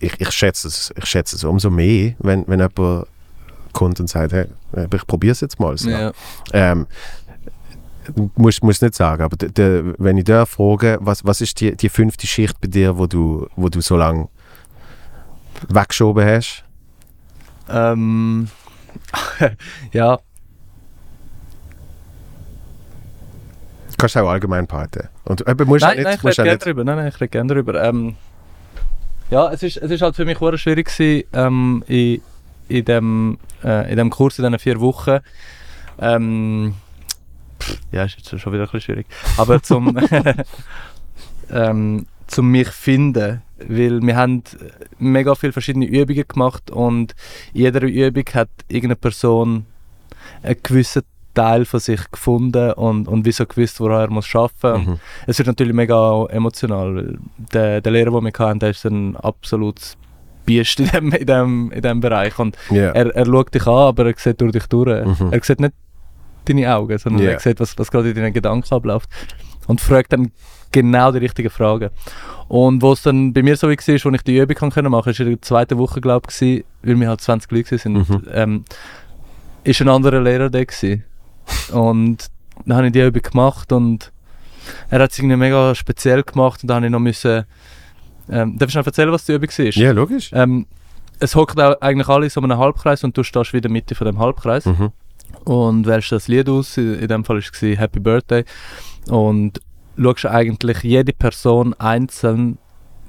[0.00, 3.06] ich, ich schätze es, ich schätze es umso mehr, wenn, wenn jemand
[3.72, 4.46] kommt und sagt, hey,
[4.94, 5.76] ich probiere es jetzt mal.
[5.76, 5.90] So.
[5.90, 6.12] Ja.
[6.52, 6.86] Ähm,
[8.34, 11.76] muss, muss nicht sagen, aber de, de, wenn ich da frage, was, was ist die,
[11.76, 14.28] die fünfte Schicht bei dir, wo du, wo du so lange
[15.68, 16.64] weggeschoben hast?
[17.68, 18.48] Ähm,
[19.92, 20.18] ja,
[24.02, 25.08] Kannst du auch allgemein behalten.
[25.22, 26.84] Und eben, musst nein, auch nein, nicht, ich rede gerne nicht drüber.
[26.84, 27.84] Nein, nein, ich rede gerne drüber.
[27.84, 28.16] Ähm,
[29.32, 32.20] ja, es ist, es ist halt für mich sehr schwierig gewesen, ähm, in,
[32.68, 35.20] in, dem, äh, in dem Kurs, in diesen vier Wochen.
[35.98, 36.74] Ähm,
[37.58, 39.06] pff, ja, ist jetzt schon wieder ein bisschen schwierig.
[39.38, 39.96] Aber zum,
[41.50, 44.42] ähm, zum mich finden, weil wir haben
[44.98, 47.14] mega viele verschiedene Übungen gemacht und
[47.54, 49.64] in jeder Übung hat irgendeine Person
[50.42, 51.04] einen gewissen
[51.34, 54.86] Teil von sich gefunden und, und wieso gewusst, woran er muss arbeiten muss.
[54.96, 55.00] Mhm.
[55.26, 57.18] Es wird natürlich mega emotional,
[57.52, 59.96] der, der Lehrer, den wir hatten, der ist ein absolutes
[60.44, 62.38] Biest in dem, in dem, in dem Bereich.
[62.38, 62.90] Und Ja.
[62.90, 65.04] er, er schaut dich an, aber er sieht durch dich durch.
[65.06, 65.28] Mhm.
[65.32, 65.74] Er sieht nicht
[66.44, 67.30] deine Augen, sondern Ja.
[67.32, 69.08] er sieht, was, was gerade in deinen Gedanken abläuft.
[69.68, 70.32] Und fragt dann
[70.72, 71.90] genau die richtigen Fragen.
[72.48, 75.06] Und wo es dann bei mir so war, als ich die Übung machen konnte, war
[75.06, 78.22] in der zweiten Woche, glaube ich, weil wir halt 20 Leute waren, Mhm.
[78.32, 78.64] ähm,
[79.64, 81.04] ist ein anderer Lehrer da gewesen.
[81.72, 82.28] Und
[82.66, 84.12] dann habe ich die Übung gemacht und
[84.90, 87.44] er hat es irgendwie mega speziell gemacht und dann habe ich noch müssen,
[88.30, 89.66] ähm, darf ich noch erzählen, was die Übung war?
[89.66, 90.30] ja, logisch.
[90.32, 90.66] Ähm,
[91.18, 93.94] es auch eigentlich alle in so einem Halbkreis und du stehst wieder in der Mitte
[93.94, 94.90] von dem Halbkreis Mhm.
[95.44, 96.76] und wählst das Lied aus.
[96.76, 98.44] In dem Fall war es Happy Birthday.
[99.08, 99.60] Und
[99.96, 102.58] schaust eigentlich jede Person einzeln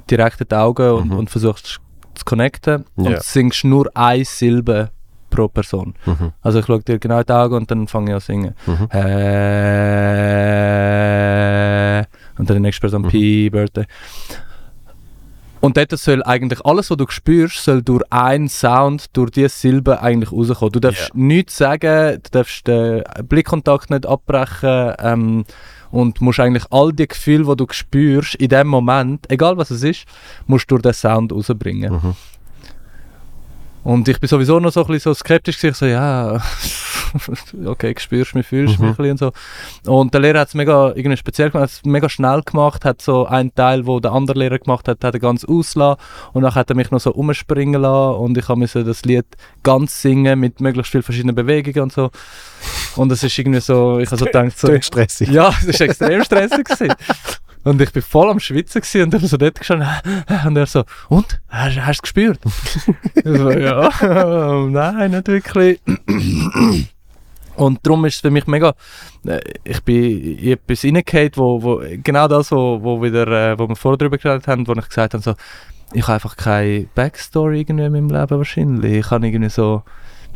[0.09, 1.17] direkt in die Augen und, Mhm.
[1.17, 1.79] und versuchst
[2.15, 3.03] zu connecten Ja.
[3.03, 4.91] und singst nur eine Silbe
[5.35, 5.93] pro Person.
[6.05, 6.31] Mhm.
[6.41, 8.55] Also ich schaue dir genau die Augen und dann fange ich an zu singen.
[8.65, 8.87] Mhm.
[10.33, 11.99] Äh,
[12.37, 13.05] und dann die nächste Person Mhm.
[13.05, 13.85] Happy Birthday.
[15.61, 20.01] Und dort soll eigentlich alles, was du spürst, soll durch einen Sound, durch diese Silbe
[20.01, 20.73] eigentlich rauskommen.
[20.73, 21.09] Du darfst Ja.
[21.13, 25.45] nichts sagen, du darfst den Blickkontakt nicht abbrechen ähm,
[25.89, 29.83] und musst eigentlich all die Gefühle, die du spürst, in dem Moment, egal was es
[29.83, 30.03] ist,
[30.47, 31.93] musst du durch den Sound rausbringen.
[31.93, 32.15] Mhm.
[33.83, 36.41] Und ich bin sowieso noch so ein bisschen so skeptisch gewesen, ich so, ja,
[37.65, 38.87] okay, spürst mich, fühlst Mhm.
[38.89, 39.31] mich ein und so.
[39.85, 43.01] Und der Lehrer hat es mega irgendwie speziell gemacht, hat es mega schnell gemacht, hat
[43.01, 46.01] so einen Teil, wo der andere Lehrer gemacht hat, hat er ganz auslassen
[46.33, 49.25] und dann hat er mich noch so umspringen lassen und ich musste das Lied
[49.63, 52.09] ganz singen mit möglichst vielen verschiedenen Bewegungen und so.
[52.95, 55.29] Und es ist irgendwie so, ich habe so gedacht, so, stressig.
[55.29, 56.65] ja, es war extrem stressig.
[56.65, 56.93] gewesen.
[57.63, 59.87] Und ich bin voll am Schwitzen gewesen und dann so dort gestanden
[60.45, 61.39] und er so, und?
[61.47, 62.39] Hast, hast du es gespürt?
[63.15, 63.89] ich so, ja,
[64.69, 65.79] nein, nicht wirklich.
[67.55, 68.73] Und darum ist es für mich mega,
[69.25, 73.67] äh, ich bin in etwas reingefallen, wo, wo genau das, wo, wo, wieder, äh, wo
[73.67, 75.35] wir vorher drüber geredet haben, wo ich gesagt habe, so,
[75.93, 78.93] ich habe einfach keine Backstory irgendwie in meinem Leben wahrscheinlich.
[78.93, 79.83] Ich habe irgendwie so,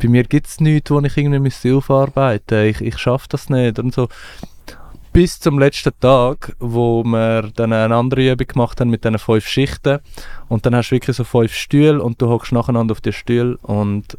[0.00, 2.84] bei mir gibt es nichts, wo ich irgendwie müsste aufarbeiten müsste.
[2.84, 4.08] Ich, ich schaffe das nicht und so.
[5.18, 9.48] Bis zum letzten Tag, wo wir dann eine andere Übung gemacht haben mit diesen fünf
[9.48, 9.98] Schichten.
[10.48, 13.56] Und dann hast du wirklich so fünf Stühle und du hockst nacheinander auf die Stühle
[13.62, 14.16] und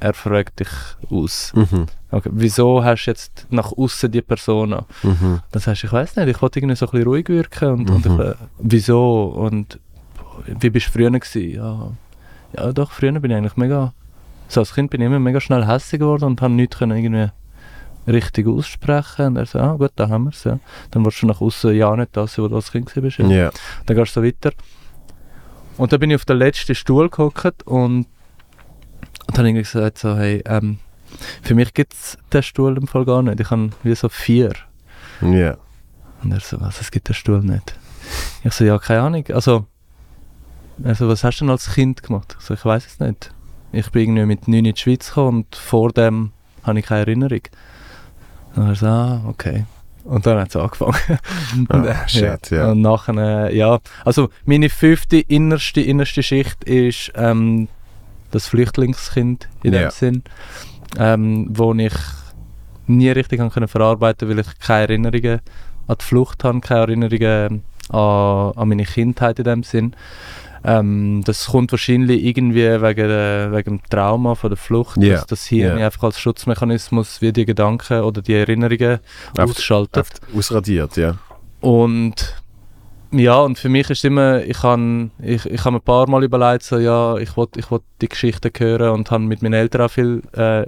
[0.00, 0.68] er fragt dich
[1.08, 1.52] aus.
[1.54, 1.86] Mhm.
[2.10, 4.86] Okay, wieso hast du jetzt nach außen die Persona?
[5.04, 5.38] Mhm.
[5.52, 7.68] Dann sagst du, ich weiß nicht, ich wollte irgendwie so ein bisschen ruhig wirken.
[7.68, 8.20] Und, und Mhm.
[8.20, 9.26] ich, äh, wieso?
[9.26, 9.78] Und
[10.46, 11.54] wie bist du früher gewesen?
[11.54, 11.92] Ja,
[12.56, 13.92] ja, doch, früher bin ich eigentlich mega...
[14.48, 17.30] So als Kind bin ich immer mega schnell hässlich geworden und habe nichts können irgendwie
[18.06, 19.28] richtig aussprechen.
[19.28, 20.44] Und er so, ah gut, da haben wir es.
[20.44, 20.58] Ja.
[20.90, 23.18] Dann willst du nach außen ja nicht das, wo du als Kind bist.
[23.18, 23.26] Ja.
[23.26, 23.50] Ja.
[23.86, 24.52] Dann gehst du so weiter.
[25.76, 28.06] Und dann bin ich auf den letzten Stuhl gehockt und, und
[29.28, 30.78] dann habe ich gesagt, so, hey, ähm,
[31.42, 33.40] für mich gibt es den Stuhl im Fall gar nicht.
[33.40, 34.52] Ich habe wie so vier.
[35.22, 35.56] Ja.
[36.22, 37.74] Und er so, was, es gibt den Stuhl nicht?
[38.44, 39.24] Ich so, ja, keine Ahnung.
[39.32, 39.66] Also,
[40.84, 42.36] also was hast du denn als Kind gemacht?
[42.38, 43.32] Ich so, ich weiß es nicht.
[43.72, 46.32] Ich bin irgendwie mit 9 in die Schweiz gekommen und vor dem
[46.64, 47.42] habe ich keine Erinnerung.
[48.56, 49.64] Und er so, ah, okay.
[50.04, 50.94] Und dann hat es angefangen.
[51.56, 52.70] Und, Ah, shit, ja.
[52.70, 53.78] Und nachher, ja.
[54.04, 57.68] Also, meine fünfte innerste, innerste Schicht ist ähm,
[58.30, 59.90] das Flüchtlingskind in dem Ja.
[59.90, 60.22] Sinn,
[60.98, 61.94] ähm, wo ich
[62.86, 65.40] nie richtig können verarbeiten weil ich keine Erinnerungen
[65.86, 69.94] an die Flucht habe, keine Erinnerungen an, an meine Kindheit in dem Sinn.
[70.62, 75.26] Ähm, das kommt wahrscheinlich irgendwie wegen, der, wegen dem Trauma von der Flucht, Ja, dass
[75.26, 75.86] das Hirn ja.
[75.86, 78.98] einfach als Schutzmechanismus wie die Gedanken oder die Erinnerungen
[79.38, 80.06] Auf- ausschaltet.
[80.36, 81.16] Ausradiert, ja.
[81.60, 82.34] Und
[83.12, 86.62] ja, und für mich ist immer, ich habe ich, ich hab ein paar Mal überlegt,
[86.62, 89.90] so, ja, ich wollte ich wollt die Geschichten hören und habe mit meinen Eltern auch
[89.90, 90.64] viel äh,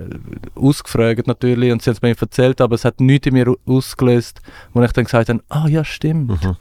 [0.55, 3.57] ausgefragt natürlich und sie haben es mir erzählt, aber es hat nichts in mir au-
[3.67, 4.41] ausgelöst,
[4.73, 6.43] wo ich dann gesagt habe, ah ja, stimmt.
[6.43, 6.57] Mhm.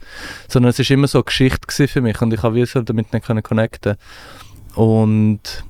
[0.48, 3.26] Sondern es ist immer so eine Geschichte für mich und ich habe so damit nicht
[3.26, 3.96] können connecten.
[4.74, 5.64] Und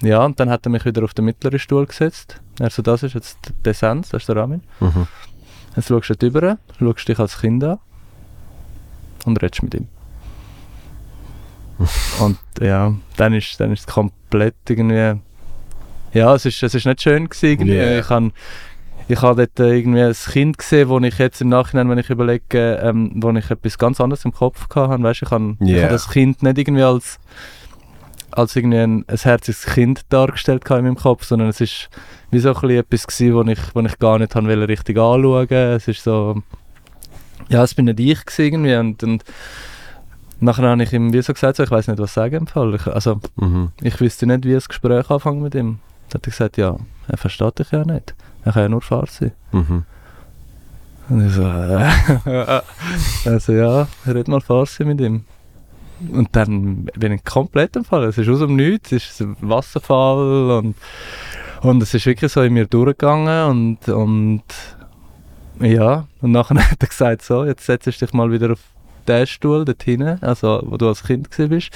[0.00, 2.40] ja, und dann hat er mich wieder auf den mittleren Stuhl gesetzt.
[2.60, 4.62] Also das ist jetzt der Sens, das ist der Ramin.
[4.80, 5.06] Mhm.
[5.76, 7.78] Jetzt schaust du dort rüber, schaust dich als Kind an
[9.28, 9.88] und redest mit ihm.
[12.20, 15.20] und ja, dann ist, dann ist es komplett irgendwie.
[16.12, 17.68] Ja, es ist, es ist nicht schön gewesen.
[17.68, 18.00] Yeah.
[18.00, 18.32] Ich habe
[19.08, 22.74] ich hab dort irgendwie ein Kind gesehen, wo ich jetzt im Nachhinein, wenn ich überlege,
[22.82, 25.02] ähm, wo ich etwas ganz anderes im Kopf hatte.
[25.02, 25.84] Weißt, ich habe ich Yeah.
[25.84, 27.18] hab das Kind nicht irgendwie als,
[28.32, 31.88] als irgendwie ein, ein herziges Kind dargestellt in meinem Kopf, sondern es ist
[32.30, 35.46] wie so ein bisschen etwas gewesen, wo ich, wo ich gar nicht richtig anschauen.
[35.50, 36.42] Es ist so,
[37.48, 39.24] ja, es bin nicht ich irgendwie und, und
[40.40, 42.74] nachher habe ich ihm wie so gesagt, so, ich weiß nicht, was sagen im Fall.
[42.74, 43.70] Ich, also, Mhm.
[43.82, 45.78] ich wüsste nicht, wie ein Gespräch anfangen mit ihm.
[46.10, 46.76] Dann hat er gesagt, ja,
[47.08, 48.14] er versteht dich ja nicht.
[48.44, 49.32] Er kann ja nur Farsi.
[49.52, 49.84] Mhm.
[51.10, 52.60] Und ich so, äh,
[53.24, 55.24] also ja, red mal Farsi mit ihm.
[56.12, 58.04] Und dann bin ich komplett im Fall.
[58.04, 60.76] Es ist aus dem Nichts, es ist ein Wasserfall und,
[61.62, 64.42] und es ist wirklich so in mir durchgegangen und, und
[65.60, 68.60] ja, und nachher hat er gesagt, so, jetzt setzt du dich mal wieder auf
[69.06, 71.70] den Stuhl dort hinten, also wo du als Kind bist.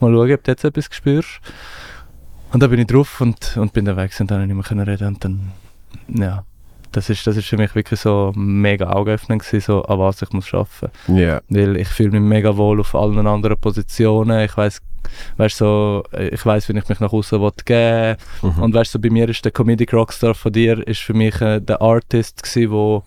[0.00, 1.40] Mal schauen, ob du jetzt etwas spürst.
[2.52, 5.08] Und dann bin ich drauf und, und bin dann weg und dann nicht mehr reden
[5.08, 5.52] und dann,
[6.08, 6.44] ja,
[6.96, 10.30] das ist, das ist für mich wirklich so mega Augenöffnend gewesen, so an was ich
[10.32, 10.90] muss arbeiten.
[11.14, 11.42] Ja.
[11.50, 14.40] Weil ich fühle mich mega wohl auf allen anderen Positionen.
[14.40, 14.80] Ich weiß,
[15.36, 18.16] weißt so, ich weiß, wie ich mich nach außen will geben.
[18.40, 18.62] Mhm.
[18.62, 21.60] Und weißt so, bei mir ist der Comedic Rockstar von dir ist für mich äh,
[21.60, 23.04] der Artist gsi, wo,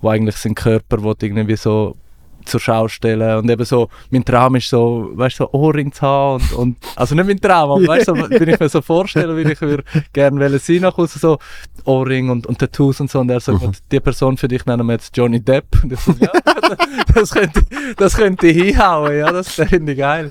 [0.00, 1.96] wo eigentlich seinen Körper will irgendwie so
[2.44, 6.02] zur Schau stellen und eben so, mein Traum ist so, weißt du, so Ohrring zu
[6.02, 8.80] haben und, und also nicht mein Traum, aber weißt du, so, wenn ich mir so
[8.82, 11.38] vorstelle, wie ich würde gerne sein nach außen, so
[11.84, 13.72] Ohrring und, und Tattoos und so und er sagt, Mhm.
[13.92, 16.30] die Person für dich nennen wir jetzt Johnny Depp und ich so, ja,
[17.14, 17.62] das könnte,
[17.96, 20.28] das könnte hinhauen, ja, das finde ich geil.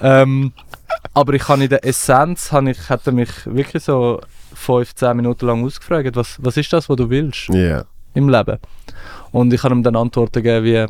[0.00, 0.52] ähm,
[1.14, 4.20] aber ich habe in der Essenz, habe ich, er mich wirklich so
[4.54, 7.84] 15 Minuten lang ausgefragt, was, was ist das, was du willst Ja.
[8.14, 8.58] im Leben?
[9.32, 10.86] Und ich habe ihm dann Antworten gegeben wie,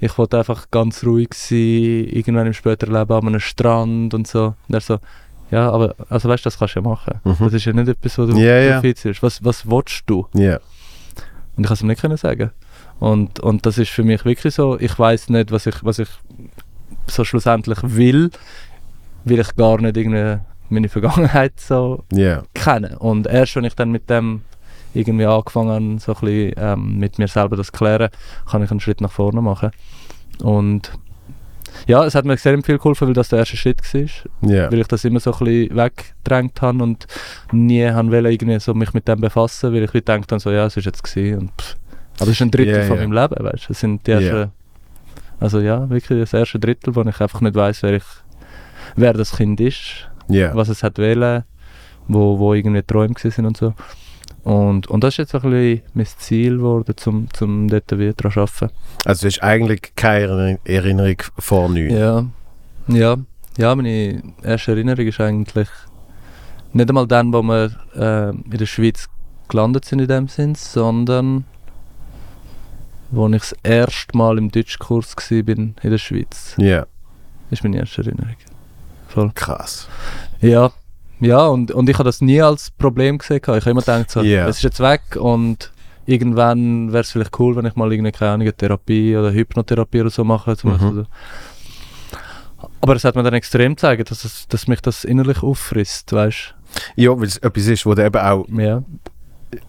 [0.00, 4.54] ich wollte einfach ganz ruhig sein, irgendwann im späteren Leben an einem Strand und so.
[4.68, 4.98] Und er so,
[5.50, 7.20] ja, aber also weißt du, das kannst du ja machen.
[7.24, 7.36] Mhm.
[7.40, 8.74] Das ist ja nicht etwas, wo du ja.
[8.74, 9.22] profitierst.
[9.22, 10.26] Was, was willst du?
[10.34, 10.58] Ja.
[11.56, 12.50] Und ich kann es ihm nicht können sagen.
[13.00, 16.08] Und, und das ist für mich wirklich so, ich weiß nicht, was ich, was ich
[17.06, 18.30] so schlussendlich will,
[19.24, 20.38] weil ich gar nicht irgendwie
[20.68, 22.42] meine Vergangenheit so Ja.
[22.54, 22.98] kenne.
[22.98, 24.42] Und erst wenn ich dann mit dem
[24.94, 28.10] irgendwie angefangen habe, so ein bisschen ähm, mit mir selber das zu klären,
[28.50, 29.70] kann ich einen Schritt nach vorne machen.
[30.42, 30.92] Und
[31.86, 34.50] ja, es hat mir sehr viel geholfen, weil das der erste Schritt war.
[34.50, 34.70] Ja.
[34.70, 37.06] Weil ich das immer so ein bisschen weggedrängt habe und
[37.52, 40.66] nie haben wollte irgendwie so mich mit dem befassen, weil ich gedacht habe, so, ja,
[40.66, 41.76] es ist jetzt gewesen und pff.
[42.20, 43.06] Aber es ist ein Drittel Ja, von ja.
[43.06, 43.72] meinem Leben, weißt du.
[43.72, 44.50] Es sind die ersten,
[45.38, 48.04] also ja, wirklich das erste Drittel, wo ich einfach nicht weiß, wer ich,
[48.96, 51.44] wer das Kind ist was es hat wählen,
[52.06, 53.74] wo, wo irgendwie Träume sind und so.
[54.48, 58.40] Und, und das ist jetzt ein bisschen mein Ziel geworden, um zum dort daran zu
[58.40, 58.70] arbeiten.
[59.04, 61.92] Also du hast eigentlich keine Erinnerung vor nichts.
[61.92, 62.24] Ja,
[62.86, 63.16] ja,
[63.58, 65.68] ja, meine erste Erinnerung ist eigentlich
[66.72, 69.06] nicht einmal dann, wo wir äh, in der Schweiz
[69.50, 71.44] gelandet sind in dem Sinn, sondern
[73.10, 76.54] wo ich das erste Mal im Deutschkurs war in der Schweiz.
[76.56, 76.86] Ja,
[77.50, 78.36] Das ist meine erste Erinnerung.
[79.08, 79.30] Voll.
[79.34, 79.88] krass.
[80.40, 80.72] Ja,
[81.20, 83.40] ja und, und ich habe das nie als Problem gesehen.
[83.42, 84.46] Ich habe immer gedacht, so, Ja.
[84.48, 85.72] es ist jetzt weg und
[86.06, 90.56] irgendwann wäre es vielleicht cool, wenn ich mal irgendeine Therapie oder Hypnotherapie oder so mache.
[90.56, 90.78] Zum Mhm.
[90.78, 91.06] Beispiel.
[92.80, 96.54] Aber es hat mir dann extrem gezeigt, dass, es, dass mich das innerlich auffrisst, weißt
[96.96, 98.46] Ja, weil es etwas ist, wo du eben auch?
[98.56, 98.82] Ja.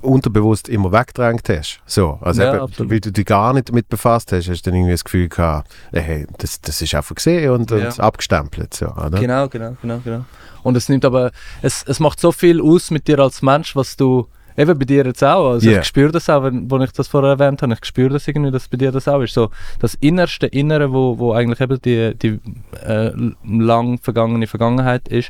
[0.02, 1.80] Unterbewusst immer weggedrängt hast.
[1.86, 4.78] So, also Ja, eben, weil du dich gar nicht damit befasst hast, hast du dann
[4.78, 8.04] irgendwie das Gefühl gehabt, äh, hey, das, das ist einfach gesehen und, und Ja.
[8.04, 8.74] abgestempelt.
[8.74, 9.20] So, oder?
[9.20, 10.26] Genau, genau, genau, genau.
[10.64, 11.32] Und es nimmt aber,
[11.62, 14.28] es, es macht so viel aus mit dir als Mensch, was du,
[14.58, 15.80] eben bei dir jetzt auch, also Ja.
[15.80, 18.52] ich spüre das auch, wenn, wo ich das vorher erwähnt habe, ich spüre das irgendwie,
[18.52, 19.50] dass bei dir das auch ist, so
[19.80, 22.40] das innerste Innere, wo, wo eigentlich eben die, die
[22.86, 23.12] äh,
[23.48, 25.30] lang vergangene Vergangenheit ist,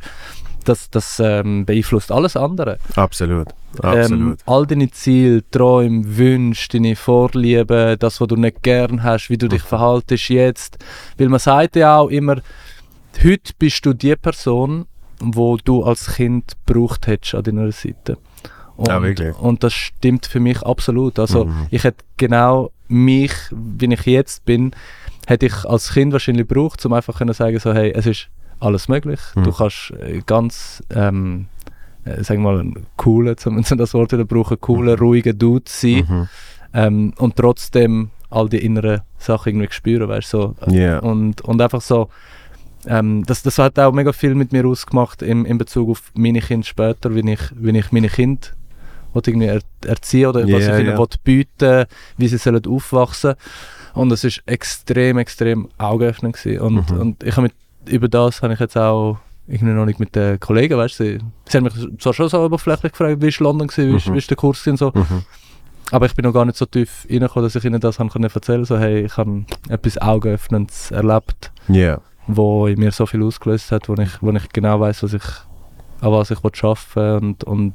[0.70, 2.78] das, das ähm, beeinflusst alles andere.
[2.96, 3.48] Absolut.
[3.84, 4.40] Ähm, Absolut.
[4.46, 9.48] all deine Ziele, Träume, Wünsche, deine Vorlieben, das, was du nicht gern hast, wie du
[9.48, 9.68] dich Mhm.
[9.68, 10.78] verhaltest jetzt.
[11.18, 12.38] Weil man sagt ja auch immer,
[13.24, 14.86] heute bist du die Person,
[15.20, 18.18] wo du als Kind gebraucht hättest an deiner Seite.
[18.78, 19.38] Und, Ja, wirklich.
[19.38, 21.20] und das stimmt für mich absolut.
[21.20, 21.68] Also Mhm.
[21.70, 24.72] ich hätte genau mich, wie ich jetzt bin,
[25.28, 28.30] hätte ich als Kind wahrscheinlich gebraucht, um einfach zu sagen, so, hey, es ist
[28.60, 29.20] alles möglich.
[29.36, 29.44] Mhm.
[29.44, 31.48] Du kannst äh, ganz, ähm,
[32.06, 35.66] äh, sagen wir mal, ein cooler, zum, zum das Wort wieder brauchen, cooler, ruhiger Dude
[35.68, 36.28] sein Mhm.
[36.74, 40.56] ähm, und trotzdem all die inneren Sachen irgendwie spüren, weißt so.
[40.68, 41.00] Ja.
[41.00, 42.10] Und, und einfach so,
[42.86, 46.40] ähm, das, das hat auch mega viel mit mir ausgemacht im, in Bezug auf meine
[46.40, 48.48] Kinder später, wie ich, wie ich meine Kinder
[49.16, 51.86] irgendwie er, erziehen oder was Ja, ich ihnen will bieten
[52.18, 53.34] wie sie sollen aufwachsen
[53.96, 56.62] und es ist extrem, extrem augenöffnend gewesen.
[56.62, 57.00] Und, Mhm.
[57.00, 57.54] und ich habe mit,
[57.90, 59.18] über das habe ich jetzt auch
[59.48, 62.44] irgendwie noch nicht mit den Kollegen, weißt du, sie, sie haben mich zwar schon so
[62.44, 64.14] oberflächlich gefragt, wie ist London gewesen, wie, ist, Mhm.
[64.14, 65.24] wie ist der Kurs und so, Mhm.
[65.92, 68.30] aber ich bin noch gar nicht so tief reingekommen, dass ich ihnen das haben können
[68.32, 72.00] erzählen so hey, ich habe etwas Augenöffnendes erlebt, Ja.
[72.28, 75.24] wo in mir so viel ausgelöst hat, wo ich, wo ich genau weiß, was ich,
[76.02, 77.74] an was ich will arbeiten und, und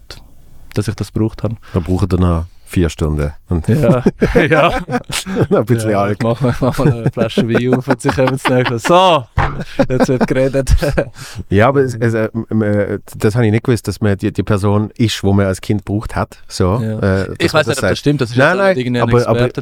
[0.74, 1.56] dass ich das gebraucht habe.
[1.72, 3.32] Da brauchen wir noch vier Stunden.
[3.48, 4.02] Und Ja,
[4.48, 4.70] ja.
[5.51, 6.18] ein bisschen ja, Alk.
[6.18, 8.78] ich mach, mach mal eine Flasche Wein auf und sie kommen ins Nächste.
[8.80, 9.24] So,
[9.88, 10.74] jetzt wird geredet.
[11.48, 14.42] Ja, aber es, es, äh, äh, das habe ich nicht gewusst, dass man die, die
[14.42, 16.38] Person ist, wo man als Kind gebraucht hat.
[16.48, 16.98] So, Ja.
[17.22, 19.46] äh, ich weiß nicht, ob das stimmt, das ist Nein, nein, irgendein aber- aber.
[19.46, 19.52] Ich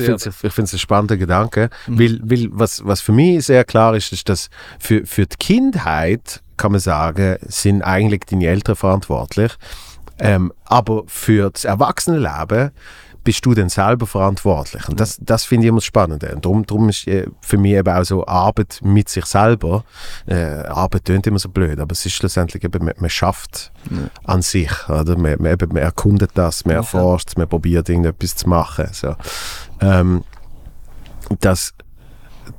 [0.00, 1.98] finde es ein spannender Gedanke, Mhm.
[1.98, 4.48] weil, weil was, was für mich sehr klar ist, ist, dass
[4.78, 9.52] für, für die Kindheit, kann man sagen, sind eigentlich deine Eltern verantwortlich.
[10.20, 12.70] Ähm, aber für das Erwachsenenleben
[13.22, 14.88] bist du dann selber verantwortlich.
[14.88, 16.34] Und das, das finde ich immer das Spannende.
[16.34, 19.84] Und darum, darum ist äh, für mich eben auch so Arbeit mit sich selber.
[20.26, 23.98] Äh, Arbeit tönt immer so blöd, aber es ist schlussendlich eben, man, man schafft Ja.
[24.24, 24.70] an sich.
[24.88, 25.18] Oder?
[25.18, 28.88] Man, man, eben, man erkundet das, man erforscht man probiert irgendetwas zu machen.
[28.92, 29.14] So.
[29.80, 30.24] Ähm,
[31.40, 31.74] dass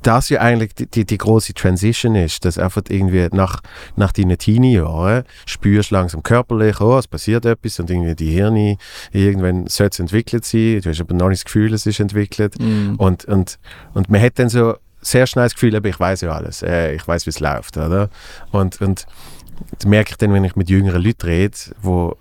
[0.02, 3.60] das ja eigentlich die, die, die große Transition ist, dass einfach irgendwie nach,
[3.96, 8.76] nach deinen Teenie-Jahren spürst du langsam körperlich, oh, es passiert etwas und irgendwie die Hirne,
[9.12, 12.58] irgendwann sollte es entwickelt sein, du hast aber noch nicht das Gefühl, es ist entwickelt
[12.58, 12.96] Mhm.
[12.96, 13.58] und, und,
[13.94, 16.94] und man hat dann so sehr schnell das Gefühl, eben, ich weiß ja alles, äh,
[16.94, 18.08] ich weiß, wie es läuft, oder?
[18.52, 19.06] Und, und
[19.78, 22.16] das merke ich dann, wenn ich mit jüngeren Leuten rede, wo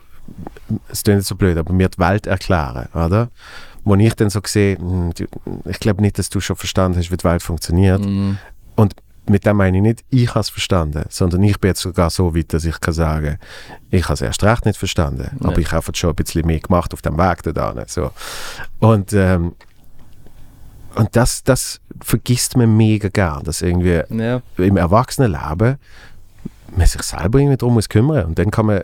[0.89, 3.29] es klingt nicht so blöd, aber mir die Welt erklären, oder?
[3.83, 5.11] Wo ich dann so sehe, hm,
[5.65, 8.03] ich glaube nicht, dass du schon verstanden hast, wie die Welt funktioniert.
[8.05, 8.37] Mhm.
[9.29, 12.35] Mit dem meine ich nicht, ich habe es verstanden, sondern ich bin jetzt sogar so
[12.35, 13.37] weit, dass ich kann sagen,
[13.91, 15.47] ich habe es erst recht nicht verstanden, Ja.
[15.47, 18.11] aber ich habe einfach schon ein bisschen mehr gemacht auf dem Weg da so.
[18.79, 19.53] Und, ähm,
[20.95, 24.41] und das, das vergisst man mega gern, dass irgendwie Ja.
[24.57, 25.77] im Erwachsenenleben
[26.75, 28.81] man sich selber irgendwie darum muss kümmern und dann kann man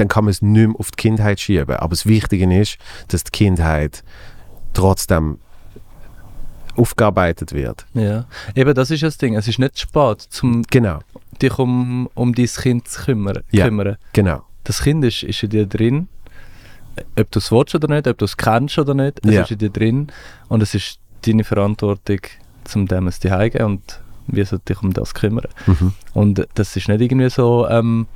[0.00, 1.76] dann kann man es nicht mehr auf die Kindheit schieben.
[1.76, 2.78] Aber das Wichtige ist,
[3.08, 4.02] dass die Kindheit
[4.72, 5.38] trotzdem
[6.76, 7.84] aufgearbeitet wird.
[7.94, 8.24] Ja,
[8.54, 9.34] eben das ist das Ding.
[9.36, 11.00] Es ist nicht zu spät, um Genau,
[11.42, 13.40] dich um, um dein Kind zu kümmern.
[13.50, 13.66] Ja.
[13.66, 13.96] kümmern.
[14.12, 14.42] genau.
[14.64, 16.08] Das Kind ist, ist in dir drin,
[17.18, 19.42] ob du es willst oder nicht, ob du es kennst oder nicht, es Ja.
[19.42, 20.08] ist in dir drin
[20.48, 22.20] und es ist deine Verantwortung,
[22.64, 25.48] zum dem es heimgeben und wie soll dich um das kümmern.
[25.66, 25.92] Mhm.
[26.14, 28.06] Und das ist nicht irgendwie so, ähm,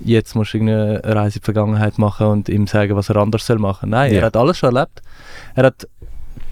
[0.00, 3.46] jetzt musst du irgendeine Reise in die Vergangenheit machen und ihm sagen, was er anders
[3.46, 3.90] soll machen.
[3.90, 4.20] Nein, Ja.
[4.20, 5.02] er hat alles schon erlebt.
[5.54, 5.88] Er hat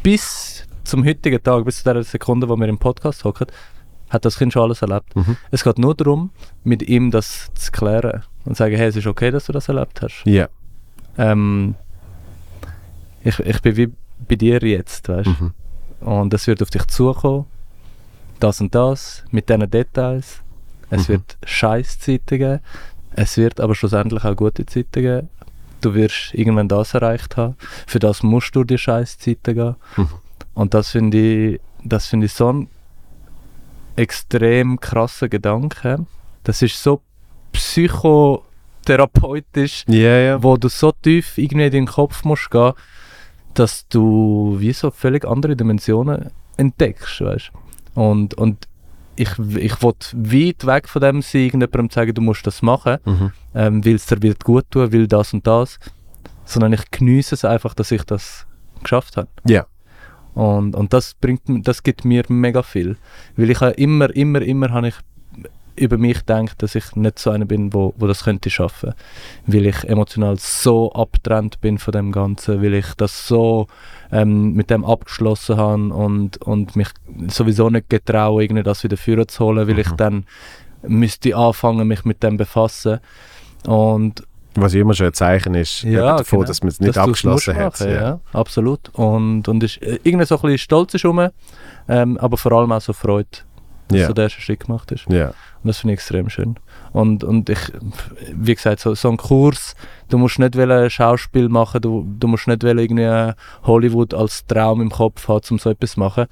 [0.03, 3.47] bis zum heutigen Tag, bis zu der Sekunde, wo wir im Podcast hocken,
[4.11, 5.15] hat das Kind schon alles erlebt.
[5.17, 5.37] Mhm.
[5.51, 6.31] Es geht nur darum,
[6.63, 10.01] mit ihm das zu klären und sagen, hey, es ist okay, dass du das erlebt
[10.03, 10.23] hast.
[10.25, 10.49] Ja,
[11.17, 11.75] Ähm,
[13.23, 13.93] ich, ich bin wie
[14.29, 15.45] bei dir jetzt, weißt du?
[15.45, 15.55] Mhm.
[16.07, 17.47] Und es wird auf dich zukommen,
[18.41, 20.43] das und das, mit diesen Details.
[20.91, 21.13] Es Mhm.
[21.15, 22.61] wird Scheißzeiten geben,
[23.17, 25.29] es wird aber schlussendlich auch gute Zeiten geben.
[25.81, 27.57] Du wirst irgendwann das erreicht haben.
[27.87, 29.77] Für das musst du die Scheißzeiten gehen.
[29.97, 30.09] Mhm.
[30.55, 32.69] Und das finde ich, das finde ich so ein
[33.97, 36.07] extrem krasser Gedanke.
[36.43, 37.03] Das ist so
[37.53, 40.43] psychotherapeutisch, Ja, ja.
[40.43, 42.73] wo du so tief irgendwie in den Kopf musst gehen,
[43.55, 47.53] dass du wie so völlig andere Dimensionen entdeckst, weißt
[47.95, 48.67] Und, und
[49.17, 53.33] ich, ich will weit weg von dem sein, irgendjemandem sagen, du musst das machen, Mhm.
[53.55, 55.79] ähm, weil es dir wird gut tun, will das und das,
[56.45, 58.47] sondern ich genieße es einfach, dass ich das
[58.83, 59.29] geschafft habe.
[59.47, 59.67] Ja.
[60.35, 62.97] Und, und das bringt, das gibt mir mega viel.
[63.37, 64.95] Weil ich habe immer, immer, immer habe ich
[65.77, 68.95] über mich gedacht, dass ich nicht so einer bin, wo, wo das könnte schaffen.
[69.47, 73.67] Weil ich emotional so abgetrennt bin von dem Ganzen, weil ich das so
[74.13, 76.89] ähm, mit dem abgeschlossen habe und, und mich
[77.29, 79.97] sowieso nicht getraue, irgendwie das wieder führen zu holen, weil ich Mhm.
[79.97, 80.27] dann
[80.87, 83.01] müsste anfangen, mich mit dem befassen.
[83.67, 84.23] Und
[84.55, 86.49] Was ja immer schon ein Zeichen ist Ja, davor, genau.
[86.49, 87.81] dass man es nicht dass abgeschlossen hat.
[87.81, 88.21] machen, ja.
[88.33, 88.91] absolut.
[88.93, 91.29] Und, und ist, äh, irgendwie so ein bisschen stolz ist rum,
[91.89, 93.29] ähm, aber vor allem auch so Freude,
[93.89, 94.07] dass Ja.
[94.09, 95.07] du den ersten Schritt gemacht hast.
[95.11, 95.29] Ja.
[95.29, 95.35] Und
[95.69, 96.57] das finde ich extrem schön.
[96.93, 97.59] Und, und ich,
[98.33, 99.75] wie gesagt, so, so ein Kurs,
[100.09, 103.33] du musst nicht wollen Schauspiel machen, du, du musst nicht wollen irgendwie
[103.65, 106.27] Hollywood als Traum im Kopf haben, um so etwas zu machen,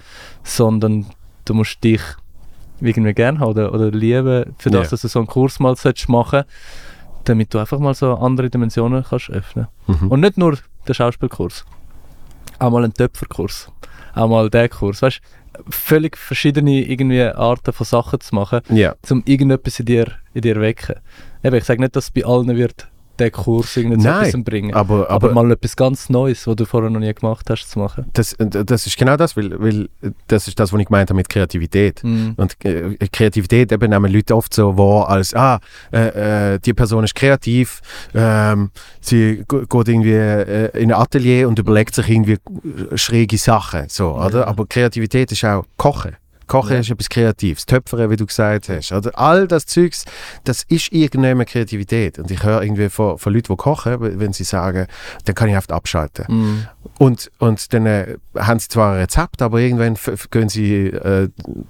[0.45, 1.07] sondern
[1.45, 2.01] du musst dich
[2.81, 4.91] irgendwie gerne haben oder, oder lieben, für das, Ja.
[4.91, 6.45] dass du so einen Kurs mal solltest machen
[7.25, 9.69] damit du einfach mal so andere Dimensionen kannst öffnen.
[9.87, 10.09] Mhm.
[10.09, 10.59] Und nicht nur
[10.89, 11.65] der Schauspielkurs,
[12.59, 13.71] auch mal einen Töpferkurs,
[14.17, 15.21] auch mal der Kurs, weißt
[15.69, 18.95] völlig verschiedene irgendwie Arten von Sachen zu machen, ja.
[19.11, 20.97] um irgendetwas in dir, in dir wecken.
[21.43, 22.89] Eben, ich sage nicht, dass es bei allen wird
[23.23, 24.75] der Kurs irgendwie zu Nein, etwas bringen.
[24.75, 27.79] Aber, aber, aber, mal etwas ganz Neues, was du vorher noch nie gemacht hast, zu
[27.79, 28.07] machen.
[28.13, 29.89] das, das ist genau das, weil, weil
[30.27, 32.03] das ist das, was ich gemeint habe mit Kreativität.
[32.05, 32.35] Mhm.
[32.37, 35.61] Und äh, Kreativität eben nehmen Leute oft so wahr als, ah,
[35.93, 37.81] äh, äh, die Person ist kreativ,
[38.15, 38.71] ähm,
[39.01, 44.17] sie geht irgendwie äh, in ein Atelier und überlegt sich irgendwie äh, schräge Sachen, so,
[44.17, 44.27] Ja.
[44.27, 44.49] oder?
[44.49, 46.17] Aber Kreativität ist auch Kochen.
[46.53, 46.81] Kochen Ja.
[46.81, 48.93] ist etwas Kreatives, Töpfern, wie du gesagt hast.
[48.93, 49.11] Oder?
[49.19, 50.05] All das Zeugs,
[50.45, 52.19] das ist irgendeine Kreativität.
[52.19, 54.87] Und ich höre irgendwie von, von Leuten, die kochen, wenn sie sagen,
[55.25, 56.27] dann kann ich oft abschalten.
[56.29, 56.67] Mhm.
[56.99, 59.97] Und, und dann äh, haben sie zwar ein Rezept, aber irgendwann
[60.31, 61.29] gehen sie äh,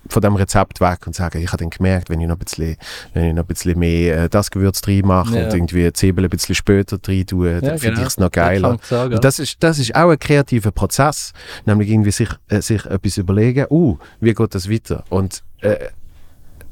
[0.08, 2.76] von dem Rezept weg und sagen, ich habe dann gemerkt, wenn ich noch ein bisschen,
[3.14, 5.44] wenn ich noch ein bisschen mehr äh, das Gewürz reinmache mache Ja.
[5.46, 8.00] und irgendwie Zwiebeln ein bisschen später rein tue, dann Ja, finde genau.
[8.02, 8.74] ich es noch Das geiler.
[8.80, 11.32] ich sagen, Und das ist, das ist auch ein kreativer Prozess,
[11.66, 15.04] nämlich irgendwie sich, äh, sich etwas überlegen, uh, wie geht das weiter?
[15.10, 15.76] Und äh,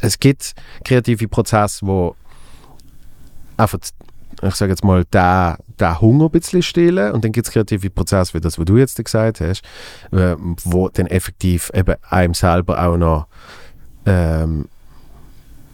[0.01, 0.55] es gibt
[0.85, 2.17] kreative Prozesse, wo
[3.57, 3.79] einfach,
[4.43, 7.91] ich sage jetzt mal, der, der Hunger ein bisschen stillen und dann gibt es kreative
[7.91, 9.63] Prozesse, wie das, was du jetzt gesagt hast,
[10.13, 13.27] äh, wo dann effektiv eben einem selber auch noch
[14.07, 14.67] ähm,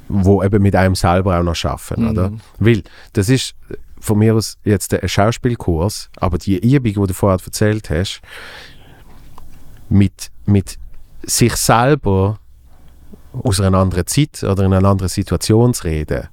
[0.09, 2.11] wo eben mit einem selber auch noch schaffen, Mhm.
[2.11, 2.33] oder?
[2.59, 3.55] Weil das ist
[3.99, 8.21] von mir aus jetzt ein Schauspielkurs, aber die Übung, die du vorher erzählt hast,
[9.89, 10.79] mit, mit
[11.25, 12.39] sich selber
[13.33, 16.29] aus einer anderen Zeit oder in einer anderen Situation zu reden,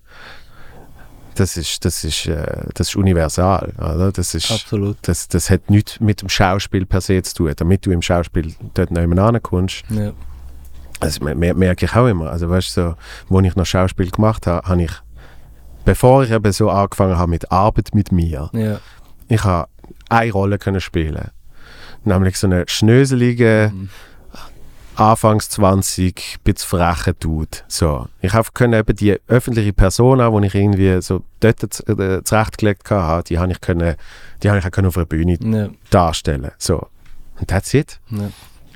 [1.36, 3.74] das ist, das ist, äh, das ist universal.
[3.78, 4.12] Oder?
[4.12, 4.98] Das, ist, Absolut.
[5.04, 7.54] das, das hat nichts mit dem Schauspiel per se zu tun.
[7.56, 10.12] Damit du im Schauspiel dort nicht mehr ankommst, Ja.
[11.00, 12.30] also mer- mer- merke ich auch immer.
[12.32, 12.96] Also weißt du, so,
[13.30, 14.92] wo ich noch Schauspiel gemacht habe, habe ich,
[15.86, 18.80] bevor ich eben so angefangen habe mit Arbeit mit mir, Ja.
[19.28, 19.68] ich habe
[20.10, 21.30] eine Rolle können spielen.
[22.06, 23.90] Nämlich so eine schnöselige, Mhm.
[24.96, 27.50] Anfangs 20, bisschen freche Dude.
[27.68, 28.08] So.
[28.22, 33.30] Ich habe können eben die öffentliche Persona, die ich irgendwie so dort äh, zurechtgelegt hatte,
[33.30, 33.96] die habe ich, können,
[34.44, 35.70] die habe ich auch auf einer Bühne Ja.
[35.90, 36.52] darstellen.
[36.60, 36.88] So.
[37.40, 38.00] Und that's it.
[38.12, 38.30] Ja.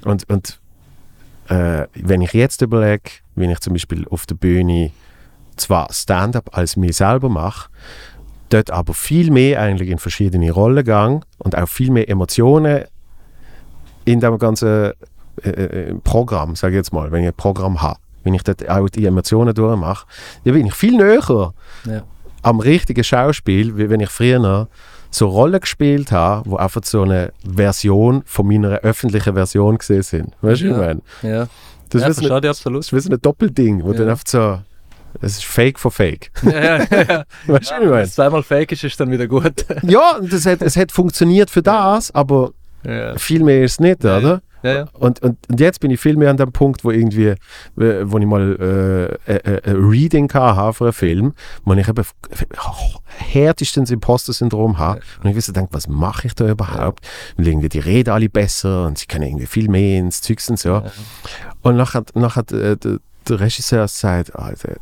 [0.05, 0.59] Und, und
[1.49, 3.03] äh, wenn ich jetzt überlege,
[3.35, 4.91] wenn ich zum Beispiel auf der Bühne
[5.55, 7.69] zwar Stand-up als mir selber mache,
[8.49, 12.85] dort aber viel mehr eigentlich in verschiedene Rollen gehe und auch viel mehr Emotionen
[14.05, 14.93] in dem ganzen
[15.43, 18.67] äh, äh, Programm, sage ich jetzt mal, wenn ich ein Programm habe, wenn ich dort
[18.69, 20.05] auch die Emotionen durchmache,
[20.43, 21.53] dann bin ich viel näher
[21.85, 22.03] Ja.
[22.41, 24.67] am richtigen Schauspiel, wie wenn ich früher
[25.09, 30.33] so Rollen gespielt habe, wo einfach so eine Version von meiner öffentlichen Version gesehen sind.
[30.41, 30.71] Weißt du, Ja.
[30.71, 31.01] was ich meine?
[31.35, 31.47] Ja.
[31.89, 32.79] Das ja, ist ein- absolut.
[32.83, 33.99] das ist ein Doppelding, wo Ja.
[33.99, 34.59] dann einfach so,
[35.21, 36.31] es ist Fake von Fake.
[36.43, 37.23] ja, ja, ja.
[37.47, 38.01] Weißt du, was ich Wenn meine?
[38.01, 39.65] es zweimal fake ist, ist dann wieder gut.
[39.83, 42.51] Ja, das hat, es hat funktioniert für das, aber
[42.83, 43.15] ja.
[43.17, 44.17] viel mehr ist es nicht, Ja.
[44.17, 44.41] oder?
[44.63, 44.85] Ja, ja.
[44.93, 47.37] Und, und, und jetzt bin ich viel mehr an dem Punkt, wo irgendwie, äh,
[47.75, 52.03] wo ich mal äh, äh, äh, ein Reading hatte für einen Film, wo ich eben
[53.17, 55.01] härtestens Imposter-Syndrom habe.
[55.23, 57.07] Und ich wusste, denke, was mache ich da überhaupt?
[57.37, 60.59] Weil irgendwie die reden alle besser und sie können irgendwie viel mehr ins Zeugs und
[60.59, 60.83] so.
[61.61, 64.75] Und nachher, nachher äh, der, der Regisseur sagt, Alter,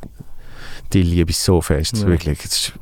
[0.94, 2.08] die liebe ich so fest, Ja.
[2.08, 2.40] wirklich.
[2.46, 2.74] Es ist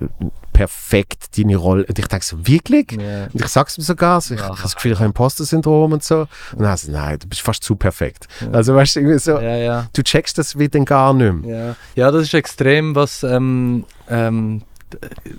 [0.51, 1.85] perfekt, deine Rolle.
[1.85, 2.91] Und ich denke so, wirklich?
[2.91, 3.25] Ja.
[3.25, 6.03] Und ich sag's mir sogar, so, ich, ich habe das Gefühl, ich habe Imposter-Syndrom und
[6.03, 6.27] so.
[6.55, 8.27] Und dann es, nein, du bist fast zu perfekt.
[8.51, 9.87] Also weißt du, irgendwie so, Ja, ja.
[9.93, 11.57] du checkst das wie dann gar nicht mehr.
[11.57, 14.61] Ja, ja das ist extrem, was ähm, ähm,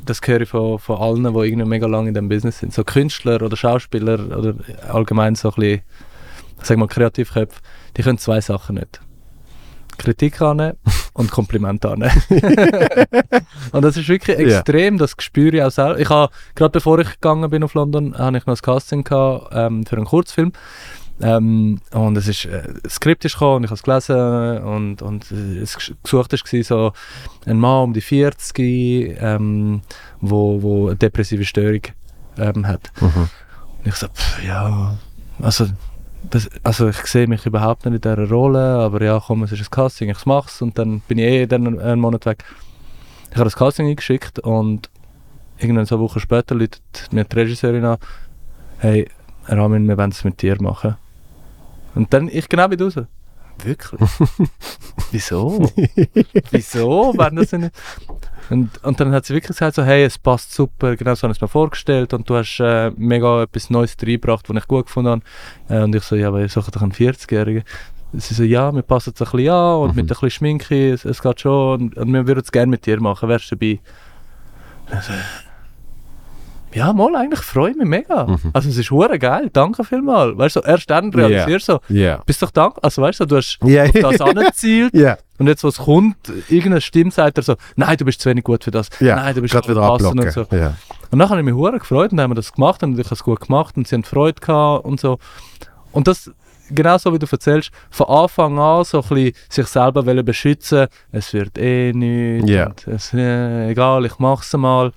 [0.05, 2.75] das höre ich von, von allen, die irgendwie mega lange in dem Business sind.
[2.75, 4.55] So Künstler oder Schauspieler oder
[4.89, 5.81] allgemein so ein bisschen,
[6.63, 7.61] sag mal, Kreativköpfe,
[7.97, 9.01] die können zwei Sachen nicht.
[9.97, 10.77] Kritik annehmen
[11.15, 12.23] und Komplimente annehmen.
[13.73, 15.99] und das ist wirklich extrem, das spüre ich auch selber.
[15.99, 19.49] Ich habe, gerade bevor ich gegangen bin auf London, habe ich noch ein Casting gehabt,
[19.53, 20.53] ähm, für einen Kurzfilm.
[21.21, 25.01] Ähm, und es ist, äh, das Skript ist gekommen und ich habe es gelesen und,
[25.01, 26.93] und äh, es ges- gesucht war so
[27.47, 29.83] ein Mann um die 40, ähm,
[30.21, 31.83] wo, wo eine depressive Störung
[32.37, 32.91] ähm, hat.
[33.01, 33.07] Mhm.
[33.07, 34.97] Und ich so, pff, ja,
[35.41, 35.67] also,
[36.31, 39.61] das, also ich sehe mich überhaupt nicht in dieser Rolle, aber ja, komm, es ist
[39.61, 42.45] ein Casting, ich mache es und dann bin ich eh dann einen Monat weg.
[43.31, 44.91] Ich habe das Casting eingeschickt und
[45.59, 47.99] irgendwann so eine Woche später läutet mir die Regisseurin an,
[48.79, 49.09] hey,
[49.47, 50.97] Ramin, wir wollen es mit dir machen.
[51.95, 53.07] Und dann, ich genau du so,
[53.63, 54.01] wirklich?
[55.11, 55.71] Wieso?
[56.51, 57.15] Wieso?
[57.17, 57.73] Wenn das nicht...
[58.51, 61.33] Und, und dann hat sie wirklich gesagt, so, hey, es passt super, genau so habe
[61.33, 64.87] ich es mir vorgestellt und du hast äh, mega etwas Neues reingebracht, was ich gut
[64.87, 65.23] gefunden habe.
[65.81, 67.65] Äh, und ich so, ja, aber ich suche doch einen 40-Jährigen.
[68.13, 69.97] Sie so, ja, wir passen es ein bisschen an und Mhm.
[69.97, 72.85] mit ein bisschen Schminke, es, es geht schon und, und wir würden es gerne mit
[72.87, 73.81] dir machen, wärst du dabei?
[74.91, 75.13] Also,
[76.75, 78.25] ja, mal, eigentlich freue ich mich mega.
[78.27, 78.39] Mhm.
[78.53, 80.37] Also es ist hure geil, danke vielmals.
[80.37, 82.21] Weißt du, so, erst dann realisierst du so, Ja.
[82.27, 85.17] bist doch dank, also weißt du, du hast auf das angezielt Ja.
[85.39, 86.17] und jetzt, was kommt,
[86.49, 88.89] irgendeine Stimme sagt dir so, nein, du bist zu wenig gut für das.
[89.01, 89.17] Ja.
[89.17, 90.47] Nein, du bist Gerade wieder passend und so.
[90.51, 90.75] Ja.
[91.11, 93.07] Und dann habe ich mich hure gefreut und dann haben wir das gemacht und ich
[93.07, 95.19] habe es gut gemacht und sie haben Freude gehabt und so.
[95.93, 96.31] Und das,
[96.71, 101.33] genau so wie du erzählst, von Anfang an so ein bisschen sich selber beschützen, es
[101.33, 104.93] wird eh nichts, und es, äh, egal, ich mache es mal.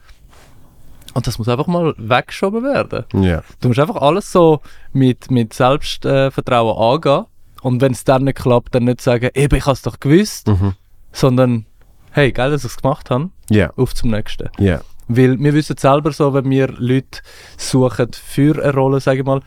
[1.17, 3.05] Und das muss einfach mal weggeschoben werden.
[3.23, 3.41] Ja.
[3.59, 4.61] Du musst einfach alles so
[4.93, 7.25] mit, mit Selbstvertrauen angehen.
[7.63, 10.47] Und wenn es dann nicht klappt, dann nicht sagen, eben, ich habe es doch gewusst,
[10.47, 10.73] Mhm.
[11.11, 11.65] sondern,
[12.11, 13.71] hey, geil, dass ich es gemacht habe, Ja.
[13.77, 14.47] auf zum nächsten.
[14.59, 14.81] Ja.
[15.07, 17.21] Weil wir wissen selber so, wenn wir Leute
[17.57, 19.41] suchen für eine Rolle, sage ich mal,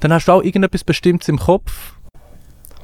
[0.00, 1.92] dann hast du auch irgendetwas Bestimmtes im Kopf.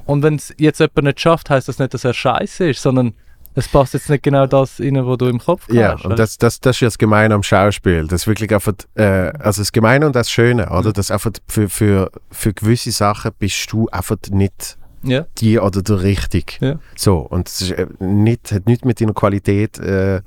[0.07, 3.15] Und wenn es jetzt jemand nicht schafft, heißt das nicht, dass er scheiße ist, sondern
[3.55, 6.05] es passt jetzt nicht genau das rein, was du im Kopf Ja, hast.
[6.05, 8.07] und das, das, das ist ja das Gemeine am Schauspiel.
[8.07, 10.93] Das ist wirklich einfach, äh, also das Gemeine und das Schöne, oder?
[10.93, 16.03] Das einfach für, für, für gewisse Sachen bist du einfach nicht ja, die oder der
[16.03, 16.59] richtig.
[16.61, 16.79] Ja.
[16.97, 20.23] So, und es ist äh, nicht, hat nichts mit deiner Qualität äh,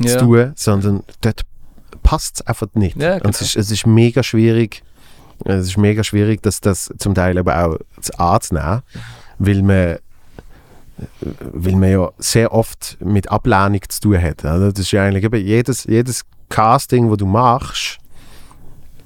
[0.00, 0.16] zu ja.
[0.18, 1.42] tun, sondern dort
[2.02, 2.96] passt es einfach nicht.
[3.00, 3.46] Ja, Und es genau.
[3.46, 4.82] ist, es ist mega schwierig,
[5.44, 8.82] es ist mega schwierig, dass das zum Teil aber auch zu anzunehmen,
[9.38, 9.98] weil man
[11.52, 14.44] weil man ja sehr oft mit Ablehnung zu tun hat.
[14.44, 14.72] Oder?
[14.72, 17.98] Das ist ja eigentlich eben jedes, jedes Casting, wo du machst,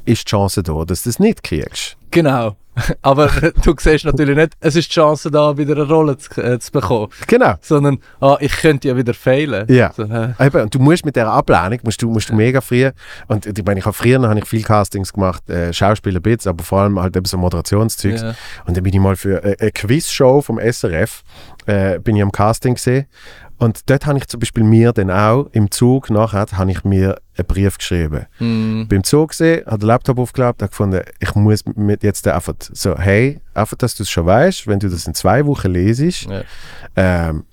[0.05, 1.97] ist die Chance da, dass du es nicht kriegst.
[2.17, 2.57] Genau.
[3.03, 3.29] Aber
[3.63, 6.73] du siehst natürlich nicht, es ist die Chance da, wieder eine Rolle zu, äh, zu
[6.73, 7.09] bekommen.
[7.27, 7.55] Genau.
[7.61, 9.67] Sondern, ah, ich könnte ja wieder fehlen.
[9.69, 9.93] Ja.
[9.95, 12.91] So, äh, Eben, und du musst mit dieser Ablehnung, musst du, musst du mega früh,
[13.29, 16.65] und ich meine, ich habe früher habe ich viel Castings gemacht, äh, Schauspieler Bits, aber
[16.65, 18.23] vor allem halt eben so Moderationszeugs.
[18.23, 18.35] ja.
[18.67, 21.23] Und dann bin ich mal für äh, eine Quizshow vom SRF,
[21.67, 23.07] äh, bin ich am Casting gesehen.
[23.59, 27.21] Und dort habe ich zum Beispiel mir dann auch, im Zug nachher, habe ich mir
[27.37, 28.27] einen Brief geschrieben.
[28.39, 32.55] Mm, Beim Zug gesehen, habe den Laptop aufgeklappt, habe gefunden, ich muss mit jetzt einfach
[32.59, 36.25] so, hey, einfach, dass du es schon weißt, wenn du das in zwei Wochen lesest,
[36.25, 36.43] ja.
[36.97, 37.45] ähm,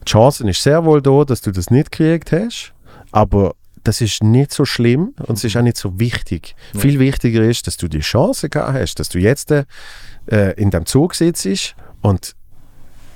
[0.00, 2.72] die Chance ist sehr wohl da, dass du das nicht gekriegt hast,
[3.12, 3.54] aber
[3.84, 6.54] das ist nicht so schlimm und es ist auch nicht so wichtig.
[6.72, 6.80] Ja.
[6.80, 9.66] Viel wichtiger ist, dass du die Chance gehabt hast, dass du jetzt äh,
[10.56, 12.34] in dem Zug sitzt und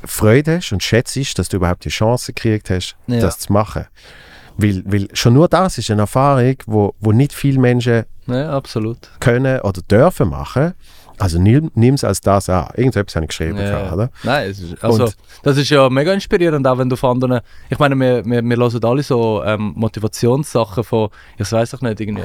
[0.06, 3.20] Freude hast und schätzt, dass du überhaupt die Chance gekriegt hast, Ja.
[3.20, 3.86] das zu machen.
[4.58, 8.98] Weil, weil schon nur das ist eine Erfahrung, wo, wo nicht viele Menschen ja, absolut.
[9.20, 10.72] können oder dürfen machen.
[11.18, 12.68] Also nimm es als das an.
[12.74, 13.92] Irgendetwas habe ich geschrieben, Ja.
[13.92, 14.10] oder?
[14.22, 17.40] Nein, es ist, also, Und- das ist ja mega inspirierend, auch wenn du von anderen.
[17.70, 21.08] Ich meine, wir, wir, wir hören alle so ähm, Motivationssachen von,
[21.38, 22.22] ich weiß auch nicht, irgendwie.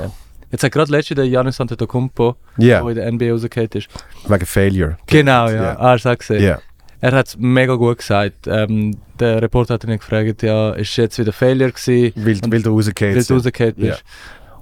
[0.52, 3.88] Jetzt hat gerade letztens der Janis Antetokounmpo, Ja, der in der NBA rausgekommen ist.
[4.28, 4.98] wegen Failure.
[5.08, 5.54] Genau, ja.
[5.64, 5.80] Ja.
[5.80, 6.44] Ah, du auch gesehen.
[6.44, 6.60] Ja.
[7.02, 8.48] Er hat es mega gut gesagt.
[8.48, 12.62] Ähm, der Reporter hat ihn gefragt, ja, ist jetzt wieder Failure gewesen, Weil, Und- weil
[12.62, 13.30] du rausgehst.
[13.30, 13.74] weil du Ja.
[13.92, 14.04] bist.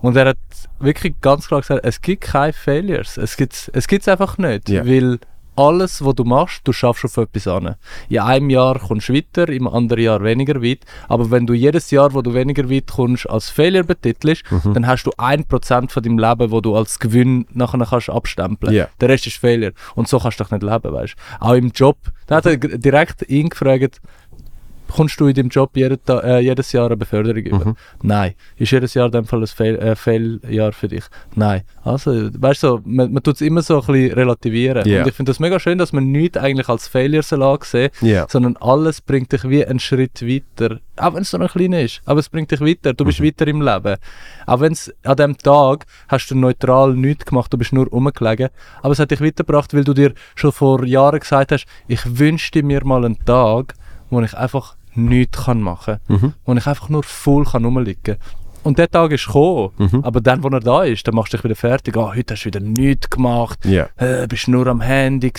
[0.01, 0.37] Und er hat
[0.79, 3.17] wirklich ganz klar gesagt, es gibt keine Failures.
[3.17, 4.69] Es gibt es gibt's einfach nicht.
[4.69, 4.85] Ja.
[4.85, 5.19] Weil
[5.59, 7.75] alles, was du machst, du schaffst auf etwas an.
[8.07, 10.85] In einem Jahr kommst du weiter, im anderen Jahr weniger weit.
[11.07, 14.73] Aber wenn du jedes Jahr, wo du weniger weit kommst, als Failure betitelst, Mhm.
[14.73, 18.73] dann hast du 1% von deinem Leben, wo du als Gewinn nachher kannst abstempeln.
[18.73, 18.87] Ja.
[19.01, 19.73] Der Rest ist Failure.
[19.95, 21.45] Und so kannst du doch nicht leben, weißt du.
[21.45, 21.97] Auch im Job.
[22.27, 23.99] Da hat er direkt ihn gefragt,
[24.91, 27.65] kommst du in deinem Job jeden äh, jedes Jahr eine Beförderung über?
[27.65, 27.75] Mhm.
[28.01, 28.33] Nein.
[28.57, 31.03] Ist jedes Jahr in dem Fall ein Fail, äh, Failjahr für dich?
[31.35, 31.61] Nein.
[31.83, 34.87] Also, weißt du, man, man tut es immer so ein bisschen relativieren.
[34.87, 35.01] Ja.
[35.01, 38.25] Und ich finde das mega schön, dass man nichts eigentlich als Failure soll ansehen Ja.
[38.29, 40.79] sondern alles bringt dich wie einen Schritt weiter.
[40.97, 42.01] Auch wenn es nur ein kleiner ist.
[42.05, 42.93] Aber es bringt dich weiter.
[42.93, 43.07] Du Mhm.
[43.07, 43.95] bist weiter im Leben.
[44.45, 48.49] Auch wenn es an dem Tag hast du neutral nichts gemacht, du bist nur rumgelegen.
[48.81, 52.63] Aber es hat dich weitergebracht, weil du dir schon vor Jahren gesagt hast, ich wünschte
[52.63, 53.75] mir mal einen Tag,
[54.09, 56.15] wo ich einfach nichts kann machen kann.
[56.21, 56.33] Mhm.
[56.45, 58.17] Wo ich einfach nur voll kann rumliegen
[58.63, 59.71] Und der Tag ist gekommen.
[59.77, 60.03] Mhm.
[60.03, 61.95] Aber dann, wo er da ist, dann machst du dich wieder fertig.
[61.97, 63.87] Ah, heute hast du wieder nichts gemacht Ja.
[63.95, 65.31] äh, bist nur am Handy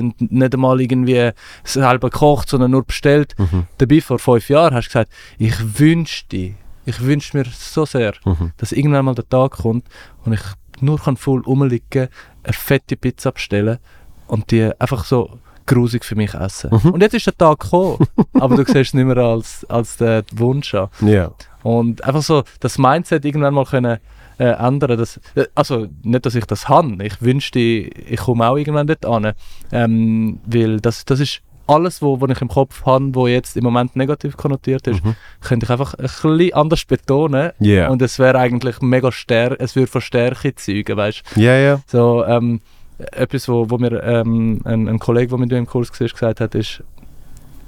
[0.00, 1.30] und nicht einmal irgendwie
[1.64, 3.34] selber gekocht, sondern nur bestellt.
[3.38, 3.66] Mhm.
[3.78, 6.54] Dabei vor fünf Jahren hast du gesagt, ich wünschte,
[6.86, 8.52] ich wünsche mir so sehr, Mhm.
[8.56, 9.86] dass irgendwann mal der Tag kommt
[10.24, 10.40] und ich
[10.80, 12.08] nur kann voll rumliegen,
[12.42, 13.78] eine fette Pizza bestellen
[14.26, 16.70] und die einfach so grusig für mich essen.
[16.70, 16.90] Mhm.
[16.90, 17.98] Und jetzt ist der Tag gekommen,
[18.34, 20.88] aber du siehst es nicht mehr als, als den Wunsch an.
[21.00, 21.30] Ja.
[21.62, 23.98] Und einfach so das Mindset irgendwann mal können
[24.38, 24.98] äh, ändern.
[24.98, 27.02] Das, äh, also nicht, dass ich das habe.
[27.04, 29.32] Ich wünschte, ich komme auch irgendwann dort an.
[29.72, 33.64] Ähm, weil das, das ist alles, wo, wo ich im Kopf habe, wo jetzt im
[33.64, 35.14] Moment negativ konnotiert ist, Mhm.
[35.40, 37.52] könnte ich einfach ein bisschen anders betonen.
[37.58, 37.88] Ja.
[37.88, 41.80] Und es wäre eigentlich mega stärker, es würde von Stärke zeugen, weißt Ja, ja.
[41.86, 42.60] so, ähm,
[42.98, 46.40] etwas, wo, wo mir ähm, ein, ein Kollege, der mit mir im Kurs war, gesagt
[46.40, 46.82] hat, ist,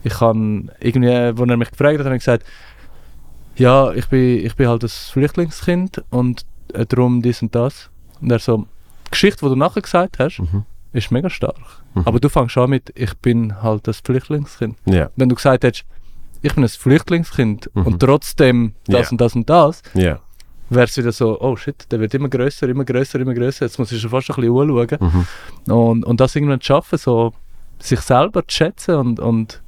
[0.05, 2.45] ich kann irgendwie, wo er mich gefragt hat, habe ich gesagt,
[3.57, 6.45] ja, ich bin, ich bin halt ein Flüchtlingskind und
[6.75, 7.91] äh, darum dies und das.
[8.21, 8.67] Und er so,
[9.07, 10.65] die Geschichte, die du nachher gesagt hast, Mhm.
[10.93, 11.57] ist mega stark.
[11.95, 12.03] Mhm.
[12.05, 14.77] Aber du fängst an mit, ich bin halt ein Flüchtlingskind.
[14.87, 15.11] Ja.
[15.17, 15.85] Wenn du gesagt hättest,
[16.43, 17.87] ich bin ein Flüchtlingskind Mhm.
[17.87, 19.11] und trotzdem das Ja.
[19.11, 20.21] und das und das, Ja.
[20.71, 23.67] Wäre es wieder so, oh shit, der wird immer größer, immer größer, immer größer.
[23.67, 25.27] Jetzt muss ich schon fast ein bisschen anschauen.
[25.67, 25.73] Mhm.
[25.73, 27.33] Und, und das irgendwann zu schaffen, so
[27.79, 29.63] sich selber zu schätzen und, und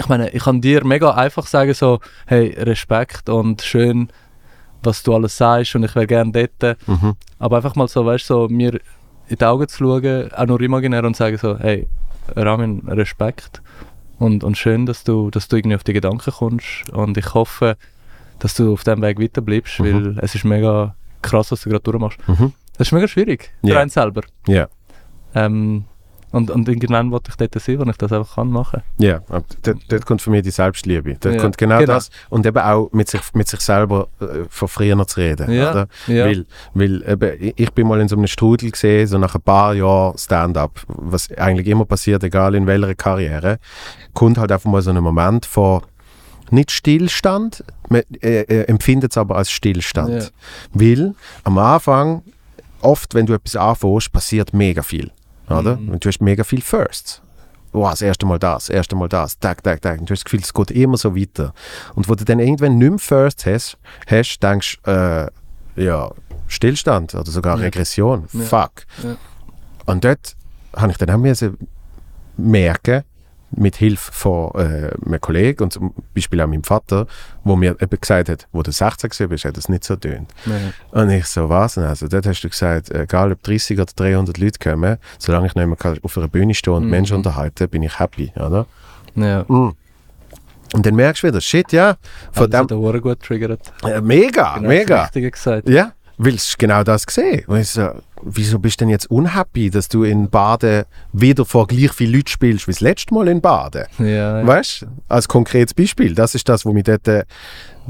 [0.00, 4.08] ich meine, ich kann dir mega einfach sagen, so, hey, Respekt und schön,
[4.82, 6.78] was du alles sagst und ich wäre gerne dort.
[6.86, 7.14] Mhm.
[7.38, 8.80] Aber einfach mal so, weißt du, so, mir
[9.28, 11.88] in die Augen zu schauen, auch nur imaginär und sagen so, hey,
[12.36, 13.62] Ramin, Respekt
[14.18, 17.76] und, und schön, dass du, dass du irgendwie auf die Gedanken kommst und ich hoffe,
[18.38, 19.84] dass du auf diesem Weg weiterbleibst, Mhm.
[20.16, 22.18] weil es ist mega krass, was du gerade durchmachst.
[22.28, 22.52] Mhm.
[22.76, 23.80] Das ist mega schwierig, für Ja.
[23.80, 24.22] einen selber.
[24.46, 24.68] Ja.
[25.34, 25.84] Ähm,
[26.30, 28.82] und, und irgendwann wollte ich dort sein, wo ich das einfach kann machen.
[28.98, 31.16] Ja, aber dort, dort kommt für mich die Selbstliebe.
[31.18, 31.94] Dort Ja, kommt genau, genau.
[31.94, 32.10] das.
[32.28, 35.50] Und eben auch mit sich, mit sich selber äh, von früher zu reden.
[35.50, 35.88] Ja, Oder?
[36.06, 36.26] ja.
[36.26, 39.40] Weil, weil eben, ich- ich bin mal in so einem Strudel gesehen, so nach ein
[39.40, 43.58] paar Jahren Stand-up, was eigentlich immer passiert, egal in welcher Karriere,
[44.12, 45.80] kommt halt einfach mal so ein Moment von
[46.52, 50.22] nicht Stillstand, man äh, äh, empfindet es aber als Stillstand.
[50.22, 50.28] Ja.
[50.72, 51.14] Weil
[51.44, 52.22] am Anfang,
[52.80, 55.10] oft, wenn du etwas anfängst, passiert mega viel.
[55.48, 55.76] Oder?
[55.76, 55.90] Mhm.
[55.90, 57.22] Und du hast mega viel Firsts.
[57.72, 60.00] Wow, das erste Mal das, das erste Mal das, tag, tag, tag.
[60.00, 61.52] Und du hast das Gefühl, es geht immer so weiter.
[61.94, 65.30] Und wo du dann irgendwann nicht mehr First hast, hast denkst du,
[65.76, 66.10] äh, ja,
[66.46, 67.64] Stillstand oder sogar Ja.
[67.64, 68.26] Regression.
[68.32, 68.44] Ja.
[68.44, 68.86] Fuck.
[69.84, 70.34] Und dort
[70.74, 71.50] habe ich dann auch
[72.36, 73.04] merken,
[73.50, 77.06] mit Hilfe von äh, einem Kollegen und zum Beispiel auch meinem Vater,
[77.44, 80.30] wo mir eben gesagt hat, wo du 16 gewesen bist, hat das nicht so tönt.
[80.44, 81.00] Ja.
[81.00, 81.78] Und ich so, was?
[81.78, 85.66] Also dort hast du gesagt, egal ob 30 oder 300 Leute kommen, solange ich nicht
[85.66, 86.90] mehr auf einer Bühne stehen und Mhm.
[86.90, 88.66] Menschen unterhalten, bin ich happy, oder?
[89.14, 89.44] Ja.
[90.74, 91.96] Und dann merkst du wieder, shit, ja,
[92.32, 93.72] von das hat dem, der Hure gut triggert.
[93.84, 94.96] äh, mega, Genau mega.
[94.96, 95.66] Das Richtige gesagt.
[95.70, 97.06] Ja, weil es genau das
[97.60, 97.90] ich so,
[98.22, 102.28] wieso bist du denn jetzt unhappy, dass du in Baden wieder vor gleich vielen Leuten
[102.28, 103.84] spielst wie das letzte Mal in Baden?
[103.98, 104.46] Ja, ja.
[104.46, 106.14] Weißt du, als konkretes Beispiel.
[106.14, 107.24] Das ist das, was mich dort äh,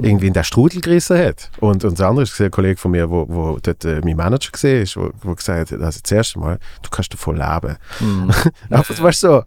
[0.03, 1.51] irgendwie in den Strudel gerissen hat.
[1.61, 4.51] Und, und das andere ist ein Kollege von mir, wo, wo dort äh, mein Manager
[4.53, 7.77] gesehen ist, wo, wo gesagt hat, also das erste Mal, du kannst davon leben.
[8.01, 8.31] Mhm.
[8.71, 9.43] Aber weißt du, so,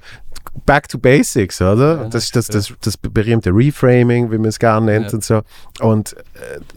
[0.65, 2.03] back to basics, oder?
[2.03, 5.14] Ja, das ist das, das, das berühmte Reframing, wie man es gerne nennt Ja.
[5.14, 5.41] und so.
[5.80, 6.14] Und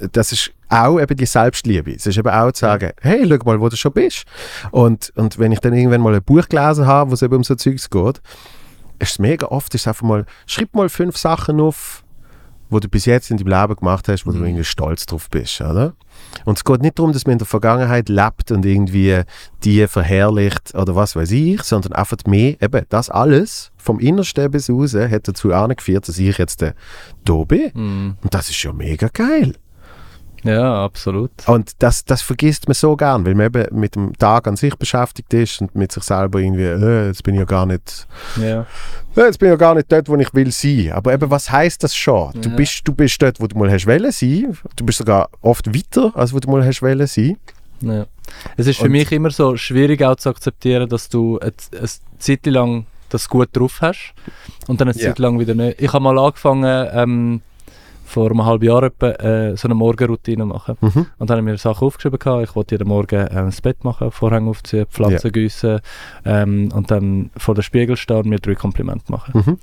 [0.01, 1.93] äh, das ist auch eben die Selbstliebe.
[1.93, 4.25] Es ist eben auch zu sagen, hey, schau mal, wo du schon bist.
[4.71, 7.45] Und, und wenn ich dann irgendwann mal ein Buch gelesen habe, wo es eben um
[7.45, 8.21] so Zeugs geht,
[8.99, 12.04] ist es mega oft, ist einfach mal, schreib mal fünf Sachen auf,
[12.75, 14.47] wo du bis jetzt in deinem Leben gemacht hast, wo du Mhm.
[14.47, 15.95] irgendwie stolz drauf bist, oder?
[16.45, 19.21] Und es geht nicht darum, dass man in der Vergangenheit lebt und irgendwie
[19.63, 24.69] die verherrlicht oder was weiß ich, sondern einfach mehr, eben das alles vom Innersten bis
[24.69, 26.73] raus hat dazu angeführt, dass ich jetzt äh,
[27.25, 27.71] da bin.
[27.75, 28.17] Mhm.
[28.23, 29.55] Und das ist ja mega geil.
[30.45, 31.31] Ja, absolut.
[31.47, 34.77] Und das, das vergisst man so gern, weil man eben mit dem Tag an sich
[34.77, 38.07] beschäftigt ist und mit sich selber irgendwie, äh, jetzt bin ich ja gar nicht,
[38.41, 38.67] Ja.
[39.17, 40.93] äh, jetzt bin ich ja gar nicht dort, wo ich will sein.
[40.93, 42.33] Aber eben, was heißt das schon?
[42.41, 42.57] Du, Ja.
[42.57, 44.57] bist, du bist dort, wo du mal hast wollen sein.
[44.77, 47.39] Du bist sogar oft weiter, als wo du mal hast wollen sein.
[47.81, 48.07] Ja.
[48.57, 51.89] Es ist für Und- mich immer so schwierig auch zu akzeptieren, dass du eine, eine
[52.19, 54.13] Zeit lang das gut drauf hast
[54.67, 55.09] und dann eine Ja.
[55.09, 55.81] Zeit lang wieder nicht.
[55.81, 57.41] Ich habe mal angefangen, ähm,
[58.05, 60.77] vor einem halben Jahr etwa, äh, so eine Morgenroutine machen.
[60.81, 61.07] Mhm.
[61.19, 62.19] Und dann habe ich mir Sachen aufgeschrieben.
[62.19, 62.49] Gehabt.
[62.49, 65.81] Ich wollte jeden Morgen äh, das Bett machen, Vorhänge aufziehen, Pflanzen gießen
[66.25, 69.43] ähm, und dann vor dem Spiegel stehen und mir drei Komplimente machen.
[69.45, 69.59] Mhm.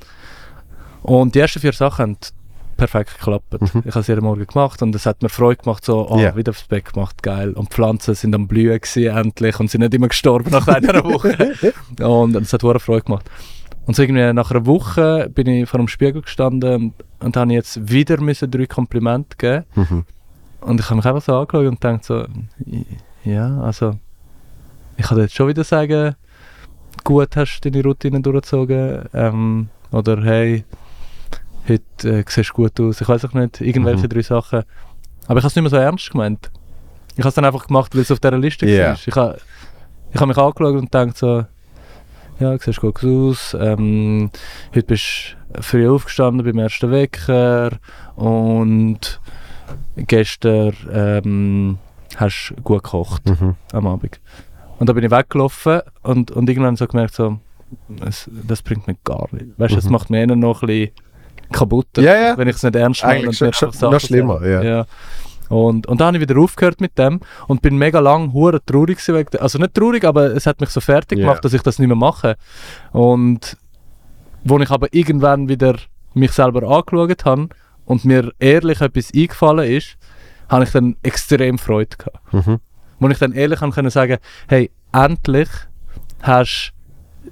[1.04, 2.18] Und die ersten vier Sachen haben
[2.78, 3.54] perfekt geklappt.
[3.60, 3.84] Mhm.
[3.86, 6.36] Ich habe es jeden Morgen gemacht und es hat mir Freude gemacht, so, oh, Ja.
[6.36, 7.54] wieder aufs Bett gemacht, geil.
[7.54, 11.04] Und die Pflanzen sind am Blühen gewesen, endlich und sind nicht immer gestorben nach einer
[11.04, 11.54] Woche.
[12.02, 13.30] und es hat Freude gemacht.
[13.86, 17.54] Und so irgendwie nach einer Woche bin ich vor dem Spiegel gestanden und, und habe
[17.54, 19.66] jetzt wieder müssen drei Komplimente geben.
[19.76, 20.06] Mhm.
[20.62, 22.26] Und ich habe mich einfach so angeschaut und gedacht so,
[23.24, 23.98] ja, also
[24.98, 26.16] ich kann jetzt schon wieder sagen,
[27.04, 30.64] gut hast du deine Routine durchgezogen ähm, oder hey,
[31.68, 34.10] heute äh, siehst du gut aus, ich weiß auch nicht, irgendwelche Mhm.
[34.10, 34.64] drei Sachen.
[35.28, 36.52] Aber ich habe es nicht mehr so ernst gemeint.
[37.14, 38.90] Ich habe es dann einfach gemacht, weil es auf dieser Liste Ja.
[38.90, 38.94] war.
[39.06, 39.38] Ich habe
[40.14, 41.46] ich habe mich angeschaut und gedacht so,
[42.40, 44.30] ja, du siehst gut aus, ähm,
[44.76, 47.72] heute bist früh aufgestanden beim ersten Wecker
[48.16, 49.20] und
[49.98, 51.78] gestern ähm,
[52.16, 53.56] hast du gut gekocht Mhm.
[53.74, 54.20] am Abend.
[54.80, 57.40] Und dann bin ich weggelaufen und, und irgendwann so gemerkt, so,
[58.06, 59.48] es, das bringt mich gar nicht.
[59.58, 59.92] Weißt du, Mhm.
[59.92, 60.92] macht mich eher noch ein bisschen
[61.52, 62.38] kaputt, Ja, ja.
[62.38, 63.14] wenn ich es nicht ernst nehme.
[63.16, 64.68] Eigentlich und schon- mir schon noch schlimmer, sage.
[64.68, 64.86] ja.
[65.50, 67.20] Und, und dann habe ich wieder aufgehört mit dem
[67.50, 70.80] und bin mega lang hure traurig gewesen Also nicht traurig, aber es hat mich so
[70.80, 71.26] fertig Ja.
[71.28, 72.38] gemacht, dass ich das nicht mehr mache.
[72.94, 73.58] Und
[74.44, 75.76] wo ich aber irgendwann wieder
[76.14, 77.50] mich selber angeschaut habe
[77.86, 79.98] und mir ehrlich etwas eingefallen ist,
[80.50, 82.60] habe ich dann extrem Freude gehabt Mhm.
[83.00, 85.50] wo ich dann ehrlich kann können sagen, hey, endlich
[86.22, 86.74] hast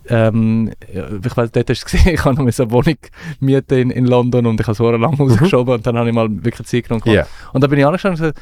[0.07, 2.98] ähm, ja, ich weiß, dort hast du gesehen, ich habe noch eine Wohnung
[3.40, 6.27] mieten in, in London und ich habe so lange rausgeschoben und dann habe ich mal
[6.44, 7.03] wirklich Zeit genommen.
[7.06, 7.26] Ja.
[7.53, 8.41] Und dann bin ich angeschaut und gesagt,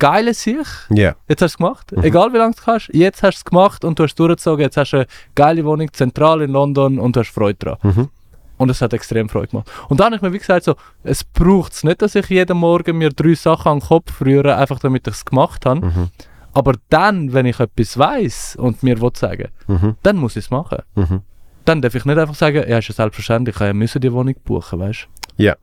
[0.00, 1.14] geile Sicht, Ja.
[1.28, 1.92] jetzt hast du es gemacht.
[1.92, 2.02] Mhm.
[2.02, 4.62] Egal wie lange du kannst, jetzt hast du es gemacht und du hast es durchgezogen,
[4.64, 5.06] jetzt hast du eine
[5.36, 7.78] geile Wohnung zentral in London und du hast Freude daran.
[7.82, 8.08] Mhm.
[8.56, 9.70] Und es hat extrem Freude gemacht.
[9.88, 10.74] Und dann habe ich mir wie gesagt, so,
[11.04, 14.56] es braucht es nicht, dass ich jeden Morgen mir drei Sachen an den Kopf rühre,
[14.56, 15.86] einfach damit ich es gemacht habe.
[15.86, 16.08] Mhm.
[16.52, 19.96] Aber dann, wenn ich etwas weiß und mir will sagen, Mhm.
[20.02, 20.78] dann muss ich es machen.
[20.96, 21.22] Mhm.
[21.64, 24.78] Dann darf ich nicht einfach sagen, ja, ist ja selbstverständlich, ich müssen die Wohnung buchen,
[24.80, 25.06] weißt
[25.36, 25.42] du?
[25.44, 25.54] Ja.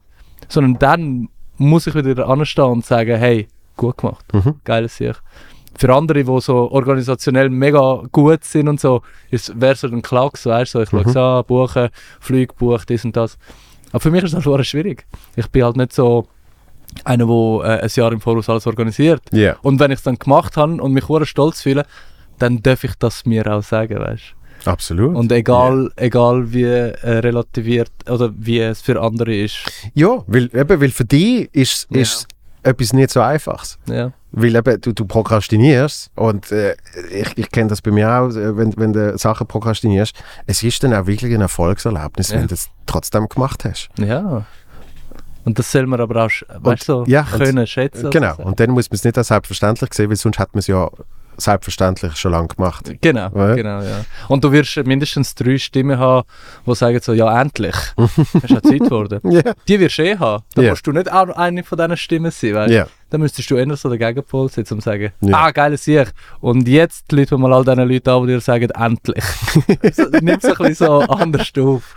[0.48, 3.48] Sondern dann muss ich wieder anstehen und sagen, hey,
[3.78, 4.56] gut gemacht, Mhm.
[4.64, 5.16] geiles Sieg.
[5.78, 10.74] Für andere, die so organisationell mega gut sind und so, wäre so ein Klacks, weißt
[10.74, 11.10] du, so, ich schaue Mhm.
[11.10, 11.90] es an, buchen,
[12.20, 13.38] Flüge buchen, das und das.
[13.92, 15.06] Aber für mich ist das halt schwierig.
[15.36, 16.28] Ich bin halt nicht so
[17.04, 19.22] einer, der äh, ein Jahr im Voraus alles organisiert.
[19.32, 19.56] Ja.
[19.62, 21.86] Und wenn ich es dann gemacht habe und mich stolz fühle,
[22.40, 24.34] dann darf ich das mir auch sagen, weißt
[24.66, 25.16] Absolut.
[25.16, 29.58] Und egal, egal wie äh, relativiert oder wie es für andere ist.
[29.94, 32.02] ja, weil, eben, weil für dich ist, Ja.
[32.64, 33.78] Etwas nicht so Einfaches.
[33.88, 34.12] Ja.
[34.32, 36.76] Weil eben, du, du prokrastinierst und äh,
[37.12, 40.14] ich, ich kenne das bei mir auch, äh, wenn, wenn du Sachen prokrastinierst,
[40.48, 42.40] es ist dann auch wirklich ein Erfolgserlebnis, Ja.
[42.40, 43.90] wenn du es trotzdem gemacht hast.
[43.98, 44.46] ja.
[45.46, 46.30] Und das soll man aber auch,
[46.60, 48.10] weißt du, so ja, und- können schätzen.
[48.10, 48.50] genau, sozusagen.
[48.50, 50.90] und dann muss man es nicht als selbstverständlich sehen, weil sonst hat man es ja
[51.38, 52.92] selbstverständlich schon lange gemacht.
[53.02, 53.56] Genau, Ja.
[53.56, 54.06] genau, ja.
[54.28, 56.28] Und du wirst mindestens drei Stimmen haben,
[56.66, 57.76] die sagen so, ja, endlich.
[57.98, 59.20] ist ja Zeit geworden.
[59.32, 60.44] Ja, Die wirst du eh haben.
[60.56, 60.72] Da Ja.
[60.72, 63.76] musst du nicht auch eine von diesen Stimmen sein, weißt ja, Dann müsstest du eher
[63.78, 65.38] so der Gegenpol sitzen und sagen, Ja.
[65.38, 66.12] ah, geiles Sieg.
[66.42, 69.24] Und jetzt Leute wir mal all diesen Leuten an, die dir sagen, endlich.
[69.94, 71.96] so, Nimm es ein bisschen so anders auf.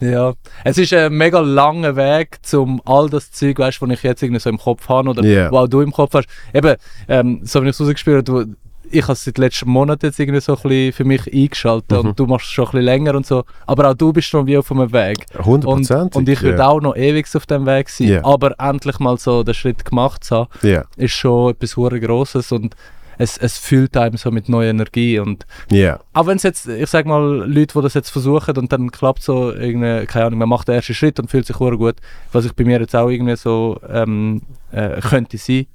[0.00, 0.34] Ja.
[0.64, 4.40] Es ist ein mega langer Weg, um all das Zeug, weißt, was ich jetzt irgendwie
[4.40, 5.50] so im Kopf habe oder Ja.
[5.50, 6.28] was auch du im Kopf hast.
[6.54, 6.76] Eben,
[7.08, 8.48] ähm, so wie ich es rausgespielt habe,
[8.90, 12.08] ich habe es seit letzten Monat jetzt irgendwie so ein bisschen für mich eingeschaltet Mhm.
[12.10, 13.44] und du machst es schon ein bisschen länger und so.
[13.66, 15.26] Aber auch du bist schon wie auf einem Weg.
[15.38, 16.16] 100 Und, Prozent.
[16.16, 18.08] und ich würde auch noch ewig auf dem Weg sein.
[18.08, 18.24] Ja.
[18.24, 22.52] Aber endlich mal so den Schritt gemacht zu haben, Ja, ist schon etwas hure Grosses
[22.52, 22.74] und
[23.20, 25.18] es, es füllt einem so mit neuer Energie.
[25.18, 28.72] Und ja, auch wenn es jetzt, ich sag mal, Leute, die das jetzt versuchen und
[28.72, 31.76] dann klappt so irgendwie, keine Ahnung, man macht den ersten Schritt und fühlt sich hure
[31.76, 31.96] gut,
[32.30, 35.66] was ich bei mir jetzt auch irgendwie so ähm, äh, könnte sein.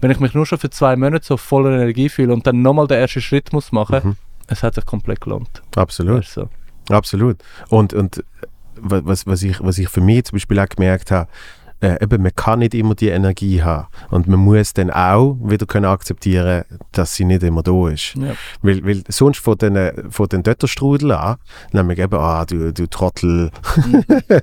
[0.00, 2.86] Wenn ich mich nur schon für zwei Monate so voller Energie fühle und dann nochmal
[2.86, 4.16] den ersten Schritt muss machen, Mhm.
[4.48, 5.62] es hat sich komplett gelohnt.
[5.76, 6.18] absolut.
[6.20, 6.48] Weißt du,
[6.88, 6.94] so.
[6.94, 7.38] Absolut.
[7.68, 8.22] Und, und
[8.76, 11.28] wa- was, was, ich, was ich für mich zum Beispiel auch gemerkt habe,
[11.80, 13.86] äh, eben, man kann nicht immer die Energie haben.
[14.10, 18.14] Und man muss dann auch wieder können akzeptieren, dass sie nicht immer da ist.
[18.14, 18.34] Ja.
[18.62, 21.36] Weil, weil sonst von den, von den Dötterstrudel an,
[21.72, 23.50] nämlich eben, ah, du, du Trottel,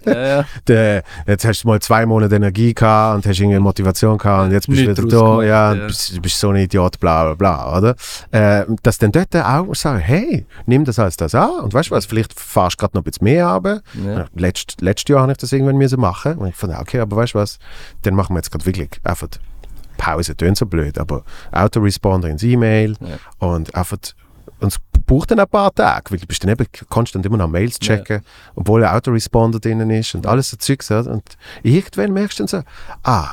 [0.05, 0.45] ja, ja.
[0.67, 4.51] der, jetzt hast du mal zwei Monate Energie gehabt und hast irgendwie Motivation gehabt und
[4.51, 5.87] jetzt bist du wieder da, ja, ja.
[5.87, 7.95] bist, bist so ein Idiot, bla bla bla, oder?
[8.31, 11.95] Äh, dass dann dort auch sagen, hey, nimm das als das an und weißt du
[11.95, 13.81] was, vielleicht fahrst du gerade noch ein bisschen mehr runter.
[14.05, 14.25] Ja.
[14.35, 17.32] Letzt, letztes Jahr habe ich das irgendwann müssen machen und ich fand, okay, aber weißt
[17.33, 17.59] du was,
[18.03, 19.27] dann machen wir jetzt gerade wirklich einfach
[19.97, 23.47] Pause, tönt so blöd, aber Autoresponder ins E-Mail Ja.
[23.47, 23.97] und einfach
[24.59, 27.49] und es braucht dann ein paar Tage, weil du bist dann eben konstant immer noch
[27.49, 27.97] Mails Ja.
[27.97, 28.21] checken,
[28.55, 30.89] obwohl ein Autoresponder drin ist und alles so Zeugs.
[30.89, 32.63] Und irgendwann merkst du dann so,
[33.03, 33.31] ah,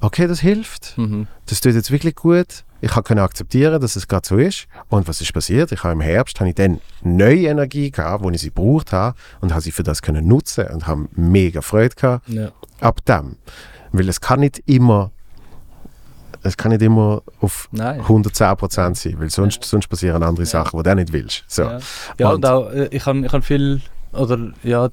[0.00, 1.26] okay, das hilft, Mhm.
[1.46, 2.64] das tut jetzt wirklich gut.
[2.82, 4.66] Ich können akzeptieren, dass es gerade so ist.
[4.88, 5.70] Und was ist passiert?
[5.72, 9.16] Ich habe im Herbst habe ich dann neue Energie gehabt, wo ich sie gebraucht habe
[9.40, 12.52] und habe sie für das können nutzen und habe mega Freude gehabt Ja.
[12.80, 13.36] ab dem.
[13.92, 15.10] Weil es kann nicht immer
[16.42, 18.00] es kann nicht immer auf Nein.
[18.00, 21.44] 110% sein, weil sonst, sonst passieren andere Sachen, die du auch nicht willst.
[21.48, 21.64] So.
[21.64, 21.78] Ja,
[22.18, 23.82] ja und, Und- auch, äh, ich habe ich hab viel,
[24.12, 24.88] oder ja,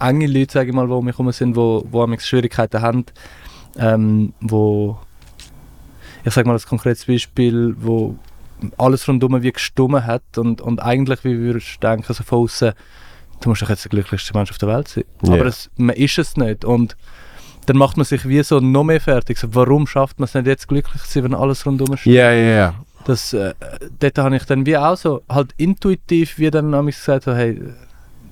[0.00, 3.04] enge Leute, sage ich mal, die um mich herum sind, wo, wo amigs Schwierigkeiten haben,
[3.76, 4.98] ähm, wo,
[6.28, 8.16] ich sage mal als konkretes Beispiel, wo
[8.76, 12.72] alles rundum wie gestummen hat und, und eigentlich, wie würdest du denken, so von außen,
[13.40, 15.04] du musst doch jetzt der glücklichste Mensch auf der Welt sein.
[15.22, 15.34] Ja.
[15.34, 16.96] Aber es, man ist es nicht und
[17.66, 19.38] dann macht man sich wie so noch mehr fertig.
[19.38, 22.14] So, warum schafft man es nicht jetzt glücklich zu sein, wenn alles rundum steht?
[22.14, 22.74] Ja, ja, ja.
[23.04, 23.54] das, äh,
[24.00, 27.54] dort habe ich dann wie auch so halt intuitiv wie dann amigs gesagt so, hey,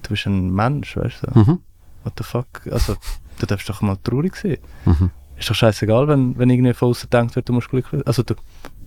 [0.02, 1.58] du bist ein Mensch, weißt du, Mhm.
[2.04, 2.96] what the fuck, also
[3.38, 4.58] du darfst doch mal traurig sein.
[4.86, 5.10] Mhm.
[5.38, 8.34] Ist doch scheißegal, wenn, wenn irgendwie von außen denkt wird, du musst glücklich also du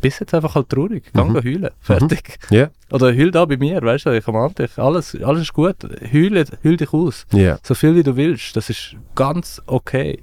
[0.02, 1.34] bist jetzt einfach halt traurig, geh Mhm.
[1.34, 1.44] mhm.
[1.44, 2.40] heulen, fertig.
[2.50, 5.76] Ja, Oder heul da bei mir, weißt du, ich ermahne dich, alles, alles ist gut,
[6.12, 7.26] heul, heul dich aus.
[7.32, 7.60] ja.
[7.64, 10.20] So viel wie du willst, das ist ganz okay.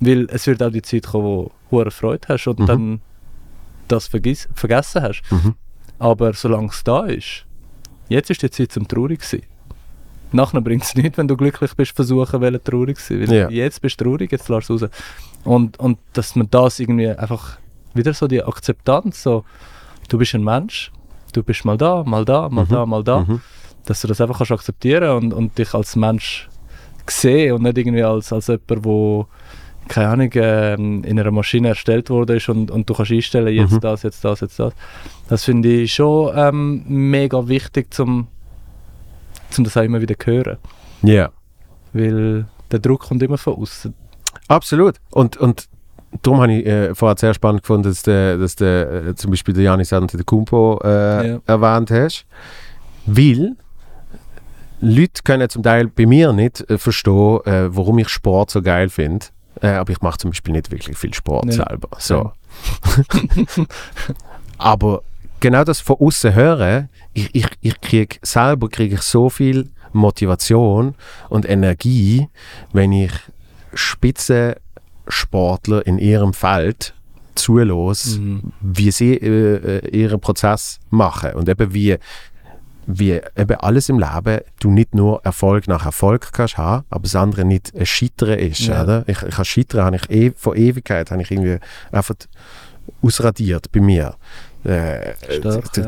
[0.00, 2.66] Weil es wird auch die Zeit kommen, wo du hohe Freude hast und Mhm.
[2.66, 3.00] dann
[3.88, 5.22] das vergiss, vergessen hast.
[5.30, 5.54] Mhm.
[5.98, 7.46] Aber solange es da ist,
[8.08, 9.42] jetzt ist die Zeit zum traurig sein.
[10.34, 13.28] Nachher bringt es nichts, wenn du glücklich bist, versuchen, wollen, traurig zu sein.
[13.28, 13.50] Weil Ja.
[13.50, 14.90] jetzt bist du traurig, jetzt lass es raus.
[15.44, 17.58] Und, und dass man das irgendwie einfach
[17.94, 19.44] wieder so die Akzeptanz, so
[20.08, 20.90] du bist ein Mensch,
[21.32, 22.68] du bist mal da, mal da, mal Mhm.
[22.68, 23.40] da, mal da, Mhm.
[23.86, 26.48] dass du das einfach kannst akzeptieren und, und dich als Mensch
[27.08, 29.26] sehen und nicht irgendwie als, als jemand, wo
[29.86, 33.72] keine Ahnung, ähm, in einer Maschine erstellt wurde ist und, und du kannst einstellen, jetzt
[33.72, 33.80] Mhm.
[33.80, 34.72] das, jetzt das, jetzt das.
[35.28, 38.28] Das finde ich schon ähm, mega wichtig, zum,
[39.54, 40.58] zum das auch immer wieder zu hören.
[41.02, 41.30] Ja.
[41.92, 43.94] Weil der Druck kommt immer von außen.
[44.48, 44.96] Absolut.
[45.10, 45.68] Und, und
[46.22, 49.54] darum habe ich äh, vorher sehr spannend gefunden, dass du dass der, äh, zum Beispiel
[49.54, 51.38] der Janis Antetokounmpo äh, Ja.
[51.46, 52.26] erwähnt hast.
[53.06, 53.56] Weil
[54.80, 58.88] Leute können zum Teil bei mir nicht äh, verstehen, äh, warum ich Sport so geil
[58.88, 59.26] finde.
[59.62, 61.64] Äh, aber ich mache zum Beispiel nicht wirklich viel Sport Ja.
[61.68, 61.88] selber.
[61.98, 62.32] So.
[64.58, 65.02] aber
[65.44, 70.94] genau das von außen hören, ich, ich, ich kriege selber kriege ich so viel Motivation
[71.28, 72.28] und Energie,
[72.72, 73.12] wenn ich
[73.74, 76.94] Spitzensportler in ihrem Feld
[77.34, 78.52] zulos, Mhm.
[78.60, 81.96] wie sie äh, äh, ihren Prozess machen und eben wie
[82.86, 87.16] wie eben alles im Leben du nicht nur Erfolg nach Erfolg kannst haben, aber das
[87.16, 88.82] andere nicht ein Scheitern ist, Ja.
[88.82, 89.04] oder?
[89.06, 91.58] Ich, ich habe Scheitern, habe ich eh, vor Ewigkeit habe ich irgendwie
[91.92, 92.14] einfach
[93.02, 94.16] ausradiert bei mir.
[94.64, 95.82] Äh, Stark, d-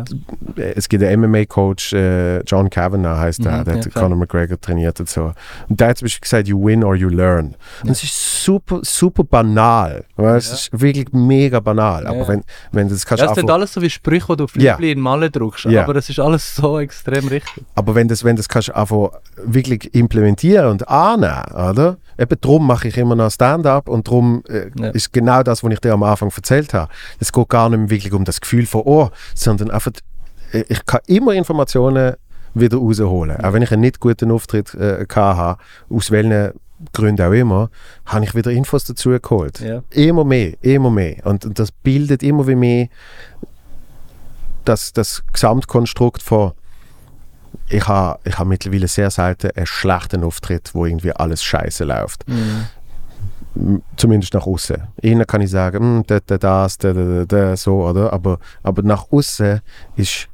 [0.56, 3.94] d- Es gibt einen MMA-Coach, äh, John Kavanagh heißt der, Mhm, der ja, hat.
[3.94, 5.32] Conor McGregor trainiert und so.
[5.68, 7.54] Und der hat zum Beispiel gesagt, you win or you learn.
[7.82, 7.92] Und Ja.
[7.92, 10.04] es ist super, super banal.
[10.16, 10.54] Es Ja.
[10.54, 12.06] ist wirklich mega banal.
[12.06, 12.28] Aber Ja.
[12.28, 12.42] wenn,
[12.72, 14.72] wenn du das kannst Ja, es sind alles so wie Sprüche, die du auf Ja.
[14.74, 15.82] Liebli in Malle druckst, Ja.
[15.84, 17.64] aber es ist alles so extrem richtig.
[17.74, 19.10] Aber wenn das, wenn das kannst du einfach
[19.42, 21.96] wirklich implementieren und annehmen, oder?
[22.18, 24.88] Eben darum mache ich immer noch Stand-up und darum äh, Ja.
[24.90, 26.90] ist genau das, was ich dir am Anfang erzählt habe.
[27.20, 29.92] Es geht gar nicht mehr wirklich um das Gefühl von «Oh», sondern einfach,
[30.52, 32.14] äh, ich kann immer Informationen
[32.54, 33.40] wieder rausholen.
[33.40, 35.60] Auch wenn ich einen nicht guten Auftritt äh, habe,
[35.90, 36.52] aus welchen
[36.92, 37.70] Gründen auch immer,
[38.04, 39.60] habe ich wieder Infos dazu geholt.
[39.60, 39.82] Ja.
[39.90, 41.24] Immer mehr, immer mehr.
[41.24, 42.88] Und, und das bildet immer wie mehr
[44.64, 46.52] das, das Gesamtkonstrukt von
[47.68, 52.28] ich habe ich ha mittlerweile sehr selten einen schlechten Auftritt, wo irgendwie alles scheiße läuft.
[52.28, 52.66] Mhm.
[53.96, 54.82] Zumindest nach außen.
[55.02, 58.12] Innen kann ich sagen, hm, da, da, das, da, da, da, da, so, oder?
[58.12, 59.60] Aber, aber nach außen
[59.96, 60.28] ist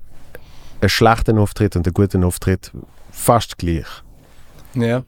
[0.81, 2.73] ein schlechter Auftritt und ein guter Auftritt
[3.11, 3.87] fast gleich.
[4.75, 5.05] Ja.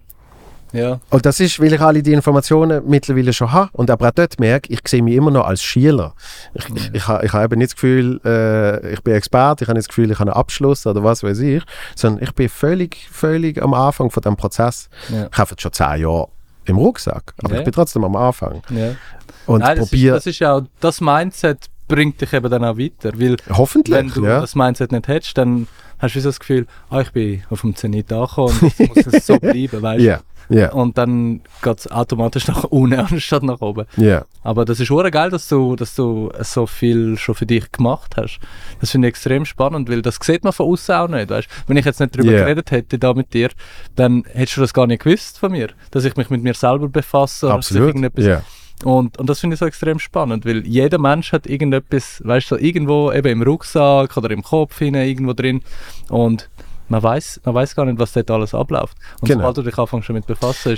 [0.74, 0.98] Ja.
[1.10, 4.40] Und das ist, weil ich alle die Informationen mittlerweile schon habe und aber auch dort
[4.40, 6.14] merke, ich sehe mich immer noch als Schüler.
[6.52, 9.68] Ich, ich, ich, habe, ich habe eben nicht das Gefühl, äh, ich bin Experte, ich
[9.68, 11.62] habe nicht das Gefühl, ich habe einen Abschluss oder was weiß ich,
[11.94, 14.88] sondern ich bin völlig, völlig am Anfang von dem Prozess.
[15.10, 15.28] Ja.
[15.30, 16.28] Ich habe jetzt schon zehn Jahre
[16.66, 17.58] im Rucksack, aber Ja.
[17.60, 18.62] ich bin trotzdem am Anfang.
[18.70, 18.94] Ja.
[19.46, 22.78] Und Nein, das, ist, das ist ja auch, das Mindset bringt dich eben dann auch
[22.78, 24.40] weiter, weil wenn hoffentlich, du ja.
[24.40, 25.66] das Mindset nicht hättest, dann
[25.98, 29.14] hast du so das Gefühl, ah, ich bin auf dem Zenit angekommen und jetzt muss
[29.14, 30.04] es so bleiben, weißt du?
[30.06, 33.86] Ja, ja, Und dann geht es automatisch nach unten anstatt nach oben.
[33.96, 34.24] ja.
[34.42, 38.14] Aber das ist hure geil, dass du, dass du so viel schon für dich gemacht
[38.18, 38.40] hast.
[38.80, 41.30] Das finde ich extrem spannend, weil das sieht man von außen auch nicht.
[41.30, 41.48] Weißt?
[41.66, 42.40] Wenn ich jetzt nicht darüber Yeah.
[42.44, 43.48] geredet hätte da mit dir,
[43.96, 46.88] dann hättest du das gar nicht gewusst von mir, dass ich mich mit mir selber
[46.88, 47.50] befasse.
[47.50, 47.94] Absolut.
[48.84, 52.56] Und, und das finde ich so extrem spannend, weil jeder Mensch hat irgendetwas, weißt du,
[52.56, 55.62] so irgendwo eben im Rucksack oder im Kopf hinein, irgendwo drin.
[56.10, 56.50] Und
[56.88, 58.96] man weiß man weiß gar nicht, was dort alles abläuft.
[59.20, 59.40] Und Genau.
[59.40, 60.76] sobald du dich anfängst damit befassen,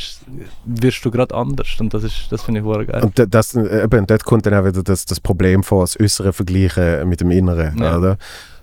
[0.65, 1.69] wirst du gerade anders.
[1.81, 3.03] Und das ist, das finde ich hure geil.
[3.05, 5.99] Und da- das, äh, eben, dort kommt dann auch wieder das, das Problem vor, das
[5.99, 7.77] Äußere vergleichen mit dem Inneren.
[7.79, 7.99] Ja.
[7.99, 8.19] Oder?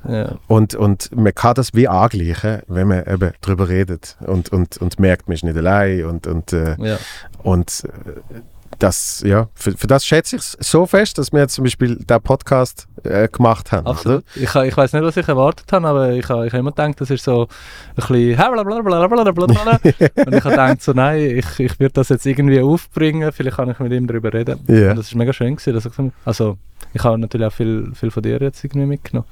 [0.07, 0.35] Ja.
[0.47, 4.99] Und, und man kann das wie angleichen, wenn man eben darüber redet und, und, und
[4.99, 6.03] merkt, man ist nicht allein.
[6.05, 6.97] Und, und, äh, Ja.
[7.41, 8.41] und äh,
[8.79, 11.95] das, ja, für, für das schätze ich es so fest, dass wir jetzt zum Beispiel
[11.97, 13.87] den Podcast äh, gemacht haben.
[13.87, 14.23] Absolut.
[14.35, 16.99] Ich, ich weiß nicht, was ich erwartet habe, aber ich habe ich ha immer gedacht,
[17.01, 17.47] das ist so
[17.95, 19.05] ein bisschen blablabla.
[19.83, 23.69] Und ich habe gedacht, so, nein, ich, ich werde das jetzt irgendwie aufbringen, vielleicht kann
[23.69, 24.59] ich mit ihm darüber reden.
[24.67, 24.91] Ja.
[24.91, 26.57] Und das ist mega schön gewesen, dass ich, so- also
[26.93, 29.27] ich habe natürlich auch viel, viel von dir jetzt irgendwie mitgenommen.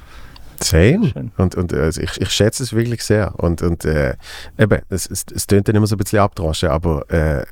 [0.64, 1.08] Same.
[1.12, 1.32] Schön.
[1.38, 3.34] Und, und also ich, ich schätze es wirklich sehr.
[3.40, 4.16] Und, und äh,
[4.60, 7.46] eben, es, es, es tönt dann immer so ein bisschen abdroschen, aber äh,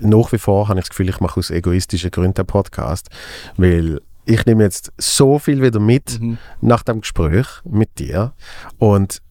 [0.00, 3.08] nach wie vor habe ich das Gefühl, ich mache aus egoistischen Gründen einen Podcast,
[3.56, 6.38] weil ich nehme jetzt so viel wieder mit Mhm.
[6.60, 8.32] nach dem Gespräch mit dir
[8.78, 9.22] und,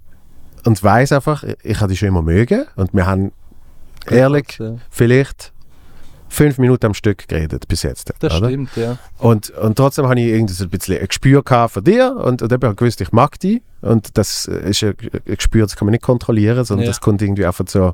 [0.66, 3.32] und weiß einfach, ich habe dich schon immer mögen und wir haben
[4.10, 5.54] ehrlich Ja, vielleicht
[6.32, 8.12] fünf Minuten am Stück geredet bis jetzt.
[8.20, 8.48] Das oder?
[8.50, 8.98] stimmt, ja.
[9.18, 12.52] Und, und trotzdem habe ich irgendwie so ein bisschen ein Gespür von dir und, und
[12.52, 13.62] eben habe gewusst, ich mag dich.
[13.82, 16.92] Und das ist ein, ein Gespür, das kann man nicht kontrollieren, sondern Ja.
[16.92, 17.94] das kommt irgendwie einfach so,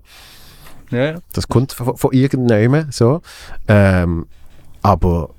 [0.92, 1.16] ja, ja.
[1.34, 3.22] das kommt von, von irgendjemandem so.
[3.68, 4.26] Ähm,
[4.82, 5.30] aber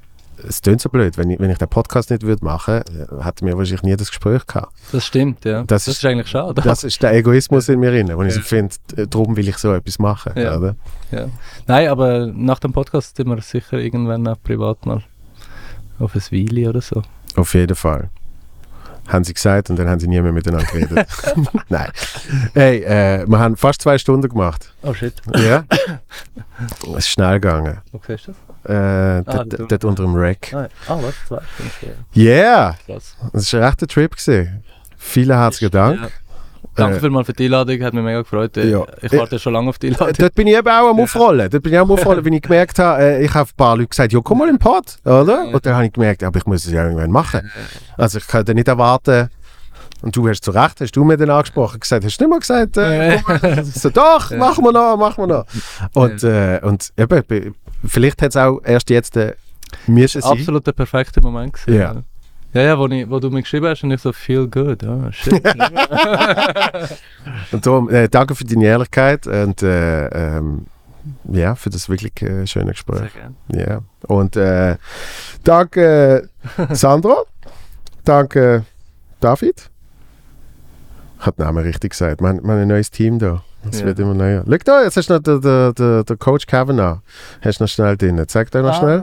[0.47, 3.47] es tönt so blöd, wenn ich, wenn ich den Podcast nicht würde machen würde, hätten
[3.47, 4.73] wir wahrscheinlich nie das Gespräch gehabt.
[4.93, 5.61] Das stimmt, ja.
[5.63, 6.61] Das Das, ist- ist eigentlich schade.
[6.63, 9.57] Das ist der Egoismus in mir drin, wo ich so finde, äh, darum will ich
[9.57, 10.33] so etwas machen.
[10.37, 10.57] Ja.
[10.59, 10.77] Oder?
[11.11, 11.27] Ja.
[11.67, 15.03] Nein, aber nach dem Podcast sind wir sicher irgendwann auch privat mal
[15.99, 17.03] auf ein Weile oder so.
[17.37, 18.11] Auf jeden Fall.
[19.09, 21.07] Haben sie gesagt und dann haben sie nie mehr miteinander geredet.
[21.69, 21.91] Nein.
[22.55, 24.73] Hey, äh, wir haben fast zwei Stunden gemacht.
[24.83, 25.15] Oh shit.
[25.35, 25.65] Ja.
[26.93, 27.79] es ist schnell gegangen.
[27.93, 28.71] Wo siehst du das?
[28.71, 30.53] Äh, Ah, dort, unter dem Rack.
[30.53, 31.15] Ah, ah was?
[31.29, 31.41] Zwei
[31.77, 32.05] Stunden.
[32.17, 32.77] Yeah!
[32.87, 33.17] Krass.
[33.33, 34.11] Das war ein rechter Trip.
[34.17, 34.65] Gewesen.
[34.97, 36.01] Vielen herzlichen Dank.
[36.01, 36.09] Ja.
[36.77, 38.57] Danke Äh, vielmals für die Einladung, hat mich mega gefreut.
[38.57, 38.85] Ja.
[39.03, 40.15] Ich warte schon lange auf die Äh, Einladung.
[40.19, 41.51] Dort bin ich eben auch am Aufrollen.
[41.51, 43.77] Dort bin ich auch am Aufrollen, wenn ich gemerkt habe, äh, ich habe ein paar
[43.77, 45.49] Leute gesagt, ja, komm mal im Pod, oder?
[45.53, 47.51] Und dann habe ich gemerkt, aber ich muss es ja irgendwann machen.
[47.97, 49.29] Also ich dann nicht erwarten,
[50.03, 52.39] und du hast zu Recht, hast du mir dann angesprochen, gesagt, hast du nicht mal
[52.39, 55.45] gesagt, äh, so, doch, machen wir noch, machen wir noch.
[55.95, 59.33] Und, äh, und eben, be- vielleicht hat es auch erst jetzt äh,
[59.87, 60.33] müssen sein.
[60.33, 61.79] Absolut der perfekte Moment gewesen.
[61.81, 61.95] Ja.
[62.57, 64.83] Ja, ja, wo, ich, wo du mir geschrieben hast und ich so, feel good.
[64.83, 65.35] Ah, shit.
[67.53, 70.07] Und darum, äh, danke für deine Ehrlichkeit und äh,
[70.39, 70.67] ähm,
[71.31, 72.99] ja, für das wirklich äh, schöne Gespräch.
[72.99, 73.35] Sehr gerne.
[73.69, 73.81] Ja.
[74.09, 74.77] Und äh,
[75.45, 76.29] danke
[76.71, 77.17] Sandra,
[78.05, 78.65] danke
[79.21, 79.71] David.
[81.19, 82.21] Hat den Namen richtig gesagt.
[82.23, 83.43] Wir haben, wir haben ein neues Team da.
[83.71, 83.87] Es Ja.
[83.87, 84.45] wird immer neuer.
[84.49, 87.01] Schau da, jetzt hast du noch den, den, den, Coach Kavanagh.
[87.43, 88.23] Hast du noch schnell drin.
[88.29, 89.03] Zeig dir noch Ah.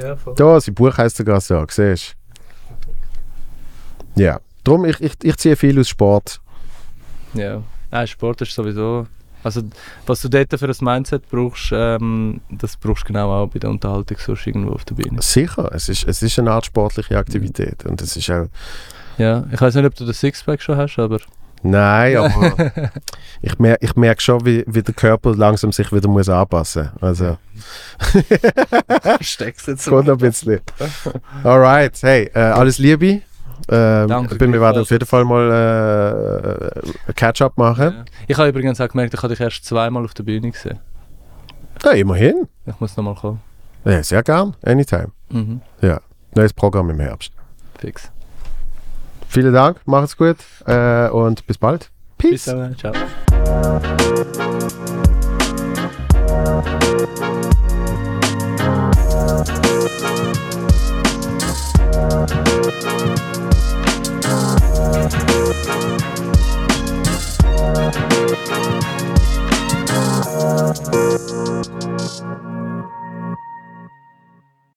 [0.00, 0.34] Ja, voll.
[0.34, 2.16] Da, sein Buch heisst sogar so, siehst
[4.16, 4.22] du?
[4.22, 4.40] Ja.
[4.62, 6.40] Darum, ich, ich, ich ziehe viel aus Sport.
[7.34, 7.62] Ja.
[7.90, 9.06] Nein, Sport ist sowieso.
[9.42, 9.60] Also,
[10.06, 13.68] was du dort für ein Mindset brauchst, ähm, das brauchst du genau auch bei der
[13.68, 15.20] Unterhaltung sonst irgendwo auf der Bühne.
[15.20, 17.84] Sicher, es ist, es ist eine Art sportliche Aktivität.
[17.84, 18.46] Und es ist auch
[19.18, 21.18] Ja, ich weiß nicht, ob du das Sixpack schon hast, aber
[21.64, 22.90] Nein, aber
[23.40, 27.02] ich, mer ich merke schon, wie, wie der Körper langsam sich wieder muss anpassen muss.
[27.02, 27.38] Also,
[29.20, 30.60] steckst jetzt noch ein bisschen.
[31.42, 33.22] Alright, hey, äh, alles Liebe.
[33.68, 37.94] Ähm, Danke, ich bin, wir werden auf jeden Fall mal äh, ein Catch-up machen.
[37.96, 38.04] Ja.
[38.28, 40.80] Ich habe übrigens auch gemerkt, ich habe dich erst zweimal auf der Bühne gesehen.
[41.82, 41.92] Ja.
[41.92, 42.46] immerhin.
[42.66, 43.40] Ich muss nochmal kommen.
[43.86, 45.12] Ja, sehr gern, anytime.
[45.30, 45.62] Mhm.
[46.34, 47.32] Neues Programm im Herbst.
[47.78, 48.10] Fix.
[49.34, 51.90] Vielen Dank, macht's gut äh, und bis bald.
[52.18, 52.30] Peace.
[52.30, 52.92] Bis dann, ciao.